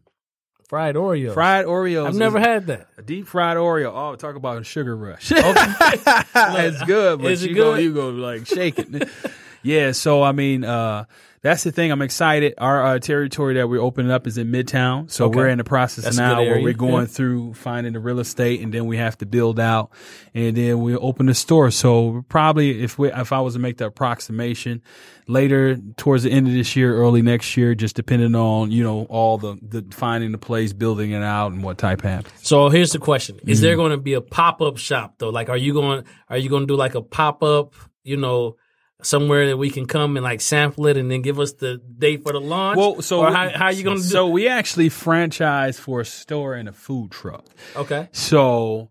fried 0.71 0.95
Oreo. 0.95 1.33
fried 1.33 1.65
Oreos. 1.65 2.07
I've 2.07 2.15
never 2.15 2.39
had 2.39 2.67
that. 2.67 2.87
a 2.97 3.01
deep 3.01 3.27
fried 3.27 3.57
Oreo. 3.57 3.91
Oh, 3.93 4.15
talk 4.15 4.35
about 4.35 4.61
a 4.61 4.63
sugar 4.63 4.95
rush. 4.95 5.29
it's 5.35 6.83
good, 6.85 7.21
but 7.21 7.29
Is 7.29 7.43
it 7.43 7.49
you 7.49 7.55
go, 7.57 7.75
you 7.75 7.93
go 7.93 8.07
like 8.07 8.47
shake 8.47 8.79
it. 8.79 9.09
yeah. 9.63 9.91
So 9.91 10.23
I 10.23 10.31
mean, 10.31 10.63
uh, 10.63 11.03
that's 11.43 11.63
the 11.63 11.71
thing. 11.71 11.91
I'm 11.91 12.01
excited. 12.01 12.53
Our 12.59 12.85
uh, 12.85 12.99
territory 12.99 13.55
that 13.55 13.67
we're 13.67 13.81
opening 13.81 14.11
up 14.11 14.27
is 14.27 14.37
in 14.37 14.51
Midtown, 14.51 15.09
so 15.09 15.25
Okay. 15.25 15.37
we're 15.37 15.47
in 15.47 15.57
the 15.57 15.63
process 15.63 16.03
That's 16.03 16.17
now 16.17 16.37
where 16.41 16.61
we're 16.61 16.73
going 16.73 17.01
Yeah. 17.01 17.05
through 17.07 17.53
finding 17.55 17.93
the 17.93 17.99
real 17.99 18.19
estate, 18.19 18.61
and 18.61 18.71
then 18.73 18.85
we 18.85 18.97
have 18.97 19.17
to 19.19 19.25
build 19.25 19.59
out, 19.59 19.89
and 20.35 20.55
then 20.55 20.81
we 20.81 20.95
open 20.95 21.25
the 21.25 21.33
store. 21.33 21.71
So 21.71 22.23
probably 22.29 22.83
if 22.83 22.99
we, 22.99 23.11
if 23.11 23.31
I 23.31 23.39
was 23.41 23.53
to 23.53 23.59
make 23.59 23.77
the 23.77 23.87
approximation 23.87 24.81
later 25.27 25.77
towards 25.97 26.23
the 26.23 26.31
end 26.31 26.47
of 26.47 26.53
this 26.53 26.75
year, 26.75 26.95
early 26.95 27.21
next 27.21 27.55
year, 27.57 27.73
just 27.75 27.95
depending 27.95 28.35
on 28.35 28.71
you 28.71 28.83
know 28.83 29.05
all 29.09 29.37
the 29.37 29.57
the 29.61 29.83
finding 29.91 30.31
the 30.31 30.37
place, 30.37 30.73
building 30.73 31.11
it 31.11 31.23
out, 31.23 31.51
and 31.51 31.63
what 31.63 31.77
type 31.77 32.01
happens. 32.01 32.33
So 32.43 32.69
here's 32.69 32.91
the 32.91 32.99
question: 32.99 33.37
Is 33.47 33.57
Mm-hmm. 33.59 33.63
there 33.65 33.75
going 33.75 33.91
to 33.91 33.97
be 33.97 34.13
a 34.13 34.21
pop 34.21 34.61
up 34.61 34.77
shop 34.77 35.15
though? 35.17 35.29
Like, 35.29 35.49
are 35.49 35.57
you 35.57 35.73
going? 35.73 36.03
Are 36.29 36.37
you 36.37 36.49
going 36.49 36.63
to 36.63 36.67
do 36.67 36.75
like 36.75 36.95
a 36.95 37.01
pop 37.01 37.41
up? 37.43 37.73
You 38.03 38.17
know, 38.17 38.55
somewhere 39.03 39.47
that 39.47 39.57
we 39.57 39.69
can 39.69 39.85
come 39.85 40.17
and 40.17 40.23
like 40.23 40.41
sample 40.41 40.87
it, 40.87 40.97
and 40.97 41.09
then 41.09 41.21
give 41.21 41.39
us 41.39 41.53
the 41.53 41.77
date 41.77 42.23
for 42.23 42.31
the 42.33 42.41
launch. 42.41 42.77
Well, 42.77 43.01
so 43.01 43.23
how, 43.23 43.49
how 43.49 43.65
are 43.65 43.71
you 43.71 43.83
going 43.83 43.97
to 43.97 44.03
do? 44.03 44.09
So 44.09 44.27
we 44.27 44.47
actually 44.47 44.89
franchise 44.89 45.79
for 45.79 46.01
a 46.01 46.05
store 46.05 46.55
and 46.55 46.69
a 46.69 46.73
food 46.73 47.11
truck. 47.11 47.45
okay, 47.75 48.09
So 48.11 48.89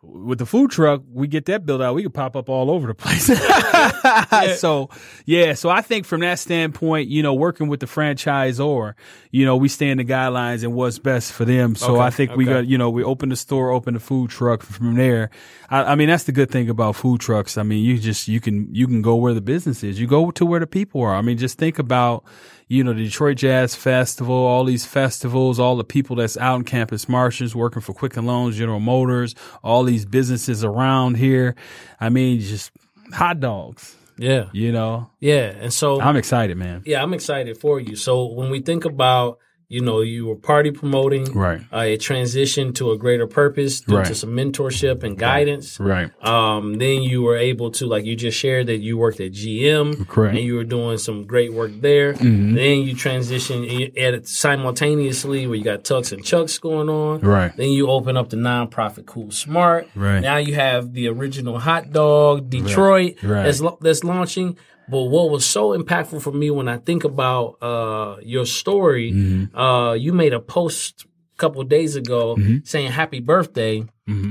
with 0.00 0.38
the 0.38 0.46
food 0.46 0.70
truck, 0.70 1.02
we 1.12 1.26
get 1.26 1.46
that 1.46 1.66
built 1.66 1.80
out. 1.80 1.94
We 1.94 2.02
can 2.02 2.12
pop 2.12 2.36
up 2.36 2.48
all 2.48 2.70
over 2.70 2.86
the 2.86 2.94
place. 2.94 3.28
So 4.58 4.90
yeah, 5.26 5.54
so 5.54 5.68
I 5.68 5.82
think 5.82 6.06
from 6.06 6.20
that 6.20 6.38
standpoint, 6.38 7.08
you 7.08 7.22
know, 7.22 7.34
working 7.34 7.68
with 7.68 7.80
the 7.80 7.86
franchisor, 7.86 8.94
you 9.30 9.44
know, 9.44 9.56
we 9.56 9.68
stay 9.68 9.88
in 9.88 9.98
the 9.98 10.04
guidelines 10.04 10.62
and 10.62 10.74
what's 10.74 10.98
best 10.98 11.32
for 11.32 11.44
them. 11.44 11.74
So 11.74 11.94
Okay, 11.94 12.02
I 12.02 12.10
think 12.10 12.36
we 12.36 12.44
got, 12.44 12.66
you 12.66 12.78
know, 12.78 12.90
we 12.90 13.02
open 13.02 13.28
the 13.28 13.36
store, 13.36 13.70
open 13.70 13.94
the 13.94 14.00
food 14.00 14.30
truck 14.30 14.62
from 14.62 14.94
there. 14.94 15.30
I, 15.68 15.92
I 15.92 15.94
mean, 15.94 16.08
that's 16.08 16.24
the 16.24 16.32
good 16.32 16.50
thing 16.50 16.68
about 16.68 16.96
food 16.96 17.20
trucks. 17.20 17.58
I 17.58 17.62
mean, 17.62 17.84
you 17.84 17.98
just 17.98 18.28
you 18.28 18.40
can 18.40 18.72
you 18.74 18.86
can 18.86 19.02
go 19.02 19.16
where 19.16 19.34
the 19.34 19.40
business 19.40 19.82
is. 19.82 20.00
You 20.00 20.06
go 20.06 20.30
to 20.30 20.46
where 20.46 20.60
the 20.60 20.66
people 20.66 21.02
are. 21.02 21.14
I 21.14 21.22
mean, 21.22 21.38
just 21.38 21.58
think 21.58 21.78
about 21.78 22.24
you 22.68 22.84
know, 22.84 22.92
the 22.92 23.04
Detroit 23.04 23.38
Jazz 23.38 23.74
Festival, 23.74 24.34
all 24.34 24.64
these 24.64 24.84
festivals, 24.84 25.58
all 25.58 25.76
the 25.76 25.84
people 25.84 26.16
that's 26.16 26.36
out 26.36 26.56
in 26.56 26.64
Campus 26.64 27.08
Martius 27.08 27.54
working 27.54 27.80
for 27.80 27.94
Quicken 27.94 28.26
Loans, 28.26 28.56
General 28.56 28.80
Motors, 28.80 29.34
all 29.64 29.82
these 29.84 30.04
businesses 30.04 30.62
around 30.62 31.16
here. 31.16 31.54
I 31.98 32.10
mean, 32.10 32.40
just 32.40 32.70
hot 33.12 33.40
dogs, 33.40 33.96
yeah, 34.18 34.50
you 34.52 34.70
know. 34.70 35.10
yeah, 35.18 35.52
and 35.60 35.72
so 35.72 36.00
I'm 36.00 36.16
excited, 36.16 36.56
man. 36.58 36.82
yeah, 36.84 37.02
I'm 37.02 37.14
excited 37.14 37.58
for 37.58 37.80
you. 37.80 37.96
So 37.96 38.26
when 38.26 38.50
we 38.50 38.60
think 38.60 38.84
about 38.84 39.38
you 39.70 39.82
know, 39.82 40.00
you 40.00 40.24
were 40.26 40.34
party 40.34 40.70
promoting, 40.70 41.24
Right. 41.32 41.60
Uh, 41.70 41.80
it 41.80 42.00
transitioned 42.00 42.74
to 42.76 42.90
a 42.92 42.96
greater 42.96 43.26
purpose 43.26 43.80
due 43.82 44.02
to 44.02 44.14
some 44.14 44.30
mentorship 44.30 45.02
and 45.02 45.18
guidance. 45.18 45.78
Right. 45.78 46.10
Um, 46.24 46.78
then 46.78 47.02
you 47.02 47.20
were 47.22 47.36
able 47.36 47.70
to, 47.72 47.86
like 47.86 48.06
you 48.06 48.16
just 48.16 48.38
shared, 48.38 48.68
that 48.68 48.78
you 48.78 48.96
worked 48.96 49.20
at 49.20 49.32
GM, 49.32 50.06
Correct. 50.08 50.08
Mm-hmm. 50.10 50.36
and 50.38 50.38
you 50.46 50.54
were 50.54 50.64
doing 50.64 50.96
some 50.96 51.24
great 51.26 51.52
work 51.52 51.72
there. 51.80 52.14
Then 52.14 52.80
you 52.82 52.94
transitioned 52.94 53.92
at 54.00 54.26
simultaneously, 54.26 55.46
where 55.46 55.56
you 55.56 55.64
got 55.64 55.84
Tux 55.84 56.12
and 56.12 56.24
Chucks 56.24 56.58
going 56.58 56.88
on. 56.88 57.20
Right. 57.20 57.54
Then 57.56 57.70
you 57.70 57.88
open 57.90 58.16
up 58.16 58.30
the 58.30 58.36
nonprofit 58.36 59.06
Cool 59.06 59.30
Smart. 59.30 59.88
Right. 59.94 60.20
Now 60.20 60.38
you 60.38 60.54
have 60.54 60.92
the 60.94 61.08
original 61.08 61.58
hot 61.58 61.92
dog 61.92 62.48
Detroit 62.50 63.22
Right. 63.22 63.44
that's 63.44 63.62
that's 63.80 64.02
launching. 64.04 64.56
But 64.90 65.02
what 65.04 65.30
was 65.30 65.44
so 65.44 65.76
impactful 65.78 66.22
for 66.22 66.32
me 66.32 66.50
when 66.50 66.68
I 66.68 66.78
think 66.78 67.04
about 67.04 67.62
uh, 67.62 68.16
your 68.22 68.46
story, 68.46 69.12
Mm-hmm. 69.12 69.56
uh, 69.56 69.92
you 69.94 70.12
made 70.12 70.32
a 70.32 70.40
post 70.40 71.04
a 71.34 71.38
couple 71.38 71.60
of 71.60 71.68
days 71.68 71.96
ago 71.96 72.36
saying 72.64 72.90
happy 72.92 73.20
birthday 73.20 73.84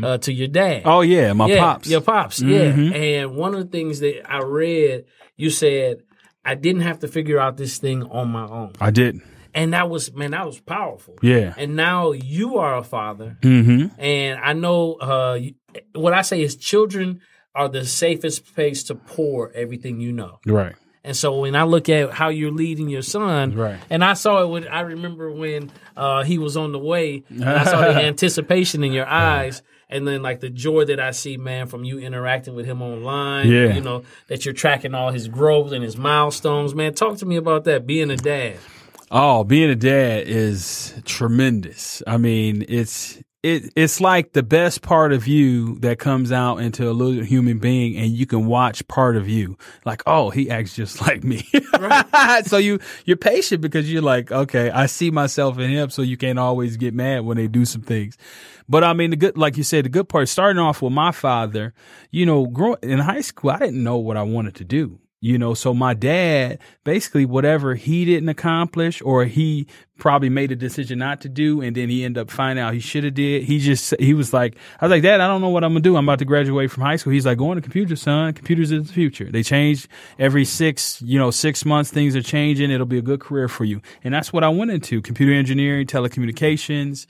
uh, 0.03 0.17
to 0.19 0.33
your 0.33 0.47
dad. 0.47 0.79
Mm-hmm. 0.83 0.89
Oh 0.89 1.01
yeah, 1.01 1.33
my 1.33 1.47
yeah, 1.47 1.59
pops. 1.59 1.83
Mm-hmm. 1.83 1.91
Your 1.91 2.01
pops, 2.01 2.41
yeah. 2.41 2.69
And 2.69 3.35
one 3.35 3.53
of 3.53 3.59
the 3.65 3.77
things 3.77 3.99
that 3.99 4.29
I 4.29 4.39
read, 4.39 5.05
you 5.35 5.49
said, 5.49 6.01
I 6.43 6.55
didn't 6.55 6.81
have 6.81 6.99
to 6.99 7.07
figure 7.07 7.39
out 7.39 7.57
this 7.57 7.77
thing 7.77 8.03
on 8.03 8.29
my 8.29 8.45
own. 8.47 8.73
I 8.81 8.91
did. 8.91 9.19
And 9.53 9.73
that 9.73 9.89
was, 9.89 10.13
man, 10.13 10.31
that 10.31 10.45
was 10.45 10.59
powerful. 10.59 11.15
Yeah. 11.21 11.53
And 11.57 11.75
now 11.75 12.11
you 12.11 12.57
are 12.57 12.77
a 12.77 12.83
father. 12.83 13.37
Mm-hmm. 13.41 13.99
And 13.99 14.39
I 14.39 14.53
know 14.53 14.93
uh, 14.93 15.39
what 15.93 16.13
I 16.13 16.21
say 16.21 16.41
is 16.41 16.55
children 16.55 17.21
are 17.57 17.67
the 17.69 17.85
safest 17.85 18.53
place 18.55 18.83
to 18.83 18.95
pour 18.95 19.51
everything 19.53 19.99
you 19.99 20.11
know. 20.13 20.39
Right. 20.45 20.75
And 21.03 21.15
so 21.15 21.39
when 21.39 21.55
I 21.55 21.63
look 21.63 21.87
at 21.89 22.11
how 22.11 22.27
you're 22.29 22.51
leading 22.51 22.89
your 22.89 23.01
son, 23.01 23.55
Right. 23.55 23.79
and 23.89 24.03
I 24.03 24.13
saw 24.13 24.43
it 24.43 24.47
when 24.47 24.67
I 24.67 24.81
remember 24.81 25.31
when 25.31 25.71
uh, 25.95 26.23
he 26.23 26.37
was 26.37 26.57
on 26.57 26.73
the 26.73 26.79
way, 26.79 27.23
and 27.29 27.45
I 27.45 27.63
saw 27.63 27.79
the 27.79 27.95
anticipation 28.11 28.83
in 28.83 28.91
your 28.91 29.07
eyes, 29.07 29.61
and 29.89 30.05
then 30.05 30.21
like 30.21 30.41
the 30.41 30.49
joy 30.49 30.83
that 30.85 30.99
I 30.99 31.11
see, 31.11 31.37
man, 31.37 31.67
from 31.67 31.85
you 31.85 31.97
interacting 31.99 32.55
with 32.55 32.65
him 32.65 32.81
online. 32.81 33.49
Yeah. 33.49 33.73
You 33.73 33.79
know 33.81 34.03
that 34.27 34.43
you're 34.43 34.53
tracking 34.53 34.93
all 34.93 35.11
his 35.11 35.29
growth 35.29 35.71
and 35.71 35.81
his 35.81 35.95
milestones, 35.95 36.75
man. 36.75 36.93
Talk 36.93 37.17
to 37.19 37.25
me 37.25 37.37
about 37.37 37.63
that. 37.65 37.87
Being 37.87 38.11
a 38.11 38.17
dad. 38.17 38.57
Oh, 39.09 39.45
being 39.45 39.69
a 39.69 39.75
dad 39.77 40.27
is 40.27 40.93
tremendous. 41.05 42.03
I 42.05 42.17
mean, 42.17 42.65
it's 42.67 43.17
it 43.43 43.71
it's 43.75 44.01
like 44.01 44.33
the 44.33 44.43
best 44.43 44.81
part 44.81 45.13
of 45.13 45.27
you 45.27 45.77
that 45.79 45.99
comes 45.99 46.31
out 46.31 46.57
into 46.57 46.89
a 46.89 46.91
little 46.91 47.23
human 47.23 47.59
being 47.59 47.95
and 47.95 48.09
you 48.11 48.25
can 48.25 48.45
watch 48.47 48.87
part 48.87 49.15
of 49.15 49.29
you. 49.29 49.57
Like 49.85 50.01
oh 50.05 50.29
he 50.29 50.49
acts 50.49 50.75
just 50.75 51.01
like 51.07 51.23
me. 51.23 51.47
Right. 51.79 52.45
so 52.45 52.57
you 52.57 52.79
you're 53.05 53.17
patient 53.17 53.61
because 53.61 53.91
you're 53.91 54.01
like 54.01 54.31
okay 54.31 54.69
i 54.71 54.87
see 54.87 55.11
myself 55.11 55.59
in 55.59 55.69
him 55.69 55.89
so 55.89 56.01
you 56.01 56.17
can't 56.17 56.39
always 56.39 56.77
get 56.77 56.93
mad 56.93 57.25
when 57.25 57.37
they 57.37 57.47
do 57.47 57.65
some 57.65 57.81
things. 57.81 58.17
But 58.67 58.83
i 58.83 58.93
mean 58.93 59.11
the 59.11 59.15
good 59.15 59.37
like 59.37 59.57
you 59.57 59.63
said 59.63 59.85
the 59.85 59.89
good 59.89 60.09
part 60.09 60.27
starting 60.27 60.59
off 60.59 60.81
with 60.81 60.93
my 60.93 61.11
father 61.11 61.73
you 62.11 62.25
know 62.25 62.47
growing 62.47 62.79
in 62.81 62.99
high 62.99 63.21
school 63.21 63.51
i 63.51 63.59
didn't 63.59 63.83
know 63.83 63.97
what 63.97 64.17
i 64.17 64.23
wanted 64.23 64.55
to 64.55 64.65
do 64.65 64.99
you 65.19 65.37
know, 65.37 65.55
so 65.55 65.73
my 65.73 65.95
dad, 65.95 66.59
basically 66.83 67.25
whatever 67.25 67.73
he 67.73 68.05
didn't 68.05 68.29
accomplish 68.29 69.01
or 69.01 69.25
he 69.25 69.65
probably 69.97 70.29
made 70.29 70.51
a 70.51 70.55
decision 70.55 70.99
not 70.99 71.21
to 71.21 71.29
do 71.29 71.59
and 71.59 71.75
then 71.75 71.89
he 71.89 72.03
ended 72.03 72.21
up 72.21 72.29
finding 72.29 72.63
out 72.63 72.73
he 72.73 72.79
should 72.79 73.03
have 73.03 73.15
did. 73.15 73.43
He 73.43 73.59
just, 73.59 73.95
he 73.99 74.13
was 74.13 74.31
like, 74.31 74.55
I 74.79 74.85
was 74.85 74.91
like, 74.91 75.01
dad, 75.01 75.19
I 75.19 75.27
don't 75.27 75.41
know 75.41 75.49
what 75.49 75.63
I'm 75.63 75.73
to 75.73 75.79
do. 75.79 75.97
I'm 75.97 76.05
about 76.07 76.19
to 76.19 76.25
graduate 76.25 76.69
from 76.69 76.83
high 76.83 76.97
school. 76.97 77.13
He's 77.13 77.25
like, 77.25 77.39
going 77.39 77.55
to 77.55 77.61
computers, 77.61 78.01
son. 78.01 78.33
Computers 78.33 78.71
is 78.71 78.87
the 78.87 78.93
future. 78.93 79.25
They 79.25 79.41
change 79.41 79.87
every 80.19 80.45
six, 80.45 81.01
you 81.01 81.17
know, 81.17 81.31
six 81.31 81.65
months. 81.65 81.89
Things 81.89 82.15
are 82.15 82.21
changing. 82.21 82.69
It'll 82.69 82.85
be 82.85 82.99
a 82.99 83.03
good 83.03 83.19
career 83.19 83.47
for 83.47 83.65
you. 83.65 83.81
And 84.03 84.13
that's 84.13 84.31
what 84.31 84.43
I 84.43 84.49
went 84.49 84.69
into 84.69 85.01
computer 85.01 85.33
engineering, 85.33 85.87
telecommunications, 85.87 87.07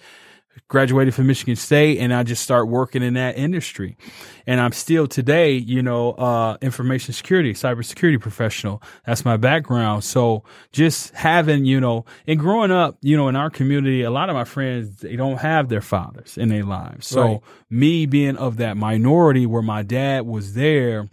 graduated 0.68 1.14
from 1.14 1.28
Michigan 1.28 1.56
State 1.56 2.00
and 2.00 2.14
I 2.14 2.24
just 2.24 2.44
start 2.44 2.68
working 2.68 3.04
in 3.04 3.14
that 3.16 3.38
industry. 3.38 3.98
And 4.46 4.62
I'm 4.62 4.72
still 4.72 5.08
today, 5.08 5.54
you 5.54 5.82
know, 5.82 6.12
uh, 6.14 6.58
information 6.62 7.14
security, 7.14 7.54
cybersecurity 7.54 8.20
professional. 8.20 8.82
That's 9.06 9.26
my 9.26 9.38
background. 9.38 10.04
So 10.04 10.44
just 10.72 11.14
having, 11.14 11.66
you 11.66 11.80
know, 11.80 12.06
and 12.28 12.40
growing 12.40 12.72
up, 12.72 12.98
you 13.02 13.18
know, 13.18 13.28
in 13.28 13.36
our 13.36 13.50
community, 13.50 14.04
a 14.04 14.12
lot 14.12 14.30
of 14.30 14.36
my 14.36 14.46
friends, 14.46 14.98
they 14.98 15.16
don't 15.16 15.38
have 15.38 15.70
their 15.70 15.82
fathers 15.82 16.38
in 16.38 16.50
their 16.50 16.64
lives. 16.64 17.08
So 17.08 17.22
right. 17.22 17.42
me 17.70 18.06
being 18.06 18.38
of 18.38 18.58
that 18.58 18.78
minority 18.78 19.46
where 19.46 19.62
my 19.62 19.84
dad 19.84 20.26
was 20.26 20.54
there, 20.54 21.10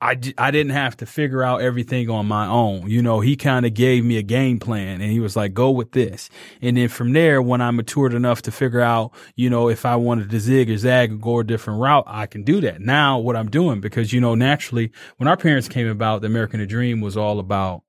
I, 0.00 0.16
I 0.38 0.52
didn't 0.52 0.72
have 0.72 0.96
to 0.98 1.06
figure 1.06 1.42
out 1.42 1.60
everything 1.60 2.08
on 2.08 2.26
my 2.26 2.46
own. 2.46 2.88
You 2.88 3.02
know, 3.02 3.18
he 3.18 3.34
kind 3.34 3.66
of 3.66 3.74
gave 3.74 4.04
me 4.04 4.16
a 4.16 4.22
game 4.22 4.60
plan 4.60 5.00
and 5.00 5.10
he 5.10 5.18
was 5.18 5.34
like, 5.34 5.54
go 5.54 5.70
with 5.70 5.90
this. 5.90 6.30
And 6.62 6.76
then 6.76 6.88
from 6.88 7.12
there, 7.12 7.42
when 7.42 7.60
I 7.60 7.72
matured 7.72 8.14
enough 8.14 8.42
to 8.42 8.52
figure 8.52 8.80
out, 8.80 9.12
you 9.34 9.50
know, 9.50 9.68
if 9.68 9.84
I 9.84 9.96
wanted 9.96 10.30
to 10.30 10.38
zig 10.38 10.70
or 10.70 10.78
zag 10.78 11.12
or 11.12 11.16
go 11.16 11.40
a 11.40 11.44
different 11.44 11.80
route, 11.80 12.04
I 12.06 12.26
can 12.26 12.44
do 12.44 12.60
that. 12.60 12.80
Now 12.80 13.18
what 13.18 13.34
I'm 13.34 13.50
doing, 13.50 13.80
because, 13.80 14.12
you 14.12 14.20
know, 14.20 14.36
naturally 14.36 14.92
when 15.16 15.26
our 15.26 15.36
parents 15.36 15.68
came 15.68 15.88
about, 15.88 16.20
the 16.20 16.28
American 16.28 16.64
Dream 16.68 17.00
was 17.00 17.16
all 17.16 17.40
about 17.40 17.82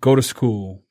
go 0.00 0.16
to 0.16 0.22
school, 0.22 0.81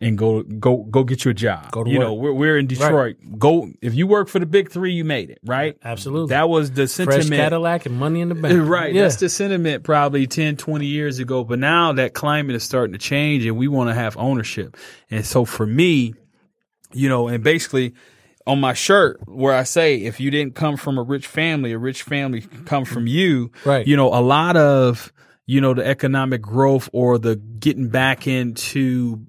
and 0.00 0.16
go 0.16 0.42
go 0.42 0.78
go 0.78 1.04
get 1.04 1.24
you 1.24 1.30
a 1.30 1.34
job. 1.34 1.70
Go 1.72 1.84
to 1.84 1.90
you 1.90 1.98
work. 1.98 2.08
know, 2.08 2.14
we're 2.14 2.32
we're 2.32 2.58
in 2.58 2.66
Detroit. 2.66 2.92
Right. 2.92 3.38
Go 3.38 3.70
if 3.82 3.94
you 3.94 4.06
work 4.06 4.28
for 4.28 4.38
the 4.38 4.46
big 4.46 4.70
three, 4.70 4.92
you 4.92 5.04
made 5.04 5.30
it, 5.30 5.40
right? 5.44 5.76
Absolutely. 5.84 6.30
That 6.30 6.48
was 6.48 6.70
the 6.70 6.88
sentiment. 6.88 7.26
Fresh 7.26 7.38
Cadillac 7.38 7.86
and 7.86 7.98
money 7.98 8.20
in 8.20 8.28
the 8.28 8.34
bank. 8.34 8.50
Right. 8.70 8.94
Yeah. 8.94 9.02
That's 9.02 9.16
the 9.16 9.28
sentiment 9.28 9.84
probably 9.84 10.26
10, 10.26 10.56
20 10.56 10.86
years 10.86 11.18
ago. 11.18 11.44
But 11.44 11.58
now 11.58 11.92
that 11.94 12.14
climate 12.14 12.54
is 12.54 12.62
starting 12.62 12.92
to 12.92 12.98
change 12.98 13.44
and 13.44 13.56
we 13.56 13.68
want 13.68 13.90
to 13.90 13.94
have 13.94 14.16
ownership. 14.16 14.76
And 15.10 15.26
so 15.26 15.44
for 15.44 15.66
me, 15.66 16.14
you 16.92 17.08
know, 17.08 17.26
and 17.28 17.42
basically 17.42 17.94
on 18.46 18.60
my 18.60 18.74
shirt 18.74 19.20
where 19.26 19.54
I 19.54 19.64
say, 19.64 19.96
if 19.96 20.20
you 20.20 20.30
didn't 20.30 20.54
come 20.54 20.76
from 20.76 20.98
a 20.98 21.02
rich 21.02 21.26
family, 21.26 21.72
a 21.72 21.78
rich 21.78 22.02
family 22.02 22.42
come 22.64 22.84
from 22.84 23.06
you. 23.06 23.50
Right. 23.64 23.86
You 23.86 23.96
know, 23.96 24.08
a 24.08 24.20
lot 24.20 24.56
of, 24.56 25.12
you 25.46 25.60
know, 25.60 25.74
the 25.74 25.84
economic 25.84 26.42
growth 26.42 26.88
or 26.92 27.18
the 27.18 27.36
getting 27.36 27.88
back 27.88 28.26
into 28.26 29.26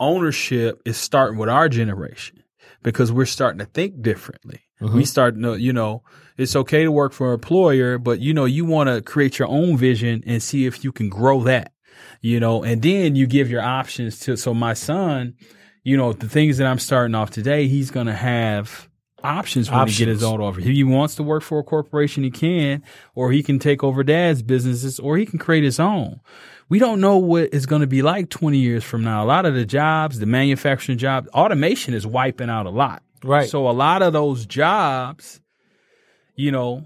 ownership 0.00 0.80
is 0.84 0.96
starting 0.96 1.38
with 1.38 1.48
our 1.48 1.68
generation 1.68 2.42
because 2.82 3.10
we're 3.10 3.26
starting 3.26 3.58
to 3.58 3.66
think 3.66 4.02
differently. 4.02 4.60
Mm-hmm. 4.80 4.96
We 4.96 5.04
start 5.04 5.40
to, 5.40 5.56
you 5.56 5.72
know, 5.72 6.02
it's 6.36 6.56
okay 6.56 6.82
to 6.82 6.92
work 6.92 7.12
for 7.12 7.28
an 7.28 7.34
employer, 7.34 7.98
but 7.98 8.20
you 8.20 8.34
know, 8.34 8.44
you 8.44 8.64
want 8.64 8.88
to 8.88 9.00
create 9.02 9.38
your 9.38 9.48
own 9.48 9.76
vision 9.76 10.22
and 10.26 10.42
see 10.42 10.66
if 10.66 10.84
you 10.84 10.92
can 10.92 11.08
grow 11.08 11.42
that, 11.44 11.72
you 12.20 12.40
know, 12.40 12.62
and 12.62 12.82
then 12.82 13.16
you 13.16 13.26
give 13.26 13.50
your 13.50 13.62
options 13.62 14.18
to, 14.20 14.36
so 14.36 14.52
my 14.52 14.74
son, 14.74 15.34
you 15.82 15.96
know, 15.96 16.12
the 16.12 16.28
things 16.28 16.58
that 16.58 16.66
I'm 16.66 16.78
starting 16.78 17.14
off 17.14 17.30
today, 17.30 17.68
he's 17.68 17.90
going 17.90 18.06
to 18.06 18.14
have 18.14 18.88
options 19.22 19.70
when 19.70 19.80
options. 19.80 19.98
he 19.98 20.04
get 20.04 20.10
his 20.10 20.22
own 20.22 20.40
offer. 20.40 20.60
If 20.60 20.66
he 20.66 20.84
wants 20.84 21.14
to 21.16 21.22
work 21.22 21.42
for 21.42 21.58
a 21.58 21.62
corporation, 21.62 22.24
he 22.24 22.30
can, 22.30 22.82
or 23.14 23.32
he 23.32 23.42
can 23.42 23.58
take 23.58 23.82
over 23.82 24.02
dad's 24.02 24.42
businesses, 24.42 24.98
or 24.98 25.16
he 25.16 25.24
can 25.24 25.38
create 25.38 25.64
his 25.64 25.80
own 25.80 26.20
we 26.68 26.78
don't 26.78 27.00
know 27.00 27.18
what 27.18 27.50
it's 27.52 27.66
going 27.66 27.80
to 27.80 27.86
be 27.86 28.02
like 28.02 28.30
20 28.30 28.58
years 28.58 28.84
from 28.84 29.04
now. 29.04 29.24
A 29.24 29.26
lot 29.26 29.46
of 29.46 29.54
the 29.54 29.64
jobs, 29.64 30.18
the 30.18 30.26
manufacturing 30.26 30.98
jobs, 30.98 31.28
automation 31.30 31.94
is 31.94 32.06
wiping 32.06 32.50
out 32.50 32.66
a 32.66 32.70
lot. 32.70 33.02
Right. 33.22 33.48
So 33.48 33.68
a 33.68 33.72
lot 33.72 34.02
of 34.02 34.12
those 34.12 34.46
jobs, 34.46 35.40
you 36.36 36.50
know, 36.50 36.84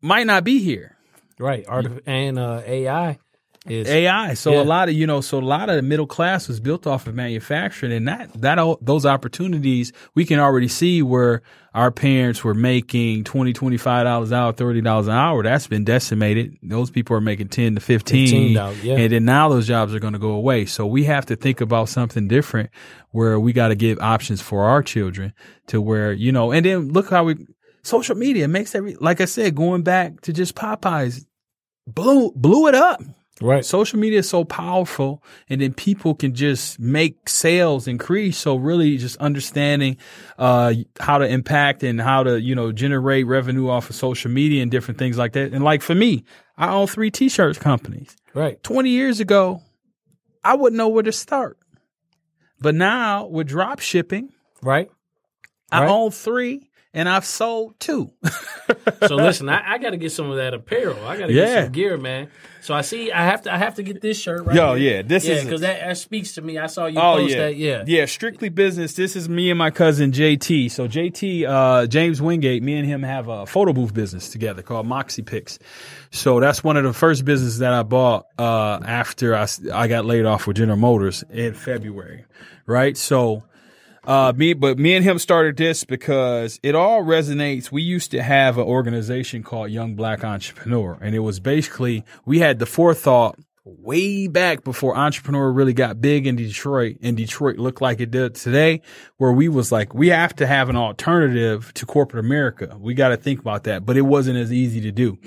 might 0.00 0.26
not 0.26 0.44
be 0.44 0.58
here. 0.58 0.96
Right. 1.38 1.64
Art 1.66 1.86
and 2.06 2.38
uh, 2.38 2.62
AI 2.64 3.18
is 3.66 3.88
AI. 3.88 4.34
So 4.34 4.52
yeah. 4.52 4.62
a 4.62 4.64
lot 4.64 4.88
of 4.88 4.94
you 4.94 5.06
know, 5.06 5.20
so 5.20 5.38
a 5.38 5.40
lot 5.40 5.68
of 5.68 5.76
the 5.76 5.82
middle 5.82 6.06
class 6.06 6.48
was 6.48 6.58
built 6.58 6.86
off 6.86 7.06
of 7.06 7.14
manufacturing, 7.14 7.92
and 7.92 8.08
that 8.08 8.32
that 8.40 8.58
those 8.80 9.06
opportunities 9.06 9.92
we 10.14 10.24
can 10.24 10.40
already 10.40 10.66
see 10.66 11.00
where 11.00 11.42
our 11.72 11.90
parents 11.90 12.42
were 12.42 12.54
making 12.54 13.24
20 13.24 13.52
25 13.52 14.04
dollars 14.04 14.30
an 14.32 14.38
hour, 14.38 14.52
thirty 14.52 14.80
dollars 14.80 15.06
an 15.06 15.14
hour. 15.14 15.44
That's 15.44 15.68
been 15.68 15.84
decimated. 15.84 16.56
Those 16.62 16.90
people 16.90 17.16
are 17.16 17.20
making 17.20 17.48
ten 17.48 17.76
to 17.76 17.80
fifteen, 17.80 18.52
yeah. 18.52 18.96
and 18.96 19.12
then 19.12 19.24
now 19.24 19.48
those 19.48 19.68
jobs 19.68 19.94
are 19.94 20.00
going 20.00 20.14
to 20.14 20.18
go 20.18 20.32
away. 20.32 20.66
So 20.66 20.84
we 20.84 21.04
have 21.04 21.26
to 21.26 21.36
think 21.36 21.60
about 21.60 21.88
something 21.88 22.26
different 22.26 22.70
where 23.10 23.38
we 23.38 23.52
got 23.52 23.68
to 23.68 23.76
give 23.76 24.00
options 24.00 24.40
for 24.40 24.64
our 24.64 24.82
children 24.82 25.34
to 25.68 25.80
where 25.80 26.12
you 26.12 26.32
know, 26.32 26.50
and 26.50 26.66
then 26.66 26.88
look 26.88 27.10
how 27.10 27.24
we 27.24 27.46
social 27.84 28.16
media 28.16 28.48
makes 28.48 28.74
every 28.74 28.96
like 28.96 29.20
I 29.20 29.26
said, 29.26 29.54
going 29.54 29.82
back 29.82 30.20
to 30.22 30.32
just 30.32 30.56
Popeyes 30.56 31.24
blew 31.86 32.32
blew 32.32 32.66
it 32.66 32.74
up. 32.74 33.00
Right. 33.42 33.64
Social 33.64 33.98
media 33.98 34.20
is 34.20 34.28
so 34.28 34.44
powerful 34.44 35.22
and 35.48 35.60
then 35.60 35.74
people 35.74 36.14
can 36.14 36.34
just 36.34 36.78
make 36.78 37.28
sales 37.28 37.86
increase. 37.86 38.38
So 38.38 38.56
really 38.56 38.96
just 38.96 39.16
understanding, 39.18 39.96
uh, 40.38 40.74
how 41.00 41.18
to 41.18 41.26
impact 41.26 41.82
and 41.82 42.00
how 42.00 42.22
to, 42.22 42.40
you 42.40 42.54
know, 42.54 42.72
generate 42.72 43.26
revenue 43.26 43.68
off 43.68 43.90
of 43.90 43.96
social 43.96 44.30
media 44.30 44.62
and 44.62 44.70
different 44.70 44.98
things 44.98 45.18
like 45.18 45.32
that. 45.32 45.52
And 45.52 45.64
like 45.64 45.82
for 45.82 45.94
me, 45.94 46.24
I 46.56 46.70
own 46.70 46.86
three 46.86 47.10
t-shirts 47.10 47.58
companies. 47.58 48.16
Right. 48.34 48.62
20 48.62 48.90
years 48.90 49.20
ago, 49.20 49.62
I 50.44 50.54
wouldn't 50.54 50.76
know 50.76 50.88
where 50.88 51.02
to 51.02 51.12
start. 51.12 51.58
But 52.60 52.74
now 52.74 53.26
with 53.26 53.48
drop 53.48 53.80
shipping, 53.80 54.30
right. 54.62 54.90
I 55.70 55.80
right. 55.80 55.90
own 55.90 56.10
three 56.10 56.70
and 56.94 57.08
I've 57.08 57.24
sold 57.24 57.78
two. 57.80 58.12
so 59.06 59.16
listen, 59.16 59.48
I, 59.48 59.74
I 59.74 59.78
got 59.78 59.90
to 59.90 59.96
get 59.96 60.12
some 60.12 60.30
of 60.30 60.36
that 60.36 60.52
apparel. 60.54 61.04
I 61.06 61.16
got 61.16 61.26
to 61.26 61.32
yeah. 61.32 61.44
get 61.44 61.64
some 61.64 61.72
gear, 61.72 61.96
man. 61.96 62.28
So 62.60 62.74
I 62.74 62.82
see, 62.82 63.10
I 63.10 63.24
have 63.24 63.42
to, 63.42 63.52
I 63.52 63.56
have 63.56 63.76
to 63.76 63.82
get 63.82 64.00
this 64.00 64.20
shirt 64.20 64.44
right. 64.44 64.54
Yo, 64.54 64.74
here. 64.74 64.96
yeah, 64.96 65.02
this 65.02 65.24
yeah, 65.24 65.34
is 65.34 65.44
because 65.44 65.62
that, 65.62 65.80
that 65.80 65.98
speaks 65.98 66.34
to 66.34 66.42
me. 66.42 66.58
I 66.58 66.66
saw 66.66 66.86
you 66.86 67.00
oh, 67.00 67.16
post 67.16 67.34
yeah. 67.34 67.40
that. 67.40 67.56
Yeah, 67.56 67.84
yeah, 67.86 68.04
strictly 68.04 68.50
business. 68.50 68.94
This 68.94 69.16
is 69.16 69.28
me 69.28 69.50
and 69.50 69.58
my 69.58 69.70
cousin 69.70 70.12
JT. 70.12 70.70
So 70.70 70.86
JT, 70.86 71.48
uh, 71.48 71.86
James 71.86 72.20
Wingate, 72.20 72.62
me 72.62 72.74
and 72.74 72.86
him 72.86 73.02
have 73.02 73.28
a 73.28 73.46
photo 73.46 73.72
booth 73.72 73.94
business 73.94 74.28
together 74.28 74.62
called 74.62 74.86
Moxie 74.86 75.22
Pics. 75.22 75.58
So 76.10 76.40
that's 76.40 76.62
one 76.62 76.76
of 76.76 76.84
the 76.84 76.92
first 76.92 77.24
businesses 77.24 77.58
that 77.58 77.72
I 77.72 77.82
bought 77.82 78.26
uh, 78.38 78.80
after 78.84 79.34
I, 79.34 79.48
I 79.72 79.88
got 79.88 80.04
laid 80.04 80.26
off 80.26 80.46
with 80.46 80.58
General 80.58 80.78
Motors 80.78 81.24
in 81.30 81.54
February, 81.54 82.26
right? 82.66 82.96
So 82.96 83.42
uh, 84.04 84.32
me, 84.36 84.52
but 84.52 84.78
me 84.78 84.94
and 84.94 85.04
him 85.04 85.18
started 85.18 85.56
this 85.56 85.84
because 85.84 86.58
it 86.62 86.74
all 86.74 87.02
resonates. 87.02 87.70
We 87.70 87.82
used 87.82 88.10
to 88.12 88.22
have 88.22 88.58
an 88.58 88.64
organization 88.64 89.42
called 89.42 89.70
Young 89.70 89.94
Black 89.94 90.24
Entrepreneur, 90.24 90.98
and 91.00 91.14
it 91.14 91.20
was 91.20 91.40
basically 91.40 92.04
we 92.24 92.40
had 92.40 92.58
the 92.58 92.66
forethought 92.66 93.38
way 93.64 94.26
back 94.26 94.64
before 94.64 94.96
entrepreneur 94.96 95.52
really 95.52 95.72
got 95.72 96.00
big 96.00 96.26
in 96.26 96.34
Detroit 96.34 96.96
and 97.00 97.16
Detroit 97.16 97.58
looked 97.58 97.80
like 97.80 98.00
it 98.00 98.10
did 98.10 98.34
today, 98.34 98.82
where 99.18 99.32
we 99.32 99.48
was 99.48 99.70
like, 99.70 99.94
we 99.94 100.08
have 100.08 100.34
to 100.36 100.46
have 100.46 100.68
an 100.68 100.76
alternative 100.76 101.72
to 101.74 101.86
corporate 101.86 102.24
America. 102.24 102.76
We 102.78 102.94
got 102.94 103.10
to 103.10 103.16
think 103.16 103.40
about 103.40 103.64
that, 103.64 103.86
but 103.86 103.96
it 103.96 104.02
wasn't 104.02 104.38
as 104.38 104.52
easy 104.52 104.80
to 104.80 104.90
do. 104.90 105.18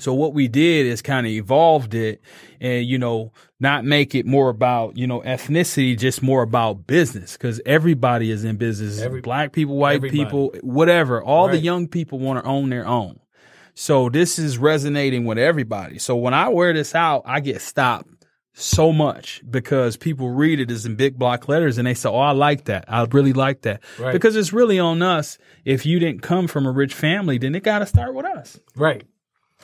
So 0.00 0.14
what 0.14 0.34
we 0.34 0.48
did 0.48 0.86
is 0.86 1.02
kind 1.02 1.26
of 1.26 1.32
evolved 1.32 1.94
it 1.94 2.20
and, 2.60 2.86
you 2.86 2.98
know, 2.98 3.32
not 3.60 3.84
make 3.84 4.14
it 4.14 4.24
more 4.24 4.48
about, 4.50 4.96
you 4.96 5.06
know, 5.06 5.20
ethnicity, 5.22 5.98
just 5.98 6.22
more 6.22 6.42
about 6.42 6.86
business 6.86 7.32
because 7.32 7.60
everybody 7.66 8.30
is 8.30 8.44
in 8.44 8.56
business. 8.56 9.00
Every, 9.00 9.20
Black 9.20 9.52
people, 9.52 9.76
white 9.76 9.96
everybody. 9.96 10.24
people, 10.24 10.54
whatever. 10.62 11.22
All 11.22 11.46
right. 11.46 11.52
the 11.52 11.58
young 11.58 11.88
people 11.88 12.18
want 12.18 12.42
to 12.42 12.48
own 12.48 12.70
their 12.70 12.86
own. 12.86 13.18
So 13.74 14.08
this 14.08 14.38
is 14.38 14.58
resonating 14.58 15.24
with 15.24 15.38
everybody. 15.38 15.98
So 15.98 16.16
when 16.16 16.34
I 16.34 16.48
wear 16.48 16.72
this 16.72 16.94
out, 16.94 17.22
I 17.24 17.40
get 17.40 17.60
stopped 17.60 18.08
so 18.52 18.92
much 18.92 19.40
because 19.48 19.96
people 19.96 20.30
read 20.30 20.58
it 20.58 20.70
as 20.70 20.84
in 20.84 20.96
big 20.96 21.16
block 21.16 21.48
letters 21.48 21.78
and 21.78 21.86
they 21.86 21.94
say, 21.94 22.08
Oh, 22.08 22.18
I 22.18 22.32
like 22.32 22.64
that. 22.64 22.84
I 22.88 23.04
really 23.04 23.32
like 23.32 23.62
that. 23.62 23.82
Right. 23.98 24.12
Because 24.12 24.34
it's 24.34 24.52
really 24.52 24.78
on 24.80 25.00
us. 25.02 25.38
If 25.64 25.86
you 25.86 26.00
didn't 26.00 26.22
come 26.22 26.48
from 26.48 26.66
a 26.66 26.72
rich 26.72 26.92
family, 26.94 27.38
then 27.38 27.54
it 27.54 27.62
got 27.62 27.80
to 27.80 27.86
start 27.86 28.14
with 28.14 28.26
us. 28.26 28.58
Right. 28.74 29.04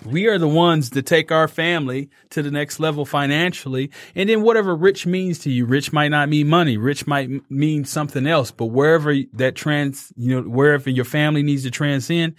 We 0.05 0.27
are 0.27 0.39
the 0.39 0.49
ones 0.49 0.91
that 0.91 1.07
take 1.07 1.31
our 1.31 1.47
family 1.47 2.11
to 2.31 2.43
the 2.43 2.51
next 2.51 2.81
level 2.81 3.05
financially. 3.05 3.91
And 4.15 4.29
then 4.29 4.43
whatever 4.43 4.75
rich 4.75 5.07
means 5.07 5.39
to 5.41 5.51
you, 5.51 5.67
rich 5.67 5.93
might 5.93 6.09
not 6.09 6.29
mean 6.29 6.49
money. 6.49 6.77
Rich 6.77 7.07
might 7.07 7.27
m- 7.31 7.45
mean 7.49 7.85
something 7.85 8.27
else, 8.27 8.51
but 8.51 8.67
wherever 8.67 9.15
that 9.35 9.55
trans, 9.55 10.13
you 10.17 10.35
know, 10.43 10.49
wherever 10.49 10.91
your 10.91 11.05
family 11.05 11.43
needs 11.45 11.63
to 11.63 11.71
transcend, 11.71 12.35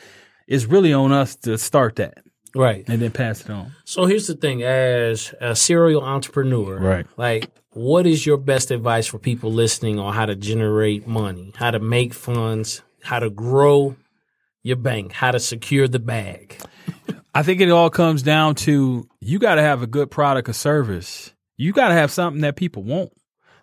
it's 0.48 0.66
really 0.66 0.92
on 0.94 1.12
us 1.14 1.36
to 1.38 1.58
start 1.58 1.96
that 1.96 2.20
Right. 2.54 2.84
and 2.88 3.02
then 3.02 3.12
pass 3.12 3.42
it 3.42 3.50
on. 3.50 3.72
So 3.86 4.06
here's 4.06 4.28
the 4.28 4.36
thing: 4.36 4.62
as 4.62 5.34
a 5.40 5.56
serial 5.56 6.04
entrepreneur, 6.04 6.78
Right. 6.78 7.08
Like, 7.18 7.50
what 7.72 8.06
is 8.06 8.26
your 8.26 8.38
best 8.38 8.70
advice 8.70 9.08
for 9.08 9.18
people 9.18 9.52
listening 9.52 9.98
on 9.98 10.14
how 10.14 10.26
to 10.26 10.36
generate 10.36 11.08
money, 11.08 11.52
how 11.56 11.72
to 11.72 11.80
make 11.80 12.14
funds, 12.14 12.82
how 13.02 13.20
to 13.20 13.30
grow 13.30 13.96
your 14.62 14.78
bank, 14.78 15.14
how 15.14 15.32
to 15.32 15.40
secure 15.40 15.88
the 15.88 16.00
bag? 16.00 16.58
I 17.36 17.44
think 17.44 17.60
it 17.60 17.70
all 17.70 17.90
comes 17.90 18.24
down 18.24 18.56
to 18.56 19.08
you 19.20 19.40
got 19.40 19.56
to 19.56 19.62
have 19.62 19.82
a 19.82 19.88
good 19.88 20.10
product 20.10 20.48
or 20.48 20.54
service. 20.54 21.34
You 21.58 21.74
got 21.74 21.90
to 21.90 21.94
have 21.94 22.10
something 22.10 22.42
that 22.44 22.56
people 22.56 22.84
want. 22.84 23.12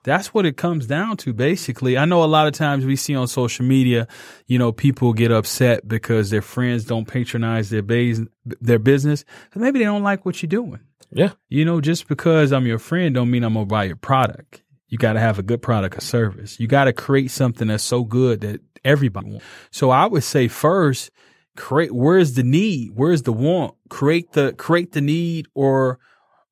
That's 0.05 0.35
what 0.35 0.45
it 0.45 0.59
comes 0.59 0.87
down 0.87 1.17
to, 1.19 1.33
basically. 1.33 1.97
I 1.97 2.05
know 2.05 2.23
a 2.23 2.27
lot 2.27 2.47
of 2.47 2.53
times 2.53 2.85
we 2.85 2.97
see 2.97 3.15
on 3.15 3.29
social 3.29 3.65
media, 3.65 4.09
you 4.47 4.59
know, 4.59 4.73
people 4.73 5.15
get 5.15 5.33
upset 5.33 5.89
because 5.89 6.29
their 6.29 6.43
friends 6.43 6.85
don't 6.85 7.07
patronize 7.07 7.71
their 7.71 7.83
base, 7.83 8.21
their 8.45 8.79
business. 8.79 9.25
Maybe 9.55 9.79
they 9.79 9.87
don't 9.87 10.03
like 10.03 10.27
what 10.27 10.43
you're 10.43 10.49
doing. 10.49 10.81
Yeah. 11.11 11.33
You 11.49 11.65
know, 11.65 11.81
just 11.81 12.09
because 12.09 12.53
I'm 12.53 12.67
your 12.67 12.79
friend 12.79 13.15
don't 13.15 13.31
mean 13.31 13.43
I'm 13.43 13.55
gonna 13.55 13.65
buy 13.65 13.85
your 13.85 13.97
product. 13.97 14.63
You 14.89 14.99
got 14.99 15.15
to 15.15 15.21
have 15.21 15.39
a 15.39 15.43
good 15.43 15.63
product 15.63 15.97
or 15.97 16.03
service. 16.03 16.61
You 16.61 16.67
got 16.67 16.85
to 16.85 16.93
create 16.93 17.31
something 17.31 17.69
that's 17.69 17.83
so 17.83 18.05
good 18.05 18.43
that 18.43 18.61
everybody 18.85 19.31
wants. 19.31 19.47
So 19.71 19.91
I 19.91 20.05
would 20.05 20.25
say 20.25 20.49
first, 20.49 21.11
create 21.57 21.93
where's 21.93 22.35
the 22.35 22.43
need, 22.43 22.93
where's 22.95 23.23
the 23.23 23.33
want, 23.33 23.75
create 23.89 24.33
the 24.33 24.53
create 24.55 24.93
the 24.93 25.01
need 25.01 25.47
or 25.55 25.99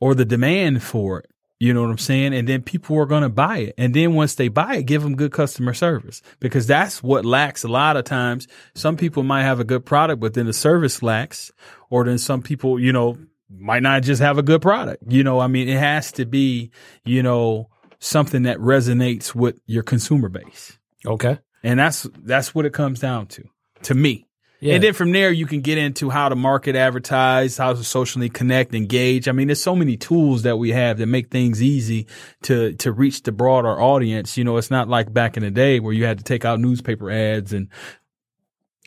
or 0.00 0.14
the 0.14 0.24
demand 0.24 0.82
for 0.82 1.20
it. 1.20 1.30
You 1.62 1.74
know 1.74 1.82
what 1.82 1.90
I'm 1.90 1.98
saying? 1.98 2.32
And 2.32 2.48
then 2.48 2.62
people 2.62 2.98
are 2.98 3.06
going 3.06 3.22
to 3.22 3.28
buy 3.28 3.58
it. 3.58 3.74
And 3.76 3.92
then 3.92 4.14
once 4.14 4.34
they 4.34 4.48
buy 4.48 4.76
it, 4.76 4.84
give 4.84 5.02
them 5.02 5.14
good 5.14 5.30
customer 5.30 5.74
service 5.74 6.22
because 6.40 6.66
that's 6.66 7.02
what 7.02 7.26
lacks 7.26 7.64
a 7.64 7.68
lot 7.68 7.98
of 7.98 8.04
times. 8.04 8.48
Some 8.74 8.96
people 8.96 9.22
might 9.24 9.42
have 9.42 9.60
a 9.60 9.64
good 9.64 9.84
product, 9.84 10.20
but 10.20 10.32
then 10.32 10.46
the 10.46 10.54
service 10.54 11.02
lacks, 11.02 11.52
or 11.90 12.04
then 12.04 12.16
some 12.16 12.40
people, 12.40 12.80
you 12.80 12.94
know, 12.94 13.18
might 13.50 13.82
not 13.82 14.02
just 14.04 14.22
have 14.22 14.38
a 14.38 14.42
good 14.42 14.62
product. 14.62 15.04
You 15.06 15.22
know, 15.22 15.38
I 15.38 15.48
mean, 15.48 15.68
it 15.68 15.78
has 15.78 16.12
to 16.12 16.24
be, 16.24 16.70
you 17.04 17.22
know, 17.22 17.68
something 17.98 18.44
that 18.44 18.56
resonates 18.56 19.34
with 19.34 19.60
your 19.66 19.82
consumer 19.82 20.30
base. 20.30 20.78
Okay. 21.04 21.40
And 21.62 21.78
that's, 21.78 22.08
that's 22.22 22.54
what 22.54 22.64
it 22.64 22.72
comes 22.72 23.00
down 23.00 23.26
to, 23.26 23.44
to 23.82 23.94
me. 23.94 24.29
Yeah. 24.60 24.74
And 24.74 24.84
then 24.84 24.92
from 24.92 25.10
there, 25.12 25.32
you 25.32 25.46
can 25.46 25.62
get 25.62 25.78
into 25.78 26.10
how 26.10 26.28
to 26.28 26.36
market, 26.36 26.76
advertise, 26.76 27.56
how 27.56 27.72
to 27.72 27.82
socially 27.82 28.28
connect, 28.28 28.74
engage. 28.74 29.26
I 29.26 29.32
mean, 29.32 29.48
there's 29.48 29.62
so 29.62 29.74
many 29.74 29.96
tools 29.96 30.42
that 30.42 30.58
we 30.58 30.70
have 30.70 30.98
that 30.98 31.06
make 31.06 31.30
things 31.30 31.62
easy 31.62 32.06
to, 32.42 32.74
to 32.74 32.92
reach 32.92 33.22
the 33.22 33.32
broader 33.32 33.80
audience. 33.80 34.36
You 34.36 34.44
know, 34.44 34.58
it's 34.58 34.70
not 34.70 34.86
like 34.86 35.12
back 35.12 35.38
in 35.38 35.42
the 35.42 35.50
day 35.50 35.80
where 35.80 35.94
you 35.94 36.04
had 36.04 36.18
to 36.18 36.24
take 36.24 36.44
out 36.44 36.60
newspaper 36.60 37.10
ads 37.10 37.54
and 37.54 37.68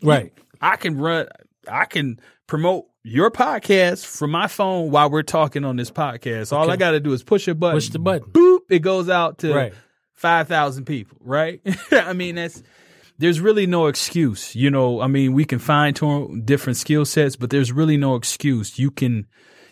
right. 0.03 0.31
I 0.61 0.75
can 0.75 0.95
run, 0.97 1.27
I 1.67 1.85
can 1.85 2.19
promote 2.45 2.85
your 3.01 3.31
podcast 3.31 4.05
from 4.05 4.29
my 4.29 4.47
phone 4.47 4.91
while 4.91 5.09
we're 5.09 5.23
talking 5.23 5.65
on 5.65 5.75
this 5.75 5.89
podcast. 5.89 6.53
All 6.53 6.69
I 6.69 6.75
got 6.75 6.91
to 6.91 6.99
do 6.99 7.13
is 7.13 7.23
push 7.23 7.47
a 7.47 7.55
button. 7.55 7.77
Push 7.77 7.89
the 7.89 7.99
button. 7.99 8.31
Boop. 8.31 8.59
It 8.69 8.79
goes 8.79 9.09
out 9.09 9.39
to 9.39 9.53
Right. 9.53 9.73
5,000 10.13 10.85
people, 10.85 11.17
right? 11.21 11.61
I 11.91 12.13
mean, 12.13 12.35
that's, 12.35 12.61
there's 13.23 13.39
really 13.39 13.65
no 13.65 13.87
excuse. 13.87 14.53
You 14.53 14.69
know, 14.69 14.99
I 14.99 15.07
mean, 15.07 15.31
we 15.31 15.45
can 15.45 15.59
tune 15.93 16.43
different 16.43 16.75
skill 16.75 17.05
sets, 17.05 17.37
but 17.37 17.51
there's 17.51 17.71
really 17.71 17.95
no 17.95 18.15
excuse. 18.15 18.77
You 18.77 18.91
can, 18.91 19.27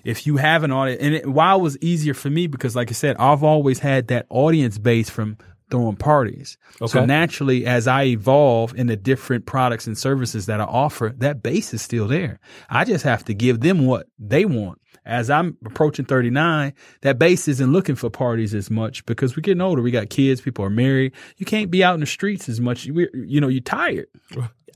if 0.06 0.26
you 0.26 0.38
have 0.38 0.64
an 0.64 0.72
audience, 0.72 1.02
and 1.02 1.16
it, 1.16 1.28
while 1.28 1.60
it 1.60 1.62
was 1.62 1.78
easier 1.80 2.14
for 2.14 2.30
me, 2.30 2.48
because 2.48 2.78
like 2.78 2.90
I 2.90 2.94
said, 2.94 3.18
I've 3.18 3.44
always 3.44 3.80
had 3.80 4.08
that 4.08 4.26
audience 4.30 4.78
base 4.78 5.10
from 5.10 5.38
throwing 5.70 5.98
parties. 5.98 6.58
Okay. 6.82 6.92
So 6.92 7.06
naturally, 7.06 7.66
as 7.66 7.88
I 7.88 8.04
evolve 8.06 8.74
in 8.74 8.88
the 8.88 8.96
different 8.96 9.46
products 9.46 9.86
and 9.86 9.98
services 9.98 10.46
that 10.46 10.62
I 10.62 10.66
offer, 10.66 11.14
that 11.18 11.44
base 11.44 11.74
is 11.74 11.82
still 11.82 12.08
there. 12.08 12.40
I 12.70 12.86
just 12.86 13.04
have 13.04 13.26
to 13.26 13.34
give 13.34 13.60
them 13.60 13.86
what 13.86 14.08
they 14.18 14.46
want. 14.46 14.80
As 15.06 15.30
I'm 15.32 15.58
approaching 15.66 16.06
39, 16.06 16.74
that 17.02 17.18
base 17.18 17.48
isn't 17.48 17.72
looking 17.72 17.96
for 17.96 18.10
parties 18.10 18.54
as 18.54 18.70
much 18.70 19.04
because 19.06 19.36
we're 19.36 19.42
getting 19.42 19.62
older. 19.62 19.82
We 19.82 19.90
got 19.90 20.10
kids, 20.10 20.42
people 20.42 20.64
are 20.64 20.70
married. 20.70 21.14
You 21.38 21.46
can't 21.46 21.72
be 21.72 21.84
out 21.84 21.96
in 21.96 22.02
the 22.02 22.06
streets 22.06 22.48
as 22.48 22.62
much. 22.62 22.86
We, 22.86 23.08
you 23.14 23.42
know, 23.42 23.48
you're 23.48 23.62
tired. 23.62 24.08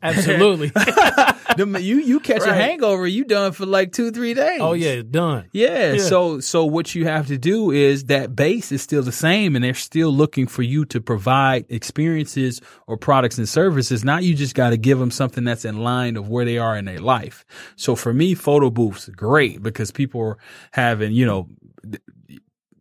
Absolutely. 0.17 0.71
Them- 1.57 1.77
you 1.79 1.97
you 1.99 2.19
catch 2.19 2.41
a 2.41 2.45
Right. 2.45 2.55
hangover, 2.55 3.07
you 3.07 3.23
done 3.23 3.51
for 3.53 3.65
like 3.65 3.91
two 3.93 4.11
three 4.11 4.33
days. 4.33 4.59
oh 4.61 4.73
yeah, 4.73 5.01
done. 5.09 5.47
Yeah, 5.53 5.93
Yeah. 5.93 6.01
So 6.01 6.39
so 6.41 6.65
what 6.65 6.93
you 6.95 7.05
have 7.05 7.27
to 7.27 7.37
do 7.37 7.71
is 7.71 8.05
that 8.05 8.35
base 8.35 8.71
is 8.73 8.81
still 8.81 9.03
the 9.03 9.11
same 9.13 9.55
and 9.55 9.63
they're 9.63 9.73
still 9.73 10.11
looking 10.11 10.47
for 10.47 10.63
you 10.63 10.83
to 10.85 10.99
provide 10.99 11.65
experiences 11.69 12.59
or 12.87 12.97
products 12.97 13.37
and 13.37 13.47
services. 13.47 14.03
Now 14.03 14.17
you 14.19 14.35
just 14.35 14.53
got 14.55 14.71
to 14.71 14.77
give 14.77 14.99
them 14.99 15.11
something 15.11 15.43
that's 15.45 15.63
in 15.65 15.77
line 15.81 16.17
of 16.17 16.27
where 16.29 16.43
they 16.45 16.57
are 16.57 16.75
in 16.77 16.85
their 16.85 16.99
life. 16.99 17.45
So 17.77 17.95
for 17.95 18.13
me, 18.13 18.35
photo 18.35 18.69
booths 18.69 19.07
great 19.09 19.63
because 19.63 19.91
people 19.91 20.21
are 20.21 20.37
having, 20.71 21.13
you 21.13 21.25
know, 21.25 21.47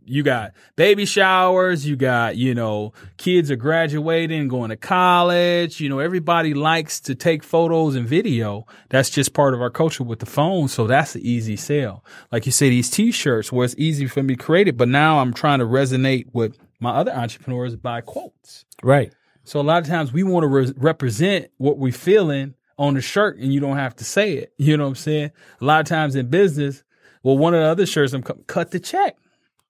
you 0.06 0.22
got 0.22 0.52
baby 0.76 1.04
showers, 1.04 1.86
you 1.86 1.96
got, 1.96 2.36
you 2.36 2.54
know, 2.54 2.92
kids 3.16 3.50
are 3.50 3.56
graduating, 3.56 4.48
going 4.48 4.70
to 4.70 4.76
college, 4.76 5.80
you 5.80 5.88
know, 5.88 5.98
everybody 5.98 6.54
likes 6.54 7.00
to 7.00 7.14
take 7.14 7.42
photos 7.42 7.94
and 7.94 8.06
video. 8.06 8.66
That's 8.90 9.10
just 9.10 9.34
part 9.34 9.54
of 9.54 9.60
our 9.60 9.70
culture 9.70 10.04
with 10.04 10.20
the 10.20 10.26
phone. 10.26 10.68
So 10.68 10.86
that's 10.86 11.14
the 11.14 11.28
easy 11.28 11.56
sell. 11.56 12.04
Like 12.30 12.46
you 12.46 12.52
say, 12.52 12.68
these 12.68 12.90
t-shirts 12.90 13.52
where 13.52 13.64
it's 13.64 13.74
easy 13.78 14.06
for 14.06 14.22
me 14.22 14.36
to 14.36 14.42
create 14.42 14.68
it, 14.68 14.76
but 14.76 14.88
now 14.88 15.20
I'm 15.20 15.32
trying 15.32 15.58
to 15.58 15.66
resonate 15.66 16.26
with 16.32 16.58
my 16.80 16.90
other 16.90 17.12
entrepreneurs 17.12 17.76
by 17.76 18.00
quotes. 18.00 18.64
Right. 18.82 19.12
So 19.44 19.60
a 19.60 19.62
lot 19.62 19.82
of 19.82 19.88
times 19.88 20.12
we 20.12 20.22
want 20.22 20.44
to 20.44 20.48
re- 20.48 20.72
represent 20.76 21.48
what 21.58 21.78
we're 21.78 21.92
feeling 21.92 22.54
on 22.78 22.94
the 22.94 23.00
shirt 23.00 23.38
and 23.38 23.52
you 23.52 23.60
don't 23.60 23.76
have 23.76 23.96
to 23.96 24.04
say 24.04 24.34
it. 24.34 24.52
You 24.58 24.76
know 24.76 24.84
what 24.84 24.90
I'm 24.90 24.94
saying? 24.96 25.30
A 25.60 25.64
lot 25.64 25.80
of 25.80 25.86
times 25.86 26.16
in 26.16 26.28
business, 26.28 26.82
well, 27.22 27.38
one 27.38 27.54
of 27.54 27.60
the 27.60 27.66
other 27.66 27.86
shirts, 27.86 28.12
I'm 28.12 28.22
cut 28.22 28.70
the 28.70 28.80
check. 28.80 29.16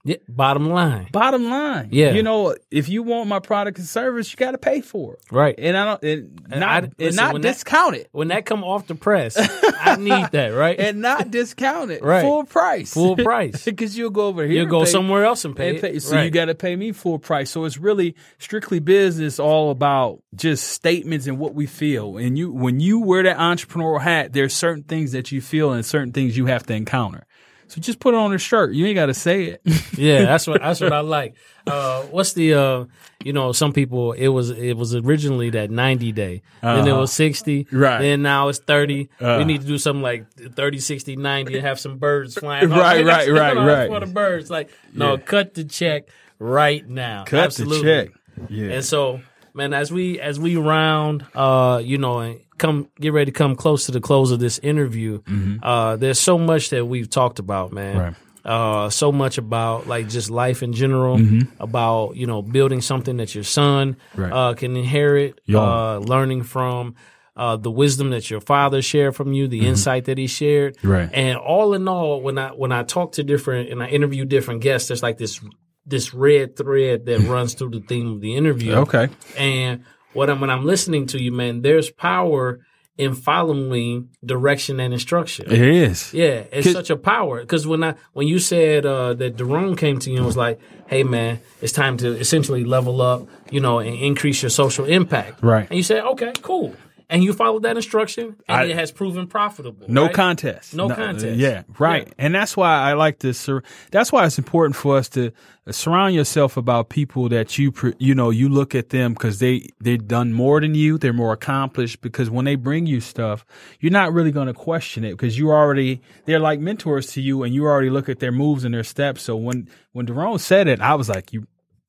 Yeah. 0.06 0.16
Bottom 0.28 0.68
line. 0.68 1.08
Bottom 1.12 1.48
line, 1.48 1.88
Yeah. 1.90 2.12
you 2.12 2.22
know, 2.22 2.54
if 2.70 2.90
you 2.90 3.02
want 3.02 3.26
my 3.26 3.38
product 3.38 3.78
and 3.78 3.86
service, 3.86 4.30
you 4.30 4.36
got 4.36 4.50
to 4.50 4.58
pay 4.58 4.82
for 4.82 5.14
it, 5.14 5.20
Right. 5.32 5.54
and 5.56 5.76
I 5.78 5.84
don't, 5.86 6.02
and 6.04 6.40
And 6.50 6.60
not, 6.60 6.84
I- 6.84 6.90
and 6.98 7.16
not 7.16 7.32
when 7.32 7.40
that- 7.42 7.48
discount 7.54 7.96
it, 7.96 8.08
When 8.12 8.28
that 8.28 8.44
come 8.44 8.62
off 8.62 8.86
the 8.86 8.94
press, 8.96 9.34
I 9.80 9.96
need 9.96 10.28
that. 10.32 10.48
Right. 10.48 10.78
and 10.78 11.00
not 11.00 11.30
discount 11.30 11.90
it, 11.90 12.02
Right. 12.04 12.20
full 12.22 12.44
price, 12.44 12.92
Full 12.92 13.16
price. 13.30 13.64
because 13.64 13.96
you'll 13.96 14.10
go 14.10 14.26
over 14.26 14.44
here, 14.44 14.52
You'll 14.62 14.66
go 14.66 14.80
pay- 14.80 14.90
somewhere 14.90 15.24
else 15.24 15.44
and 15.46 15.56
pay. 15.56 15.70
and 15.70 15.78
it. 15.78 15.80
pay. 15.80 15.98
So 15.98 16.16
right. 16.16 16.24
you 16.24 16.30
got 16.30 16.46
to 16.46 16.54
pay 16.54 16.76
me 16.76 16.92
full 16.92 17.18
price. 17.18 17.50
So 17.50 17.64
it's 17.64 17.78
really 17.78 18.14
strictly 18.38 18.80
business, 18.80 19.40
all 19.40 19.70
about 19.70 20.20
just 20.34 20.68
statements 20.68 21.26
and 21.26 21.38
what 21.38 21.54
we 21.54 21.64
feel. 21.64 22.18
And 22.18 22.36
you, 22.36 22.52
when 22.52 22.78
you 22.78 22.98
wear 22.98 23.22
that 23.22 23.38
entrepreneurial 23.38 24.02
hat, 24.02 24.34
there's 24.34 24.52
certain 24.52 24.82
things 24.82 25.12
that 25.12 25.32
you 25.32 25.40
feel 25.40 25.72
and 25.72 25.82
certain 25.84 26.12
things 26.12 26.36
you 26.36 26.44
have 26.46 26.64
to 26.66 26.74
encounter. 26.74 27.24
So 27.68 27.80
just 27.80 27.98
put 27.98 28.14
it 28.14 28.16
on 28.18 28.32
a 28.32 28.38
shirt. 28.38 28.72
You 28.74 28.86
ain't 28.86 28.94
got 28.94 29.06
to 29.06 29.14
say 29.14 29.44
it. 29.44 29.60
yeah, 29.98 30.24
that's 30.24 30.46
what 30.46 30.60
that's 30.60 30.80
what 30.80 30.92
I 30.92 31.00
like. 31.00 31.34
Uh, 31.66 32.02
what's 32.04 32.34
the 32.34 32.54
uh, 32.54 32.84
you 33.24 33.32
know, 33.32 33.52
some 33.52 33.72
people 33.72 34.12
it 34.12 34.28
was 34.28 34.50
it 34.50 34.74
was 34.76 34.94
originally 34.94 35.50
that 35.50 35.70
ninety 35.70 36.12
day, 36.12 36.42
then 36.62 36.86
it 36.86 36.92
was 36.92 37.12
sixty, 37.12 37.62
Uh-huh. 37.62 37.78
Right. 37.78 37.96
Uh. 37.96 38.02
Then 38.02 38.22
now 38.22 38.48
it's 38.48 38.58
thirty. 38.58 39.08
we 39.20 39.44
need 39.44 39.62
to 39.62 39.66
do 39.66 39.78
something 39.78 40.02
like 40.02 40.26
30, 40.34 40.78
60, 40.78 41.16
90 41.16 41.54
and 41.56 41.66
have 41.66 41.80
some 41.80 41.98
birds 41.98 42.34
flying. 42.38 42.70
off. 42.70 42.78
Right, 42.78 43.04
That's- 43.06 43.28
right, 43.28 43.38
right, 43.38 43.48
you 43.48 43.54
know, 43.54 43.66
that's 43.66 43.90
right. 43.90 44.00
For 44.00 44.06
the 44.06 44.12
birds, 44.12 44.50
like 44.50 44.70
no, 44.92 45.16
cut 45.18 45.54
the 45.54 45.64
check 45.64 46.08
right 46.38 46.86
now. 46.88 47.24
Cut 47.24 47.44
Absolutely. 47.46 47.78
the 47.78 48.04
check. 48.04 48.50
Yeah. 48.50 48.72
And 48.72 48.84
so, 48.84 49.20
man, 49.54 49.72
as 49.72 49.90
we 49.90 50.20
as 50.20 50.38
we 50.38 50.56
round, 50.56 51.24
uh, 51.34 51.80
you 51.82 51.96
know, 51.98 52.18
and 52.20 52.40
come 52.58 52.88
get 53.00 53.12
ready 53.12 53.30
to 53.32 53.36
come 53.36 53.56
close 53.56 53.86
to 53.86 53.92
the 53.92 54.00
close 54.00 54.30
of 54.30 54.38
this 54.40 54.58
interview, 54.60 55.20
uh, 55.62 55.96
there's 55.96 56.18
so 56.20 56.38
much 56.38 56.70
that 56.70 56.84
we've 56.86 57.08
talked 57.10 57.38
about, 57.38 57.72
man. 57.72 57.94
Mm-hmm. 57.96 58.04
Right. 58.04 58.14
Uh, 58.46 58.90
so 58.90 59.10
much 59.10 59.38
about 59.38 59.86
like 59.86 60.06
just 60.08 60.28
life 60.30 60.62
in 60.62 60.74
general, 60.74 61.18
about 61.60 62.14
you 62.16 62.26
know 62.26 62.42
building 62.42 62.80
something 62.82 63.16
that 63.16 63.34
your 63.34 63.44
son 63.44 63.96
Mm-hmm. 64.12 64.22
Right. 64.22 64.32
uh, 64.32 64.54
can 64.54 64.76
inherit, 64.76 65.40
Yeah. 65.46 65.60
uh, 65.60 65.98
learning 65.98 66.42
from. 66.44 66.94
Uh, 67.36 67.56
the 67.56 67.68
wisdom 67.68 68.10
that 68.10 68.30
your 68.30 68.40
father 68.40 68.80
shared 68.80 69.16
from 69.16 69.32
you, 69.32 69.48
the 69.48 69.66
insight 69.66 70.04
that 70.04 70.16
he 70.18 70.28
shared, 70.28 70.76
Mm-hmm. 70.76 70.88
Right. 70.88 71.10
and 71.12 71.36
all 71.36 71.74
in 71.74 71.88
all, 71.88 72.20
when 72.20 72.38
I 72.38 72.50
when 72.50 72.70
I 72.70 72.84
talk 72.84 73.12
to 73.12 73.24
different 73.24 73.70
and 73.70 73.82
I 73.82 73.88
interview 73.88 74.24
different 74.24 74.60
guests, 74.60 74.86
there's 74.86 75.02
like 75.02 75.18
this 75.18 75.40
this 75.84 76.14
red 76.14 76.56
thread 76.56 77.06
that 77.06 77.18
runs 77.28 77.54
through 77.54 77.70
the 77.70 77.80
theme 77.80 78.12
of 78.12 78.20
the 78.20 78.36
interview. 78.36 78.74
Okay. 78.74 79.08
And 79.36 79.82
what 80.14 80.30
I'm 80.30 80.40
when 80.40 80.50
I'm 80.50 80.64
listening 80.64 81.06
to 81.08 81.22
you, 81.22 81.32
man, 81.32 81.62
there's 81.62 81.90
power 81.90 82.60
in 82.96 83.14
following 83.14 84.08
direction 84.24 84.78
and 84.78 84.92
instruction. 84.92 85.50
It 85.50 85.60
is. 85.60 86.14
Yeah, 86.14 86.44
it's 86.52 86.70
such 86.70 86.90
a 86.90 86.96
power. 86.96 87.40
Because 87.40 87.66
when 87.66 87.82
I 87.82 87.94
when 88.12 88.28
you 88.28 88.38
said 88.38 88.86
uh, 88.86 89.14
that 89.14 89.36
Jerome 89.36 89.76
came 89.76 89.98
to 90.00 90.10
you 90.10 90.18
and 90.18 90.26
was 90.26 90.36
like, 90.36 90.60
"Hey, 90.86 91.02
man, 91.02 91.40
it's 91.60 91.72
time 91.72 91.96
to 91.98 92.12
essentially 92.16 92.64
level 92.64 93.02
up, 93.02 93.28
you 93.50 93.60
know, 93.60 93.80
and 93.80 93.96
increase 93.96 94.42
your 94.42 94.50
social 94.50 94.84
impact." 94.84 95.42
Right. 95.42 95.66
And 95.68 95.76
you 95.76 95.82
said, 95.82 96.04
"Okay, 96.04 96.32
cool." 96.42 96.74
And 97.10 97.22
you 97.22 97.32
followed 97.32 97.62
that 97.62 97.76
instruction, 97.76 98.36
and 98.48 98.60
I- 98.60 98.64
it 98.64 98.74
has 98.76 98.90
proven 98.92 99.26
profitable. 99.26 99.86
No 99.88 100.06
right? 100.06 100.14
contest. 100.14 100.74
No 100.74 100.90
uh, 100.90 100.94
contest. 100.94 101.36
Yeah, 101.38 101.62
right. 101.78 102.06
Yeah. 102.06 102.14
And 102.18 102.34
that's 102.34 102.56
why 102.56 102.80
I 102.80 102.94
like 102.94 103.18
to. 103.20 103.34
Sur- 103.34 103.62
that's 103.90 104.10
why 104.12 104.24
it's 104.26 104.38
important 104.38 104.76
for 104.76 104.96
us 104.96 105.08
to 105.10 105.32
uh, 105.66 105.72
surround 105.72 106.14
yourself 106.14 106.56
about 106.56 106.88
people 106.88 107.28
that 107.28 107.58
you, 107.58 107.72
pr- 107.72 107.90
you 107.98 108.14
know, 108.14 108.30
you 108.30 108.48
look 108.48 108.74
at 108.74 108.88
them 108.90 109.12
because 109.12 109.38
they 109.38 109.68
they've 109.80 110.06
done 110.06 110.32
more 110.32 110.60
than 110.60 110.74
you. 110.74 110.98
They're 110.98 111.12
more 111.12 111.32
accomplished 111.32 112.00
because 112.00 112.30
when 112.30 112.44
they 112.44 112.54
bring 112.56 112.86
you 112.86 113.00
stuff, 113.00 113.44
you're 113.80 113.92
not 113.92 114.12
really 114.12 114.30
going 114.30 114.48
to 114.48 114.54
question 114.54 115.04
it 115.04 115.12
because 115.12 115.38
you 115.38 115.50
already 115.50 116.00
they're 116.24 116.40
like 116.40 116.60
mentors 116.60 117.08
to 117.12 117.20
you, 117.20 117.42
and 117.42 117.54
you 117.54 117.64
already 117.64 117.90
look 117.90 118.08
at 118.08 118.18
their 118.20 118.32
moves 118.32 118.64
and 118.64 118.74
their 118.74 118.84
steps. 118.84 119.22
So 119.22 119.36
when 119.36 119.68
when 119.92 120.06
Daron 120.06 120.40
said 120.40 120.68
it, 120.68 120.80
I 120.80 120.94
was 120.94 121.08
like, 121.08 121.32
you, 121.32 121.46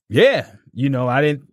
yeah, 0.10 0.48
you 0.74 0.90
know, 0.90 1.08
I 1.08 1.22
didn't, 1.22 1.52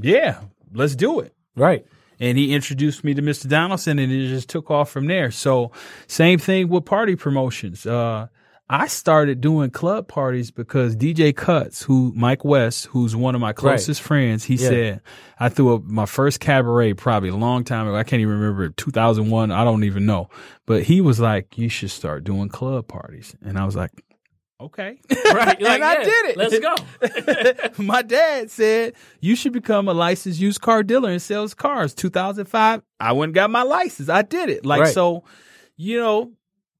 yeah, 0.00 0.42
let's 0.72 0.94
do 0.94 1.20
it 1.20 1.34
Right. 1.56 1.84
And 2.20 2.36
he 2.38 2.54
introduced 2.54 3.04
me 3.04 3.14
to 3.14 3.22
Mr. 3.22 3.48
Donaldson 3.48 3.98
and 3.98 4.12
it 4.12 4.28
just 4.28 4.48
took 4.48 4.70
off 4.70 4.90
from 4.90 5.06
there. 5.06 5.30
So 5.30 5.72
same 6.06 6.38
thing 6.38 6.68
with 6.68 6.84
party 6.84 7.16
promotions. 7.16 7.86
Uh, 7.86 8.28
I 8.70 8.86
started 8.86 9.40
doing 9.40 9.70
club 9.70 10.08
parties 10.08 10.50
because 10.50 10.94
DJ 10.94 11.34
Cuts, 11.34 11.82
who 11.84 12.12
Mike 12.14 12.44
West, 12.44 12.84
who's 12.86 13.16
one 13.16 13.34
of 13.34 13.40
my 13.40 13.54
closest 13.54 14.02
friends, 14.02 14.44
he 14.44 14.56
Yeah. 14.56 14.68
said 14.68 15.00
I 15.40 15.48
threw 15.48 15.74
up 15.76 15.84
my 15.84 16.04
first 16.04 16.40
cabaret 16.40 16.92
probably 16.92 17.30
a 17.30 17.36
long 17.36 17.64
time 17.64 17.86
ago. 17.88 17.96
I 17.96 18.02
can't 18.04 18.20
even 18.20 18.34
remember 18.34 18.68
2001. 18.68 19.50
I 19.52 19.64
don't 19.64 19.84
even 19.84 20.04
know, 20.04 20.28
but 20.66 20.82
he 20.82 21.00
was 21.00 21.18
like, 21.18 21.56
"You 21.56 21.70
should 21.70 21.90
start 21.90 22.24
doing 22.24 22.50
club 22.50 22.88
parties," 22.88 23.34
and 23.42 23.56
I 23.58 23.64
was 23.64 23.74
like, 23.74 24.04
"Okay." 24.60 25.00
Right. 25.32 25.60
You're 25.60 25.68
and 25.70 25.84
I 25.84 25.92
yeah, 25.98 26.04
did 26.04 26.24
it. 26.26 26.36
Let's 26.36 26.58
go. 26.58 27.82
my 27.82 28.00
dad 28.02 28.50
said 28.50 28.94
you 29.20 29.36
should 29.36 29.52
become 29.52 29.88
a 29.88 29.92
licensed 29.94 30.40
used 30.40 30.60
car 30.62 30.82
dealer 30.82 31.10
and 31.10 31.20
sells 31.20 31.52
cars. 31.54 31.94
2005, 31.94 32.82
I 32.98 33.12
went 33.12 33.28
and 33.30 33.34
got 33.34 33.50
my 33.50 33.62
license. 33.62 34.08
I 34.08 34.22
did 34.22 34.48
it. 34.48 34.64
Like 34.64 34.80
Right. 34.80 34.94
so, 34.94 35.24
you 35.76 35.98
know, 35.98 36.32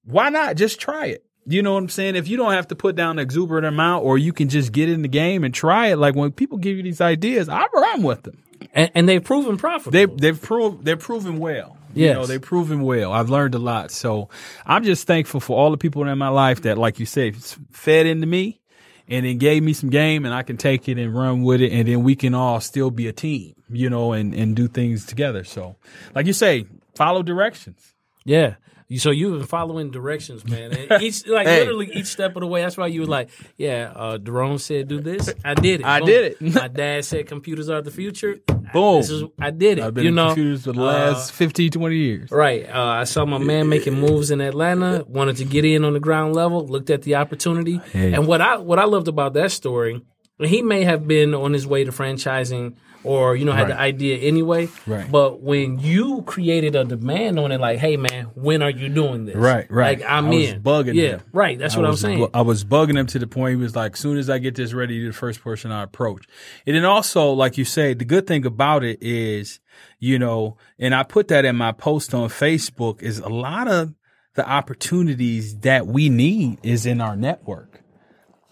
why 0.04 0.30
not 0.30 0.56
just 0.56 0.80
try 0.80 1.06
it? 1.06 1.24
You 1.46 1.62
know 1.62 1.72
what 1.74 1.78
I'm 1.80 1.88
saying? 1.88 2.16
If 2.16 2.28
you 2.28 2.36
don't 2.36 2.52
have 2.52 2.68
to 2.68 2.76
put 2.76 2.94
down 2.96 3.18
an 3.18 3.22
exuberant 3.22 3.64
amount, 3.66 4.04
or 4.04 4.18
you 4.18 4.32
can 4.34 4.48
just 4.50 4.72
get 4.72 4.88
in 4.90 5.00
the 5.02 5.08
game 5.08 5.44
and 5.44 5.54
try 5.54 5.86
it. 5.88 5.96
Like 5.96 6.14
when 6.14 6.30
people 6.32 6.58
give 6.58 6.76
you 6.76 6.82
these 6.82 7.00
ideas, 7.00 7.48
I 7.48 7.66
run 7.74 8.02
with 8.02 8.22
them. 8.24 8.42
and, 8.74 8.90
and 8.94 9.08
they've 9.08 9.24
proven 9.24 9.56
profitable. 9.56 9.92
They 9.92 10.04
they've 10.06 10.40
proved 10.40 10.84
they're 10.84 10.98
proven 10.98 11.38
well. 11.38 11.77
You 11.94 12.12
know, 12.12 12.26
they've 12.26 12.40
proven 12.42 12.82
well. 12.82 13.12
I've 13.12 13.30
learned 13.30 13.54
a 13.54 13.58
lot. 13.58 13.90
So 13.90 14.28
I'm 14.66 14.84
just 14.84 15.06
thankful 15.06 15.40
for 15.40 15.56
all 15.58 15.70
the 15.70 15.76
people 15.78 16.06
in 16.06 16.18
my 16.18 16.28
life 16.28 16.62
that, 16.62 16.78
like 16.78 16.98
you 17.00 17.06
say, 17.06 17.32
fed 17.72 18.06
into 18.06 18.26
me 18.26 18.60
and 19.08 19.24
then 19.24 19.38
gave 19.38 19.62
me 19.62 19.72
some 19.72 19.88
game 19.90 20.24
and 20.24 20.34
I 20.34 20.42
can 20.42 20.56
take 20.58 20.88
it 20.88 20.98
and 20.98 21.14
run 21.16 21.42
with 21.42 21.60
it 21.62 21.72
and 21.72 21.88
then 21.88 22.02
we 22.02 22.14
can 22.14 22.34
all 22.34 22.60
still 22.60 22.90
be 22.90 23.08
a 23.08 23.12
team, 23.12 23.54
you 23.70 23.88
know, 23.88 24.12
and, 24.12 24.34
and 24.34 24.54
do 24.54 24.68
things 24.68 25.06
together. 25.06 25.44
So 25.44 25.76
like 26.14 26.26
you 26.26 26.32
say, 26.34 26.66
follow 26.94 27.22
directions. 27.22 27.94
Yeah. 28.24 28.56
So 28.96 29.10
you've 29.10 29.38
been 29.38 29.46
following 29.46 29.90
directions, 29.90 30.46
man. 30.46 30.72
And 30.72 31.02
each 31.02 31.26
like 31.26 31.46
Hey. 31.46 31.60
literally 31.60 31.90
each 31.94 32.06
step 32.06 32.36
of 32.36 32.40
the 32.40 32.46
way. 32.46 32.62
That's 32.62 32.76
why 32.76 32.86
you 32.86 33.02
were 33.02 33.06
like, 33.06 33.28
yeah, 33.56 33.92
uh 33.94 34.18
Jerome 34.18 34.58
said 34.58 34.88
do 34.88 35.00
this. 35.00 35.32
I 35.44 35.54
did 35.54 35.80
it. 35.80 35.86
I 35.86 35.98
Boom. 36.00 36.06
did 36.06 36.24
it. 36.40 36.54
My 36.54 36.68
dad 36.68 37.04
said 37.04 37.26
computers 37.26 37.68
are 37.68 37.82
the 37.82 37.90
future. 37.90 38.40
Boom. 38.72 39.00
This 39.00 39.10
is 39.10 39.24
I 39.38 39.50
did 39.50 39.78
it. 39.78 39.84
I've 39.84 39.94
been 39.94 40.04
you 40.04 40.08
in 40.08 40.14
know, 40.14 40.28
computers 40.28 40.64
for 40.64 40.72
the 40.72 40.80
uh, 40.80 40.84
last 40.84 41.32
15, 41.32 41.70
20 41.70 41.96
years. 41.96 42.30
Right. 42.30 42.68
Uh, 42.68 42.82
I 42.82 43.04
saw 43.04 43.24
my 43.24 43.38
man 43.38 43.68
making 43.68 43.94
moves 43.94 44.30
in 44.30 44.40
Atlanta. 44.40 45.04
Wanted 45.06 45.36
to 45.38 45.44
get 45.44 45.64
in 45.64 45.84
on 45.84 45.92
the 45.92 46.00
ground 46.00 46.34
level. 46.34 46.66
Looked 46.66 46.90
at 46.90 47.02
the 47.02 47.16
opportunity. 47.16 47.78
Hey. 47.92 48.12
And 48.12 48.26
what 48.26 48.40
I 48.40 48.56
what 48.58 48.78
I 48.78 48.84
loved 48.84 49.08
about 49.08 49.34
that 49.34 49.50
story, 49.50 50.02
he 50.40 50.62
may 50.62 50.84
have 50.84 51.06
been 51.06 51.34
on 51.34 51.52
his 51.52 51.66
way 51.66 51.84
to 51.84 51.92
franchising, 51.92 52.76
or 53.08 53.34
you 53.36 53.44
know 53.44 53.52
had 53.52 53.68
the 53.68 53.78
idea 53.78 54.18
anyway. 54.18 54.68
Right. 54.86 55.10
But 55.10 55.40
when 55.40 55.78
you 55.78 56.22
created 56.22 56.76
a 56.76 56.84
demand 56.84 57.38
on 57.38 57.50
it, 57.52 57.60
like, 57.60 57.78
hey 57.78 57.96
man, 57.96 58.26
when 58.34 58.62
are 58.62 58.70
you 58.70 58.88
doing 58.88 59.24
this? 59.24 59.34
Right, 59.36 59.70
right. 59.70 59.98
Like 59.98 60.08
I'm 60.08 60.26
I 60.26 60.30
was 60.30 60.48
in. 60.50 60.62
bugging 60.62 60.94
Yeah. 60.94 61.08
him. 61.08 61.22
Right. 61.32 61.58
That's 61.58 61.74
I 61.74 61.78
what 61.78 61.84
I'm 61.86 61.90
was 61.92 62.00
saying. 62.00 62.28
I 62.34 62.42
was 62.42 62.64
bugging 62.64 62.98
him 62.98 63.06
to 63.08 63.18
the 63.18 63.26
point 63.26 63.50
he 63.50 63.56
was 63.56 63.74
like, 63.74 63.96
soon 63.96 64.18
as 64.18 64.28
I 64.28 64.38
get 64.38 64.54
this 64.54 64.72
ready, 64.74 64.94
you're 64.94 65.12
the 65.12 65.16
first 65.16 65.40
person 65.42 65.72
I 65.72 65.82
approach. 65.82 66.26
And 66.66 66.76
then 66.76 66.84
also, 66.84 67.30
like 67.32 67.56
you 67.58 67.64
say, 67.64 67.94
the 67.94 68.04
good 68.04 68.26
thing 68.26 68.44
about 68.46 68.84
it 68.84 68.98
is, 69.02 69.60
you 69.98 70.18
know, 70.18 70.56
and 70.78 70.94
I 70.94 71.02
put 71.02 71.28
that 71.28 71.44
in 71.44 71.56
my 71.56 71.72
post 71.72 72.12
on 72.14 72.28
Facebook 72.28 73.02
is 73.02 73.18
a 73.18 73.28
lot 73.28 73.68
of 73.68 73.94
the 74.34 74.48
opportunities 74.48 75.58
that 75.60 75.86
we 75.86 76.08
need 76.08 76.58
is 76.62 76.86
in 76.86 77.00
our 77.00 77.16
network. 77.16 77.82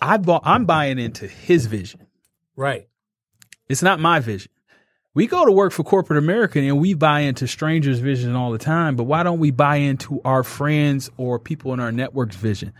I 0.03 0.17
bought, 0.19 0.43
I'm 0.45 0.65
buying 0.67 0.99
into 0.99 1.27
his 1.27 1.67
vision. 1.67 2.07
right. 2.57 2.89
It's 3.69 3.83
not 3.83 4.01
my 4.01 4.21
vision. 4.21 4.51
We 5.15 5.27
go 5.27 5.47
to 5.47 5.53
work 5.53 5.73
for 5.73 5.83
corporate 5.83 6.19
America 6.19 6.59
and 6.59 6.79
we 6.79 6.93
buy 6.93 7.21
into 7.21 7.49
strangers' 7.49 8.01
vision 8.01 8.37
all 8.37 8.53
the 8.53 8.59
time, 8.59 8.97
but 8.97 9.05
why 9.05 9.23
don't 9.23 9.39
we 9.39 9.51
buy 9.51 9.77
into 9.77 10.21
our 10.27 10.43
friends 10.43 11.11
or 11.17 11.39
people 11.39 11.73
in 11.73 11.81
our 11.81 11.91
network's 11.91 12.37
vision? 12.37 12.75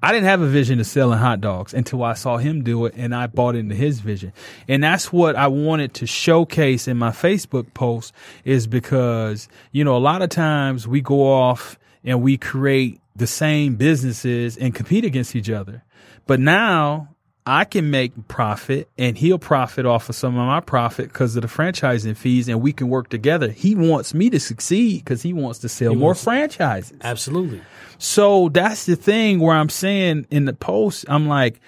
I 0.00 0.12
didn't 0.12 0.26
have 0.26 0.42
a 0.42 0.46
vision 0.46 0.78
of 0.78 0.86
selling 0.86 1.18
hot 1.18 1.40
dogs 1.40 1.74
until 1.74 2.04
I 2.04 2.14
saw 2.14 2.36
him 2.36 2.62
do 2.62 2.86
it 2.86 2.94
and 2.96 3.12
I 3.12 3.26
bought 3.26 3.56
into 3.56 3.74
his 3.74 3.98
vision. 3.98 4.32
And 4.68 4.84
that's 4.84 5.12
what 5.12 5.34
I 5.34 5.48
wanted 5.48 5.94
to 5.94 6.06
showcase 6.06 6.86
in 6.86 6.98
my 6.98 7.10
Facebook 7.10 7.74
post 7.74 8.12
is 8.44 8.68
because, 8.68 9.48
you 9.72 9.82
know, 9.82 9.96
a 9.96 9.98
lot 9.98 10.22
of 10.22 10.28
times 10.28 10.86
we 10.86 11.00
go 11.00 11.26
off 11.26 11.78
and 12.04 12.22
we 12.22 12.36
create 12.36 13.00
the 13.16 13.26
same 13.26 13.74
businesses 13.74 14.56
and 14.56 14.72
compete 14.72 15.04
against 15.04 15.34
each 15.34 15.50
other. 15.50 15.82
But 16.28 16.38
now 16.38 17.15
I 17.48 17.64
can 17.64 17.90
make 17.90 18.26
profit 18.26 18.88
and 18.98 19.16
he'll 19.16 19.38
profit 19.38 19.86
off 19.86 20.08
of 20.08 20.16
some 20.16 20.36
of 20.36 20.46
my 20.46 20.58
profit 20.60 21.08
because 21.12 21.36
of 21.36 21.42
the 21.42 21.48
franchising 21.48 22.16
fees 22.16 22.48
and 22.48 22.60
we 22.60 22.72
can 22.72 22.88
work 22.88 23.08
together. 23.08 23.48
He 23.50 23.76
wants 23.76 24.14
me 24.14 24.30
to 24.30 24.40
succeed 24.40 25.04
because 25.04 25.22
he 25.22 25.32
wants 25.32 25.60
to 25.60 25.68
sell 25.68 25.94
more 25.94 26.08
wants- 26.08 26.24
franchises. 26.24 26.98
Absolutely. 27.02 27.62
So 27.98 28.48
that's 28.48 28.84
the 28.86 28.96
thing 28.96 29.38
where 29.38 29.54
I'm 29.54 29.68
saying 29.68 30.26
in 30.30 30.44
the 30.44 30.52
post, 30.54 31.04
I'm 31.08 31.28
like, 31.28 31.60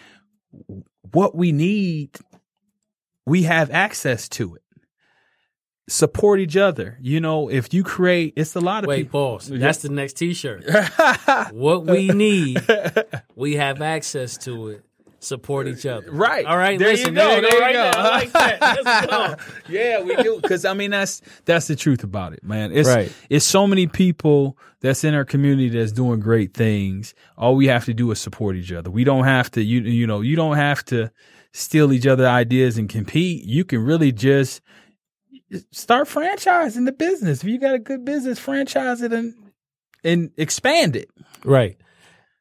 what 1.12 1.36
we 1.36 1.52
need, 1.52 2.10
we 3.24 3.44
have 3.44 3.70
access 3.70 4.28
to 4.30 4.56
it. 4.56 4.62
Support 5.88 6.40
each 6.40 6.56
other. 6.56 6.98
You 7.00 7.20
know, 7.20 7.48
if 7.48 7.72
you 7.72 7.82
create, 7.84 8.34
it's 8.36 8.54
a 8.56 8.60
lot 8.60 8.84
of 8.84 8.88
Wait, 8.88 9.04
people. 9.04 9.38
pause. 9.38 9.48
That's 9.48 9.78
the 9.78 9.88
next 9.88 10.14
T-shirt. 10.14 10.64
what 11.52 11.86
we 11.86 12.08
need, 12.08 12.60
we 13.36 13.54
have 13.56 13.80
access 13.80 14.36
to 14.38 14.68
it. 14.68 14.84
Support 15.20 15.66
each 15.66 15.84
other. 15.84 16.10
Right. 16.12 16.46
All 16.46 16.56
right. 16.56 16.78
There 16.78 16.92
you 16.94 17.06
go, 17.06 17.10
There 17.12 17.36
you 17.36 17.40
there 17.42 17.50
go. 17.50 17.56
you 17.56 17.60
Right 17.62 17.72
go. 17.72 17.82
there. 17.82 17.96
I 17.98 18.02
like 18.10 18.32
that. 18.32 18.60
Let's 18.84 19.06
go. 19.06 19.34
yeah, 19.68 20.00
we 20.00 20.14
do. 20.16 20.38
Because 20.40 20.64
I 20.64 20.74
mean, 20.74 20.92
that's 20.92 21.22
that's 21.44 21.66
the 21.66 21.74
truth 21.74 22.04
about 22.04 22.34
it, 22.34 22.44
man. 22.44 22.70
It's 22.72 22.88
Right. 22.88 23.12
it's 23.28 23.44
so 23.44 23.66
many 23.66 23.88
people 23.88 24.56
that's 24.80 25.02
in 25.02 25.14
our 25.14 25.24
community 25.24 25.70
that's 25.70 25.90
doing 25.90 26.20
great 26.20 26.54
things. 26.54 27.14
All 27.36 27.56
we 27.56 27.66
have 27.66 27.84
to 27.86 27.94
do 27.94 28.10
is 28.12 28.20
support 28.20 28.54
each 28.54 28.70
other. 28.70 28.90
We 28.90 29.02
don't 29.02 29.24
have 29.24 29.50
to 29.52 29.62
you 29.62 29.80
you 29.80 30.06
know 30.06 30.20
you 30.20 30.36
don't 30.36 30.56
have 30.56 30.84
to 30.86 31.10
steal 31.52 31.92
each 31.92 32.06
other 32.06 32.26
ideas 32.26 32.78
and 32.78 32.88
compete. 32.88 33.44
You 33.44 33.64
can 33.64 33.82
really 33.84 34.12
just 34.12 34.60
start 35.72 36.06
franchising 36.08 36.84
the 36.84 36.92
business. 36.92 37.42
If 37.42 37.48
you 37.48 37.58
got 37.58 37.74
a 37.74 37.78
good 37.80 38.04
business, 38.04 38.38
franchise 38.38 39.02
it 39.02 39.12
and 39.12 39.34
and 40.04 40.30
expand 40.36 40.94
it. 40.94 41.10
Right. 41.44 41.76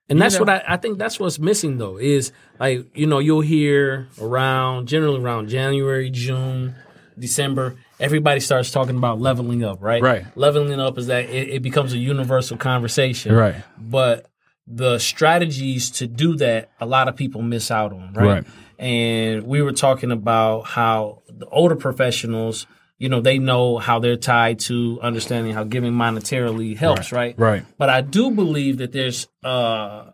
And 0.09 0.21
that's 0.21 0.35
know? 0.35 0.41
what 0.41 0.49
I, 0.49 0.63
I 0.67 0.77
think 0.77 0.97
that's 0.97 1.19
what's 1.19 1.37
missing 1.37 1.77
though 1.77 1.97
is 1.97 2.31
like, 2.59 2.85
you 2.95 3.07
know, 3.07 3.19
you'll 3.19 3.41
hear 3.41 4.07
around 4.21 4.87
generally 4.87 5.21
around 5.21 5.49
January, 5.49 6.09
June, 6.09 6.75
December, 7.19 7.75
everybody 7.99 8.39
starts 8.39 8.71
talking 8.71 8.95
about 8.95 9.19
leveling 9.19 9.63
up, 9.63 9.81
right? 9.81 10.01
Right. 10.01 10.25
Leveling 10.35 10.79
up 10.79 10.97
is 10.97 11.07
that 11.07 11.25
it, 11.29 11.49
it 11.49 11.61
becomes 11.61 11.93
a 11.93 11.97
universal 11.97 12.57
conversation. 12.57 13.33
Right. 13.33 13.55
But 13.77 14.29
the 14.65 14.99
strategies 14.99 15.91
to 15.91 16.07
do 16.07 16.35
that, 16.37 16.71
a 16.79 16.85
lot 16.85 17.07
of 17.07 17.15
people 17.15 17.41
miss 17.41 17.71
out 17.71 17.93
on, 17.93 18.13
right? 18.13 18.25
Right. 18.25 18.45
And 18.79 19.43
we 19.43 19.61
were 19.61 19.71
talking 19.71 20.11
about 20.11 20.63
how 20.63 21.23
the 21.27 21.47
older 21.47 21.75
professionals, 21.75 22.67
you 22.97 23.09
know, 23.09 23.21
they 23.21 23.37
know 23.39 23.77
how 23.77 23.99
they're 23.99 24.17
tied 24.17 24.59
to 24.59 24.99
understanding 25.01 25.53
how 25.53 25.63
giving 25.63 25.93
monetarily 25.93 26.75
helps, 26.75 27.11
right? 27.11 27.35
Right. 27.37 27.63
But 27.77 27.89
I 27.89 28.01
do 28.01 28.31
believe 28.31 28.77
that 28.79 28.91
there's 28.91 29.27
uh, 29.45 30.11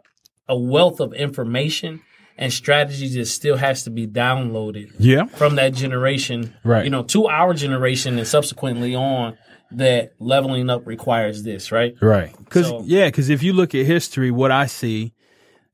a 0.49 0.57
wealth 0.57 0.99
of 0.99 1.13
information 1.13 2.01
and 2.37 2.51
strategies 2.51 3.13
that 3.15 3.25
still 3.27 3.55
has 3.57 3.83
to 3.83 3.89
be 3.91 4.07
downloaded 4.07 4.91
Yeah. 4.99 5.25
from 5.25 5.55
that 5.55 5.73
generation, 5.73 6.55
Right. 6.63 6.83
You 6.83 6.89
know, 6.89 7.03
to 7.03 7.27
our 7.27 7.53
generation 7.53 8.17
and 8.17 8.27
subsequently 8.27 8.95
on. 8.95 9.37
That 9.75 10.11
leveling 10.19 10.69
up 10.69 10.85
requires 10.85 11.41
this, 11.41 11.71
right? 11.71 11.95
Right. 11.99 12.31
Cause 12.49 12.67
So- 12.67 12.83
yeah, 12.85 13.09
cause 13.09 13.29
if 13.29 13.41
you 13.41 13.53
look 13.53 13.73
at 13.73 13.87
history, 13.87 14.29
what 14.29 14.51
I 14.51 14.67
see, 14.67 15.13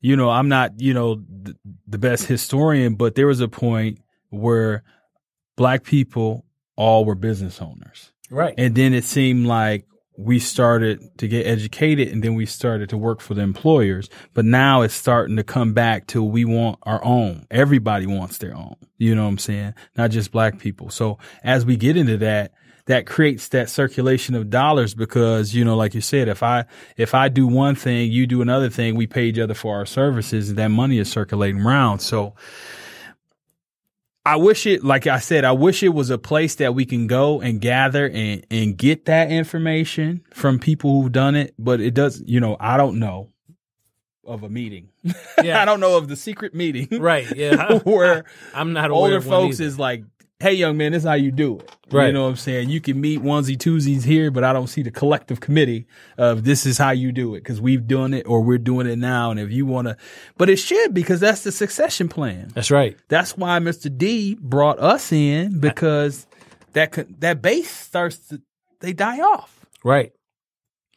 you 0.00 0.16
know, 0.16 0.30
I'm 0.30 0.48
not, 0.48 0.80
you 0.80 0.94
know, 0.94 1.16
th- 1.16 1.56
the 1.86 1.98
best 1.98 2.24
historian, 2.26 2.94
but 2.94 3.14
there 3.14 3.26
was 3.26 3.40
a 3.42 3.48
point 3.48 3.98
where 4.30 4.84
black 5.58 5.84
people 5.84 6.46
all 6.80 7.04
were 7.04 7.14
business 7.14 7.60
owners. 7.60 8.10
Right. 8.30 8.54
And 8.56 8.74
then 8.74 8.94
it 8.94 9.04
seemed 9.04 9.46
like 9.46 9.84
we 10.16 10.38
started 10.38 11.18
to 11.18 11.28
get 11.28 11.46
educated 11.46 12.08
and 12.08 12.24
then 12.24 12.34
we 12.34 12.46
started 12.46 12.88
to 12.88 12.96
work 12.96 13.20
for 13.20 13.34
the 13.34 13.42
employers. 13.42 14.08
But 14.32 14.46
now 14.46 14.80
it's 14.80 14.94
starting 14.94 15.36
to 15.36 15.44
come 15.44 15.74
back 15.74 16.06
to 16.08 16.22
we 16.22 16.46
want 16.46 16.78
our 16.84 17.04
own. 17.04 17.46
Everybody 17.50 18.06
wants 18.06 18.38
their 18.38 18.56
own. 18.56 18.76
You 18.96 19.14
know 19.14 19.24
what 19.24 19.30
I'm 19.30 19.38
saying? 19.38 19.74
Not 19.94 20.10
just 20.10 20.32
black 20.32 20.58
people. 20.58 20.88
So 20.88 21.18
as 21.44 21.66
we 21.66 21.76
get 21.76 21.98
into 21.98 22.16
that, 22.18 22.52
that 22.86 23.06
creates 23.06 23.48
that 23.48 23.68
circulation 23.68 24.34
of 24.34 24.48
dollars 24.48 24.94
because 24.94 25.54
you 25.54 25.64
know 25.64 25.76
like 25.76 25.94
you 25.94 26.00
said 26.00 26.28
if 26.28 26.42
i 26.42 26.64
if 26.96 27.14
i 27.14 27.28
do 27.28 27.46
one 27.46 27.76
thing 27.76 28.10
you 28.10 28.26
do 28.26 28.42
another 28.42 28.68
thing 28.68 28.96
we 28.96 29.06
pay 29.06 29.26
each 29.26 29.38
other 29.38 29.54
for 29.54 29.76
our 29.76 29.86
services 29.86 30.48
and 30.48 30.58
that 30.58 30.70
money 30.70 30.98
is 30.98 31.08
circulating 31.08 31.60
around 31.60 32.00
so 32.00 32.34
I 34.24 34.36
wish 34.36 34.66
it, 34.66 34.84
like 34.84 35.06
I 35.06 35.18
said, 35.18 35.44
I 35.44 35.52
wish 35.52 35.82
it 35.82 35.90
was 35.90 36.10
a 36.10 36.18
place 36.18 36.56
that 36.56 36.74
we 36.74 36.84
can 36.84 37.06
go 37.06 37.40
and 37.40 37.60
gather 37.60 38.08
and, 38.08 38.46
and 38.50 38.76
get 38.76 39.06
that 39.06 39.30
information 39.30 40.22
from 40.32 40.58
people 40.58 41.00
who've 41.00 41.12
done 41.12 41.34
it. 41.34 41.54
But 41.58 41.80
it 41.80 41.94
does, 41.94 42.22
you 42.26 42.38
know, 42.38 42.56
I 42.60 42.76
don't 42.76 42.98
know 42.98 43.30
of 44.24 44.42
a 44.42 44.48
meeting. 44.48 44.88
Yeah. 45.42 45.62
I 45.62 45.64
don't 45.64 45.80
know 45.80 45.96
of 45.96 46.06
the 46.06 46.16
secret 46.16 46.54
meeting. 46.54 47.00
Right. 47.00 47.26
Yeah. 47.34 47.78
Where 47.84 48.26
I, 48.54 48.60
am 48.60 48.74
not 48.74 48.90
aware 48.90 49.14
older 49.14 49.20
folks 49.22 49.58
is 49.58 49.78
like, 49.78 50.04
hey, 50.40 50.54
young 50.54 50.76
man, 50.76 50.92
this 50.92 51.02
is 51.02 51.08
how 51.08 51.14
you 51.14 51.30
do 51.30 51.58
it. 51.58 51.76
Right. 51.92 52.06
You 52.06 52.12
know 52.12 52.24
what 52.24 52.30
I'm 52.30 52.36
saying? 52.36 52.70
You 52.70 52.80
can 52.80 53.00
meet 53.00 53.20
onesie 53.20 53.56
twosies 53.56 54.04
here, 54.04 54.30
but 54.30 54.42
I 54.42 54.52
don't 54.52 54.68
see 54.68 54.82
the 54.82 54.90
collective 54.90 55.40
committee 55.40 55.86
of 56.16 56.44
this 56.44 56.64
is 56.64 56.78
how 56.78 56.90
you 56.90 57.12
do 57.12 57.34
it 57.34 57.40
because 57.40 57.60
we've 57.60 57.86
done 57.86 58.14
it 58.14 58.26
or 58.26 58.40
we're 58.40 58.58
doing 58.58 58.86
it 58.86 58.96
now. 58.96 59.30
And 59.30 59.38
if 59.38 59.50
you 59.50 59.66
want 59.66 59.88
to, 59.88 59.96
but 60.38 60.48
it 60.48 60.56
should 60.56 60.94
because 60.94 61.20
that's 61.20 61.42
the 61.42 61.52
succession 61.52 62.08
plan. 62.08 62.50
That's 62.54 62.70
right. 62.70 62.96
That's 63.08 63.36
why 63.36 63.58
Mr. 63.58 63.94
D 63.94 64.36
brought 64.40 64.78
us 64.78 65.12
in 65.12 65.60
because 65.60 66.26
that 66.72 67.06
that 67.20 67.42
base 67.42 67.70
starts 67.70 68.16
to 68.28 68.40
they 68.80 68.92
die 68.92 69.20
off. 69.20 69.66
Right. 69.84 70.12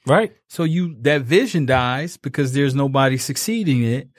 Right. 0.05 0.33
So 0.47 0.63
you 0.63 0.95
that 1.01 1.21
vision 1.23 1.65
dies 1.65 2.17
because 2.17 2.53
there's 2.53 2.75
nobody 2.75 3.17
succeeding 3.17 3.83
it. 3.83 4.09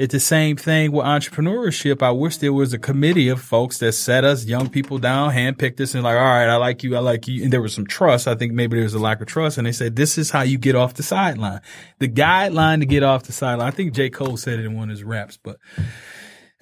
It's 0.00 0.12
the 0.12 0.18
same 0.18 0.56
thing 0.56 0.92
with 0.92 1.04
entrepreneurship. 1.04 2.02
I 2.02 2.10
wish 2.10 2.38
there 2.38 2.54
was 2.54 2.72
a 2.72 2.78
committee 2.78 3.28
of 3.28 3.38
folks 3.38 3.76
that 3.80 3.92
set 3.92 4.24
us 4.24 4.46
young 4.46 4.70
people 4.70 4.96
down, 4.96 5.30
handpicked 5.34 5.78
us, 5.78 5.94
and 5.94 6.02
like, 6.02 6.16
all 6.16 6.24
right, 6.24 6.48
I 6.48 6.56
like 6.56 6.82
you, 6.82 6.96
I 6.96 7.00
like 7.00 7.28
you. 7.28 7.44
And 7.44 7.52
there 7.52 7.60
was 7.60 7.74
some 7.74 7.86
trust. 7.86 8.26
I 8.26 8.34
think 8.34 8.52
maybe 8.54 8.76
there 8.76 8.84
was 8.84 8.94
a 8.94 8.98
lack 8.98 9.20
of 9.20 9.26
trust. 9.26 9.58
And 9.58 9.66
they 9.66 9.72
said, 9.72 9.96
this 9.96 10.16
is 10.16 10.30
how 10.30 10.40
you 10.40 10.56
get 10.56 10.74
off 10.74 10.94
the 10.94 11.02
sideline. 11.02 11.60
The 11.98 12.08
guideline 12.08 12.80
to 12.80 12.86
get 12.86 13.02
off 13.02 13.24
the 13.24 13.32
sideline. 13.32 13.68
I 13.68 13.72
think 13.72 13.92
J. 13.92 14.08
Cole 14.08 14.38
said 14.38 14.58
it 14.58 14.64
in 14.64 14.74
one 14.74 14.84
of 14.84 14.96
his 14.96 15.04
raps, 15.04 15.36
but 15.36 15.58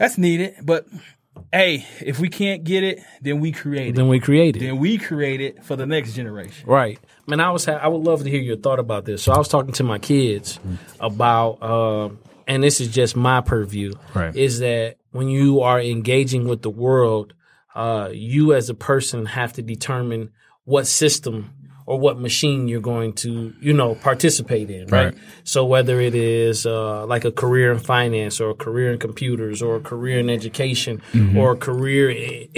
that's 0.01 0.19
needed. 0.19 0.57
But 0.65 0.87
hey, 1.53 1.87
if 2.01 2.19
we 2.19 2.31
can't 2.31 2.65
get 2.65 2.83
it, 2.83 2.99
then 3.23 3.39
we 3.39 3.53
create 3.53 3.91
it. 3.91 3.95
Then 3.95 4.09
we 4.09 4.19
create 4.19 4.57
it. 4.57 4.59
Then 4.59 4.79
we 4.79 4.99
create 4.99 5.41
it 5.41 5.65
for 5.65 5.77
the 5.77 5.87
next 5.87 6.15
generation. 6.15 6.69
Right. 6.69 6.99
Man, 7.29 7.39
I 7.39 7.53
was 7.53 7.67
ha- 7.67 7.79
I 7.81 7.87
would 7.87 8.03
love 8.03 8.25
to 8.25 8.31
hear 8.31 8.41
your 8.41 8.57
thought 8.57 8.81
about 8.81 9.05
this. 9.05 9.23
So 9.23 9.31
I 9.31 9.39
was 9.39 9.47
talking 9.47 9.75
to 9.75 9.85
my 9.85 10.01
kids 10.01 10.59
about 10.99 11.63
um 11.63 12.19
and 12.49 12.63
this 12.63 12.81
is 12.81 12.89
just 12.89 13.15
my 13.17 13.41
purview 13.41 13.93
Right. 14.15 14.35
is 14.35 14.59
that 14.61 14.97
when 15.13 15.29
you 15.29 15.61
are 15.61 15.81
engaging 15.81 16.49
with 16.49 16.63
the 16.63 16.71
world, 16.71 17.35
uh 17.75 18.09
you 18.13 18.55
as 18.55 18.69
a 18.71 18.75
person 18.75 19.27
have 19.27 19.53
to 19.55 19.63
determine 19.63 20.31
what 20.65 20.87
system 20.87 21.51
or 21.87 21.99
what 21.99 22.19
machine 22.21 22.69
you're 22.69 22.83
going 22.83 23.15
to, 23.15 23.55
you 23.63 23.73
know, 23.73 23.95
participate 23.95 24.69
in, 24.69 24.87
right? 24.89 25.05
Right. 25.07 25.15
So 25.45 25.65
whether 25.65 25.99
it 26.03 26.15
is 26.15 26.67
uh, 26.67 27.07
like 27.07 27.25
a 27.25 27.33
career 27.33 27.73
in 27.73 27.79
finance 27.79 28.43
or 28.43 28.51
a 28.51 28.55
career 28.55 28.93
in 28.93 28.99
computers 28.99 29.63
or 29.63 29.77
a 29.77 29.81
career 29.81 30.19
in 30.19 30.29
education 30.29 31.01
Mm-hmm. 31.15 31.39
or 31.39 31.53
a 31.53 31.57
career 31.57 32.11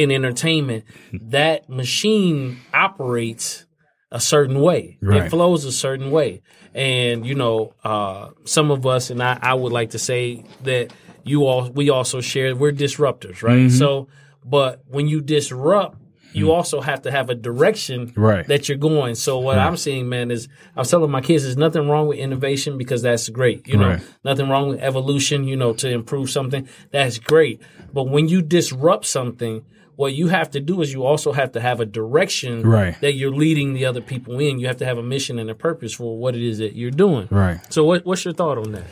in 0.02 0.10
entertainment, 0.10 0.82
that 1.12 1.68
machine 1.70 2.58
operates 2.74 3.66
a 4.12 4.20
certain 4.20 4.60
way. 4.60 4.98
It 5.02 5.30
flows 5.30 5.64
a 5.64 5.72
certain 5.72 6.10
way. 6.10 6.42
And, 6.74 7.24
you 7.26 7.34
know, 7.34 7.74
uh, 7.84 8.30
some 8.44 8.70
of 8.70 8.86
us, 8.86 9.10
and 9.10 9.22
I, 9.22 9.38
I 9.40 9.54
would 9.54 9.72
like 9.72 9.90
to 9.90 9.98
say 9.98 10.44
that 10.62 10.92
you 11.24 11.46
all, 11.46 11.70
we 11.70 11.90
also 11.90 12.20
share, 12.20 12.54
we're 12.54 12.72
disruptors, 12.72 13.42
right? 13.42 13.58
Mm-hmm. 13.58 13.76
So, 13.76 14.08
but 14.44 14.82
when 14.88 15.06
you 15.06 15.20
disrupt, 15.20 15.98
you 16.32 16.52
also 16.52 16.80
have 16.80 17.02
to 17.02 17.10
have 17.10 17.28
a 17.28 17.34
direction. 17.34 18.12
Right. 18.16 18.46
that 18.46 18.68
you're 18.68 18.78
going. 18.78 19.16
So 19.16 19.38
what 19.40 19.58
I'm 19.58 19.76
seeing, 19.76 20.08
man, 20.08 20.30
is 20.30 20.46
I 20.76 20.80
was 20.80 20.88
telling 20.90 21.10
my 21.10 21.20
kids, 21.20 21.42
there's 21.42 21.56
nothing 21.56 21.88
wrong 21.88 22.06
with 22.06 22.18
innovation 22.18 22.78
because 22.78 23.02
that's 23.02 23.28
great. 23.28 23.66
You 23.66 23.76
know, 23.76 23.88
Right. 23.88 24.02
nothing 24.24 24.48
wrong 24.48 24.68
with 24.68 24.80
evolution, 24.80 25.48
you 25.48 25.56
know, 25.56 25.72
to 25.74 25.88
improve 25.90 26.30
something. 26.30 26.68
That's 26.92 27.18
great. 27.18 27.60
But 27.92 28.04
when 28.04 28.28
you 28.28 28.42
disrupt 28.42 29.06
something, 29.06 29.64
what 30.00 30.14
you 30.14 30.28
have 30.28 30.50
to 30.52 30.60
do 30.60 30.80
is 30.80 30.92
you 30.94 31.04
also 31.04 31.30
have 31.32 31.52
to 31.52 31.60
have 31.60 31.78
a 31.78 31.84
direction 31.86 32.62
Right. 32.66 32.98
that 33.02 33.12
you're 33.12 33.34
leading 33.44 33.74
the 33.74 33.84
other 33.84 34.00
people 34.00 34.40
in. 34.40 34.58
You 34.58 34.66
have 34.66 34.78
to 34.78 34.86
have 34.86 34.96
a 34.98 35.02
mission 35.02 35.38
and 35.38 35.50
a 35.50 35.54
purpose 35.54 35.92
for 35.92 36.16
what 36.18 36.34
it 36.34 36.42
is 36.42 36.56
that 36.58 36.74
you're 36.74 36.90
doing. 36.90 37.28
Right. 37.30 37.60
So 37.72 37.84
what, 37.84 38.06
what's 38.06 38.24
your 38.24 38.32
thought 38.34 38.56
on 38.58 38.72
that? 38.72 38.84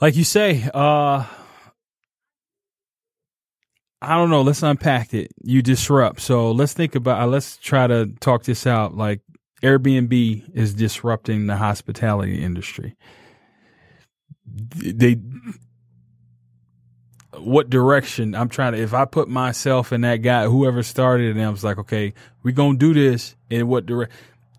like 0.00 0.14
you 0.16 0.24
say, 0.24 0.68
uh, 0.72 1.24
I 4.02 4.16
don't 4.16 4.30
know. 4.30 4.42
Let's 4.42 4.62
unpack 4.62 5.14
it. 5.14 5.32
You 5.42 5.62
disrupt. 5.62 6.20
So 6.20 6.52
let's 6.52 6.74
think 6.74 6.94
about. 6.94 7.22
Uh, 7.22 7.26
let's 7.26 7.56
try 7.56 7.86
to 7.86 8.06
talk 8.20 8.44
this 8.44 8.66
out. 8.66 8.94
Like 8.94 9.20
Airbnb 9.62 10.50
is 10.54 10.74
disrupting 10.74 11.46
the 11.46 11.56
hospitality 11.56 12.42
industry. 12.42 12.96
They. 14.46 15.16
What 17.44 17.70
direction 17.70 18.34
I'm 18.34 18.48
trying 18.48 18.72
to? 18.72 18.78
If 18.78 18.94
I 18.94 19.04
put 19.04 19.28
myself 19.28 19.92
in 19.92 20.00
that 20.02 20.16
guy, 20.16 20.46
whoever 20.46 20.82
started 20.82 21.28
it, 21.28 21.30
and 21.32 21.42
I 21.42 21.50
was 21.50 21.64
like, 21.64 21.78
okay, 21.78 22.14
we 22.42 22.52
gonna 22.52 22.78
do 22.78 22.94
this. 22.94 23.36
In 23.50 23.68
what 23.68 23.86
direction? 23.86 24.16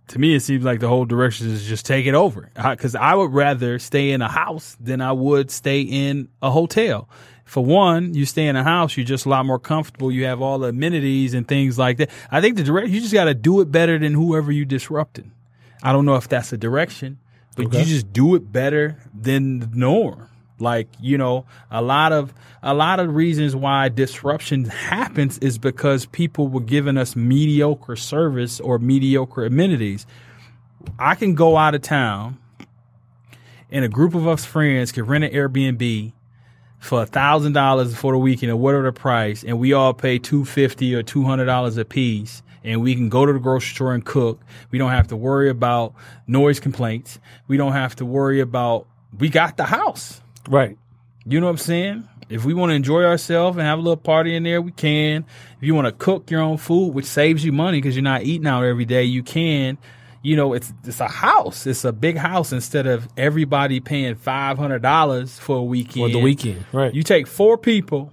to 0.07 0.19
me, 0.19 0.35
it 0.35 0.41
seems 0.41 0.63
like 0.63 0.79
the 0.79 0.87
whole 0.87 1.05
direction 1.05 1.49
is 1.49 1.65
just 1.65 1.85
take 1.85 2.05
it 2.05 2.13
over. 2.13 2.51
Because 2.55 2.95
I, 2.95 3.15
would 3.15 3.33
rather 3.33 3.79
stay 3.79 4.11
in 4.11 4.21
a 4.21 4.27
house 4.29 4.77
than 4.79 5.01
I 5.01 5.11
would 5.11 5.49
stay 5.49 5.81
in 5.81 6.29
a 6.41 6.51
hotel. 6.51 7.09
For 7.43 7.63
one, 7.63 8.13
you 8.13 8.25
stay 8.25 8.47
in 8.47 8.55
a 8.55 8.63
house, 8.63 8.97
you're 8.97 9.05
just 9.05 9.25
a 9.25 9.29
lot 9.29 9.45
more 9.45 9.59
comfortable. 9.59 10.11
You 10.11 10.25
have 10.25 10.41
all 10.41 10.59
the 10.59 10.69
amenities 10.69 11.33
and 11.33 11.47
things 11.47 11.77
like 11.77 11.97
that. 11.97 12.09
I 12.31 12.41
think 12.41 12.57
the 12.57 12.63
direct, 12.63 12.89
you 12.89 13.01
just 13.01 13.13
got 13.13 13.25
to 13.25 13.33
do 13.33 13.61
it 13.61 13.71
better 13.71 13.97
than 13.97 14.13
whoever 14.13 14.51
you 14.51 14.65
disrupted. 14.65 15.29
I 15.81 15.91
don't 15.91 16.05
know 16.05 16.15
if 16.15 16.27
that's 16.27 16.51
a 16.53 16.57
direction, 16.57 17.19
but 17.55 17.73
you 17.73 17.85
just 17.85 18.11
do 18.11 18.35
it 18.35 18.51
better 18.51 18.97
than 19.13 19.59
the 19.59 19.69
norm. 19.73 20.27
Like, 20.59 20.87
you 20.99 21.17
know, 21.17 21.45
a 21.69 21.81
lot 21.81 22.13
of 22.13 22.33
a 22.65 22.73
lot 22.73 22.99
of 22.99 23.13
reasons 23.13 23.55
why 23.55 23.89
disruption 23.89 24.65
happens 24.65 25.37
is 25.37 25.59
because 25.59 26.07
people 26.07 26.47
were 26.47 26.59
giving 26.59 26.97
us 26.97 27.15
mediocre 27.15 27.95
service 27.95 28.59
or 28.59 28.79
mediocre 28.79 29.45
amenities. 29.45 30.07
I 30.97 31.13
can 31.13 31.35
go 31.35 31.57
out 31.57 31.75
of 31.75 31.83
town 31.83 32.39
and 33.69 33.85
a 33.85 33.87
group 33.87 34.15
of 34.15 34.27
us 34.27 34.45
friends 34.45 34.91
can 34.91 35.05
rent 35.05 35.23
an 35.23 35.31
Airbnb 35.31 36.11
for 36.79 37.03
a 37.03 37.05
thousand 37.05 37.53
dollars 37.53 37.95
for 37.95 38.13
the 38.13 38.17
weekend 38.17 38.51
or 38.51 38.55
whatever 38.55 38.83
the 38.83 38.91
price, 38.91 39.43
and 39.43 39.59
we 39.59 39.73
all 39.73 39.93
pay 39.93 40.17
two 40.17 40.43
fifty 40.43 40.95
or 40.95 41.03
two 41.03 41.23
hundred 41.23 41.45
dollars 41.45 41.77
a 41.77 41.85
piece, 41.85 42.41
and 42.63 42.81
we 42.81 42.95
can 42.95 43.09
go 43.09 43.25
to 43.25 43.33
the 43.33 43.39
grocery 43.39 43.75
store 43.75 43.93
and 43.93 44.05
cook. 44.05 44.39
We 44.71 44.79
don't 44.79 44.91
have 44.91 45.07
to 45.07 45.15
worry 45.15 45.49
about 45.49 45.93
noise 46.27 46.59
complaints. 46.59 47.19
We 47.47 47.57
don't 47.57 47.73
have 47.73 47.95
to 47.97 48.05
worry 48.05 48.39
about 48.39 48.87
we 49.17 49.29
got 49.29 49.57
the 49.57 49.65
house. 49.65 50.21
Right. 50.47 50.77
You 51.25 51.39
know 51.39 51.47
what 51.47 51.53
I'm 51.53 51.57
saying? 51.57 52.09
If 52.29 52.45
we 52.45 52.53
want 52.53 52.71
to 52.71 52.75
enjoy 52.75 53.03
ourselves 53.03 53.57
and 53.57 53.65
have 53.65 53.79
a 53.79 53.81
little 53.81 53.97
party 53.97 54.35
in 54.35 54.43
there, 54.43 54.61
we 54.61 54.71
can. 54.71 55.25
If 55.57 55.63
you 55.63 55.75
want 55.75 55.85
to 55.85 55.91
cook 55.91 56.31
your 56.31 56.41
own 56.41 56.57
food, 56.57 56.93
which 56.93 57.05
saves 57.05 57.43
you 57.43 57.51
money 57.51 57.79
because 57.79 57.95
you're 57.95 58.03
not 58.03 58.23
eating 58.23 58.47
out 58.47 58.63
every 58.63 58.85
day, 58.85 59.03
you 59.03 59.23
can. 59.23 59.77
You 60.21 60.35
know, 60.35 60.53
it's 60.53 60.73
it's 60.83 60.99
a 60.99 61.07
house. 61.07 61.67
It's 61.67 61.85
a 61.85 61.93
big 61.93 62.17
house 62.17 62.51
instead 62.51 62.87
of 62.87 63.07
everybody 63.15 63.79
paying 63.79 64.15
five 64.15 64.57
hundred 64.57 64.81
dollars 64.81 65.37
for 65.37 65.57
a 65.57 65.63
weekend. 65.63 66.11
For 66.11 66.17
the 66.17 66.23
weekend. 66.23 66.65
Right. 66.71 66.93
You 66.93 67.03
take 67.03 67.27
four 67.27 67.57
people 67.57 68.11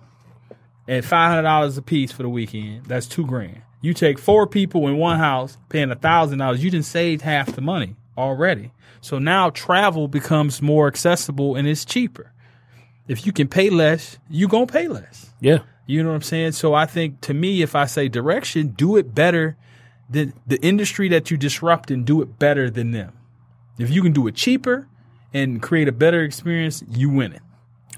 and 0.87 1.05
five 1.05 1.31
hundred 1.31 1.43
dollars 1.43 1.79
a 1.79 1.83
piece 1.83 2.13
for 2.13 2.23
the 2.23 2.29
weekend. 2.29 2.85
That's 2.85 3.07
two 3.07 3.27
grand. 3.27 3.63
You 3.81 3.95
take 3.95 4.19
four 4.19 4.47
people 4.47 4.87
in 4.89 4.99
one 4.99 5.19
house 5.19 5.57
paying 5.71 5.91
a 5.91 5.97
thousand 5.97 6.39
dollars. 6.39 6.63
You 6.63 6.71
didn't 6.71 6.85
save 6.85 7.23
half 7.23 7.55
the 7.55 7.63
money 7.63 7.97
already. 8.17 8.73
So 9.01 9.19
now 9.19 9.51
travel 9.51 10.07
becomes 10.07 10.61
more 10.61 10.87
accessible 10.87 11.57
and 11.57 11.67
it's 11.67 11.85
cheaper. 11.85 12.33
If 13.09 13.27
you 13.27 13.33
can 13.33 13.49
pay 13.49 13.69
less, 13.71 14.19
you 14.31 14.49
gonna 14.49 14.67
pay 14.67 14.89
less. 14.89 15.31
yeah. 15.41 15.59
You 15.85 16.03
know 16.03 16.11
what 16.11 16.15
I'm 16.15 16.23
saying? 16.23 16.53
So 16.53 16.75
I 16.75 16.87
think 16.87 17.21
to 17.23 17.35
me, 17.35 17.61
if 17.61 17.75
I 17.75 17.87
say 17.87 18.09
direction, 18.09 18.69
do 18.69 18.97
it 18.97 19.15
better 19.15 19.57
than 20.09 20.33
the 20.47 20.57
industry 20.63 21.09
that 21.09 21.31
you 21.31 21.37
disrupt 21.37 21.91
and 21.91 22.07
do 22.07 22.23
it 22.23 22.39
better 22.39 22.71
than 22.71 22.93
them. 22.93 23.13
If 23.79 23.91
you 23.91 24.01
can 24.03 24.13
do 24.13 24.29
it 24.29 24.37
cheaper 24.37 24.87
and 25.35 25.61
create 25.61 25.89
a 25.89 25.93
better 25.93 26.23
experience, 26.23 26.85
you 26.89 27.11
win 27.11 27.33
it. 27.33 27.43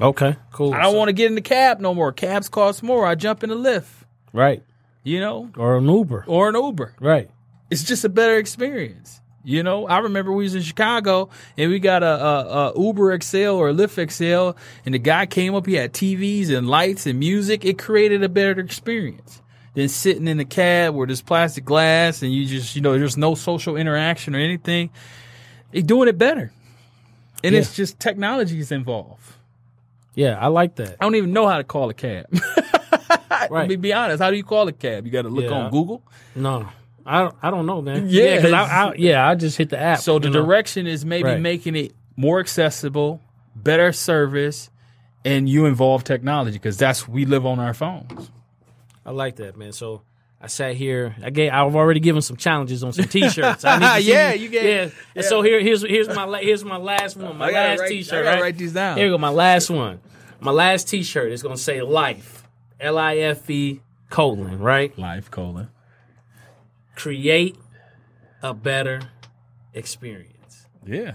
Okay. 0.00 0.36
Cool. 0.50 0.72
I 0.72 0.80
don't 0.80 0.96
want 0.96 1.08
to 1.10 1.12
get 1.12 1.26
in 1.26 1.34
the 1.34 1.40
cab 1.42 1.78
no 1.78 1.94
more. 1.94 2.10
Cabs 2.10 2.48
cost 2.48 2.82
more. 2.82 3.06
I 3.06 3.14
jump 3.16 3.44
in 3.44 3.50
the 3.50 3.56
Lyft, 3.56 4.04
Right. 4.32 4.62
you 5.02 5.20
know, 5.20 5.50
Or 5.58 5.76
an 5.76 5.86
Uber. 5.86 6.24
or 6.26 6.48
an 6.48 6.54
Uber. 6.54 6.94
Right. 7.00 7.30
It's 7.70 7.84
just 7.84 8.04
a 8.04 8.08
better 8.08 8.38
experience. 8.38 9.20
You 9.46 9.62
know, 9.62 9.86
I 9.86 9.98
remember 9.98 10.32
we 10.32 10.44
was 10.44 10.54
in 10.54 10.62
Chicago 10.62 11.28
and 11.58 11.70
we 11.70 11.78
got 11.78 12.02
a, 12.02 12.06
a, 12.06 12.70
a 12.72 12.80
Uber 12.82 13.20
XL 13.20 13.36
or 13.48 13.68
a 13.68 13.72
Lyft 13.74 14.10
XL, 14.10 14.58
and 14.86 14.94
the 14.94 14.98
guy 14.98 15.26
came 15.26 15.54
up. 15.54 15.66
He 15.66 15.74
had 15.74 15.92
TVs 15.92 16.48
and 16.50 16.66
lights 16.68 17.06
and 17.06 17.18
music. 17.18 17.64
It 17.64 17.78
created 17.78 18.22
a 18.22 18.28
better 18.30 18.58
experience 18.60 19.42
than 19.74 19.88
sitting 19.88 20.28
in 20.28 20.38
the 20.38 20.44
cab 20.46 20.94
where 20.94 21.06
there's 21.06 21.20
plastic 21.20 21.64
glass 21.64 22.22
and 22.22 22.32
you 22.32 22.46
just, 22.46 22.74
you 22.74 22.80
know, 22.80 22.98
there's 22.98 23.16
no 23.18 23.34
social 23.34 23.76
interaction 23.76 24.34
or 24.34 24.38
anything. 24.38 24.88
They 25.72 25.82
doing 25.82 26.08
it 26.08 26.16
better, 26.16 26.50
and 27.42 27.52
Yeah. 27.52 27.60
it's 27.60 27.74
just 27.76 27.98
technology 28.00 28.60
is 28.60 28.72
involved. 28.72 29.20
Yeah, 30.14 30.38
I 30.40 30.46
like 30.46 30.76
that. 30.76 30.96
I 31.00 31.04
don't 31.04 31.16
even 31.16 31.32
know 31.32 31.48
how 31.48 31.58
to 31.58 31.64
call 31.64 31.90
a 31.90 31.94
cab. 31.94 32.26
Let 33.50 33.68
me 33.68 33.76
be 33.76 33.92
honest. 33.92 34.22
How 34.22 34.30
do 34.30 34.36
you 34.36 34.44
call 34.44 34.68
a 34.68 34.72
cab? 34.72 35.04
You 35.04 35.12
got 35.12 35.22
to 35.22 35.28
look 35.28 35.44
Yeah. 35.50 35.50
on 35.64 35.70
Google. 35.72 36.02
No. 36.36 36.68
I 37.06 37.20
don't, 37.20 37.34
I 37.42 37.50
don't 37.50 37.66
know, 37.66 37.82
man. 37.82 38.06
Yeah. 38.08 38.36
because 38.36 38.52
I, 38.52 38.62
I, 38.64 38.94
yeah, 38.96 39.28
I 39.28 39.34
just 39.34 39.56
hit 39.58 39.70
the 39.70 39.78
app. 39.78 39.98
So 40.00 40.18
the 40.18 40.30
know? 40.30 40.42
direction 40.42 40.86
is 40.86 41.04
maybe 41.04 41.28
Right. 41.28 41.40
making 41.40 41.76
it 41.76 41.92
more 42.16 42.40
accessible, 42.40 43.20
better 43.54 43.92
service, 43.92 44.70
and 45.24 45.48
you 45.48 45.66
involve 45.66 46.04
technology 46.04 46.52
because 46.58 46.76
that's 46.78 47.06
we 47.08 47.24
live 47.26 47.44
on 47.46 47.58
our 47.58 47.74
phones. 47.74 48.30
I 49.04 49.10
like 49.10 49.36
that, 49.36 49.56
man. 49.56 49.72
So 49.72 50.02
I 50.40 50.46
sat 50.46 50.76
here. 50.76 51.14
I 51.22 51.30
gave. 51.30 51.52
I've 51.52 51.76
already 51.76 52.00
given 52.00 52.22
some 52.22 52.36
challenges 52.36 52.82
on 52.84 52.92
some 52.92 53.04
T-shirts. 53.08 53.64
I 53.64 53.78
need 53.78 53.86
to 53.86 54.02
see- 54.02 54.10
Yeah, 54.12 54.32
you 54.32 54.48
gave- 54.48 54.64
Yeah. 54.92 54.98
And 55.16 55.24
so 55.24 55.42
here, 55.42 55.60
here's 55.60 55.82
here's 55.82 56.08
my 56.08 56.40
here's 56.40 56.64
my 56.64 56.76
last 56.78 57.16
one. 57.16 57.36
My 57.36 57.48
I 57.48 57.52
last 57.52 57.80
write- 57.80 57.88
T-shirt. 57.90 58.14
I 58.20 58.22
gotta 58.22 58.34
right? 58.36 58.42
write 58.42 58.58
these 58.58 58.72
down. 58.72 58.96
Here 58.96 59.06
we 59.06 59.10
go. 59.10 59.18
My 59.18 59.28
last 59.30 59.68
one. 59.70 60.00
My 60.40 60.50
last 60.52 60.88
T-shirt 60.88 61.32
is 61.32 61.42
gonna 61.42 61.56
say 61.58 61.80
"Life." 61.82 62.46
L 62.80 62.98
I 62.98 63.16
F 63.18 63.48
E 63.48 63.80
colon 64.10 64.58
right. 64.58 64.96
Life 64.98 65.30
colon. 65.30 65.68
Create 66.94 67.56
a 68.42 68.54
better 68.54 69.00
experience. 69.72 70.66
Yeah. 70.86 71.12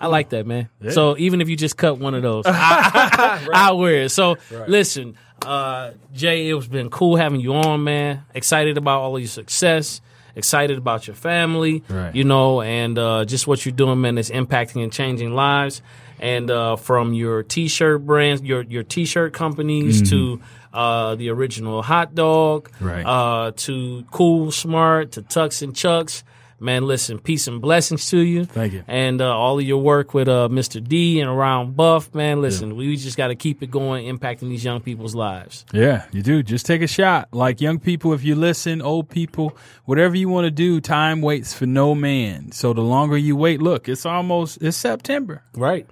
I 0.00 0.06
like 0.08 0.30
that, 0.30 0.46
man. 0.46 0.68
So 0.90 1.16
even 1.18 1.40
if 1.40 1.48
you 1.48 1.56
just 1.56 1.76
cut 1.76 1.98
one 1.98 2.14
of 2.14 2.22
those, 2.22 2.44
I, 2.46 3.46
I'll 3.54 3.78
wear 3.78 4.02
it. 4.02 4.10
So 4.10 4.36
listen, 4.66 5.16
uh, 5.44 5.92
Jay, 6.12 6.50
it's 6.50 6.66
been 6.66 6.90
cool 6.90 7.16
having 7.16 7.40
you 7.40 7.54
on, 7.54 7.84
man. 7.84 8.24
Excited 8.34 8.76
about 8.76 9.00
all 9.00 9.16
of 9.16 9.22
your 9.22 9.28
success. 9.28 10.00
Excited 10.36 10.76
about 10.78 11.06
your 11.06 11.14
family, 11.14 11.84
Right. 11.88 12.14
you 12.14 12.24
know, 12.24 12.60
and 12.60 12.98
uh, 12.98 13.24
just 13.24 13.46
what 13.46 13.64
you're 13.64 13.74
doing, 13.74 14.00
man, 14.00 14.18
It's 14.18 14.30
impacting 14.30 14.82
and 14.82 14.92
changing 14.92 15.32
lives. 15.34 15.80
And 16.18 16.50
uh, 16.50 16.76
from 16.76 17.12
your 17.14 17.42
t-shirt 17.42 18.04
brands, 18.04 18.42
your 18.42 18.62
your 18.62 18.82
t-shirt 18.82 19.32
companies 19.32 20.08
to 20.10 20.40
uh, 20.74 21.14
the 21.14 21.30
original 21.30 21.82
hot 21.82 22.14
dog, 22.14 22.70
Right. 22.80 23.04
uh, 23.06 23.52
to 23.56 24.04
Cool 24.10 24.50
Smart 24.50 25.12
to 25.12 25.22
Tux 25.22 25.62
and 25.62 25.74
Chucks. 25.74 26.24
Man, 26.60 26.86
listen, 26.86 27.18
peace 27.18 27.46
and 27.46 27.60
blessings 27.60 28.08
to 28.10 28.18
you. 28.18 28.44
Thank 28.46 28.72
you. 28.72 28.84
And 28.86 29.20
uh, 29.20 29.36
all 29.36 29.58
of 29.58 29.64
your 29.66 29.82
work 29.82 30.14
with 30.14 30.28
uh, 30.28 30.48
Mr. 30.50 30.82
D 30.82 31.20
and 31.20 31.28
around 31.28 31.76
Buff, 31.76 32.14
man, 32.14 32.40
listen, 32.40 32.76
we 32.76 32.96
just 32.96 33.18
got 33.18 33.28
to 33.28 33.34
keep 33.34 33.62
it 33.62 33.70
going, 33.70 34.06
impacting 34.06 34.48
these 34.48 34.64
young 34.64 34.80
people's 34.80 35.14
lives. 35.14 35.66
Yeah, 35.74 36.06
you 36.12 36.22
do. 36.22 36.42
Just 36.42 36.64
take 36.64 36.80
a 36.80 36.86
shot. 36.86 37.28
Like 37.32 37.60
young 37.60 37.80
people, 37.80 38.14
if 38.14 38.24
you 38.24 38.34
listen, 38.34 38.80
old 38.80 39.10
people, 39.10 39.56
whatever 39.84 40.16
you 40.16 40.28
want 40.30 40.46
to 40.46 40.50
do, 40.50 40.80
time 40.80 41.20
waits 41.20 41.52
for 41.52 41.66
no 41.66 41.94
man. 41.94 42.52
So 42.52 42.72
the 42.72 42.80
longer 42.82 43.18
you 43.18 43.36
wait, 43.36 43.60
look, 43.60 43.88
it's 43.88 44.06
almost 44.06 44.62
it's 44.62 44.76
September. 44.76 45.42
Right. 45.54 45.86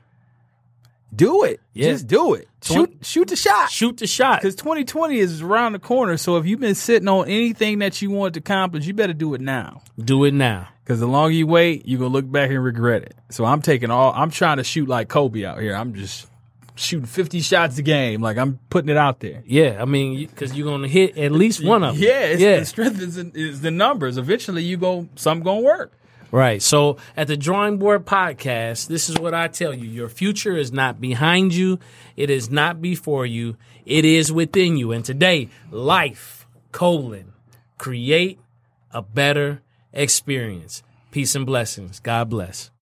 Do 1.15 1.45
it. 1.45 1.61
Yeah. 1.75 1.91
Just 1.93 2.07
do 2.07 2.35
it. 2.35 2.49
Shoot 2.63 2.99
shoot 3.03 3.29
the 3.29 3.37
shot. 3.37 3.71
Shoot 3.71 3.99
the 3.99 4.07
shot. 4.07 4.41
Because 4.41 4.55
2020 4.57 5.19
is 5.19 5.43
around 5.43 5.73
the 5.73 5.79
corner. 5.79 6.17
So 6.17 6.37
if 6.37 6.47
you've 6.47 6.61
been 6.61 6.75
sitting 6.75 7.09
on 7.09 7.29
anything 7.29 7.81
that 7.81 8.01
you 8.01 8.11
want 8.11 8.35
to 8.35 8.41
accomplish, 8.41 8.87
you 8.87 8.95
better 8.95 9.13
do 9.13 9.35
it 9.35 9.41
now. 9.41 9.83
Do 9.99 10.25
it 10.25 10.33
now. 10.33 10.69
Because 10.85 11.01
the 11.01 11.07
longer 11.07 11.33
you 11.33 11.47
wait, 11.47 11.87
you're 11.87 11.99
gonna 11.99 12.13
look 12.13 12.31
back 12.31 12.51
and 12.51 12.63
regret 12.63 13.03
it. 13.03 13.15
So 13.31 13.45
I'm 13.45 13.63
taking 13.63 13.91
all. 13.91 14.13
I'm 14.15 14.31
trying 14.31 14.57
to 14.57 14.65
shoot 14.65 14.89
like 14.89 15.09
Kobe 15.09 15.45
out 15.45 15.61
here. 15.61 15.75
I'm 15.75 15.95
just 15.95 16.29
shooting 16.75 17.07
50 17.07 17.41
shots 17.41 17.79
a 17.79 17.83
game. 17.83 18.21
Like 18.21 18.39
I'm 18.39 18.59
putting 18.71 18.89
it 18.89 18.97
out 18.97 19.21
there. 19.21 19.43
Yeah, 19.47 19.79
I 19.81 19.85
mean, 19.85 20.27
because 20.27 20.55
you're 20.55 20.67
going 20.67 20.83
to 20.83 20.89
hit 20.89 21.17
at 21.19 21.33
least 21.33 21.65
one 21.65 21.83
of 21.85 21.95
them. 21.95 22.03
Yeah, 22.03 22.21
it's, 22.21 22.41
yeah. 22.41 22.59
the 22.61 22.65
strength 22.67 23.01
is, 23.01 23.19
in- 23.19 23.33
is 23.35 23.61
the 23.61 23.71
numbers. 23.71 24.17
Eventually, 24.17 24.63
you 24.63 24.77
go. 24.77 25.09
Some 25.15 25.43
gonna 25.43 25.61
work. 25.61 25.93
Right. 26.33 26.63
So 26.63 26.97
at 27.15 27.27
the 27.29 27.37
Drawing 27.37 27.77
Board 27.77 28.07
Podcast, 28.07 28.89
this 28.89 29.11
is 29.11 29.19
what 29.19 29.35
I 29.35 29.49
tell 29.49 29.75
you. 29.75 29.87
Your 29.87 30.09
future 30.09 30.57
is 30.57 30.73
not 30.73 30.99
behind 30.99 31.53
you. 31.53 31.79
It 32.17 32.31
is 32.31 32.51
not 32.51 32.81
before 32.81 33.27
you. 33.27 33.59
It 33.85 34.07
is 34.07 34.33
within 34.33 34.79
you. 34.79 34.93
And 34.93 35.05
today, 35.05 35.51
life, 35.71 36.47
colon, 36.73 37.35
create 37.77 38.41
a 38.93 39.03
better 39.03 39.61
experience. 39.93 40.83
Peace 41.11 41.35
and 41.35 41.45
blessings. 41.45 42.01
God 42.01 42.31
bless. 42.31 42.71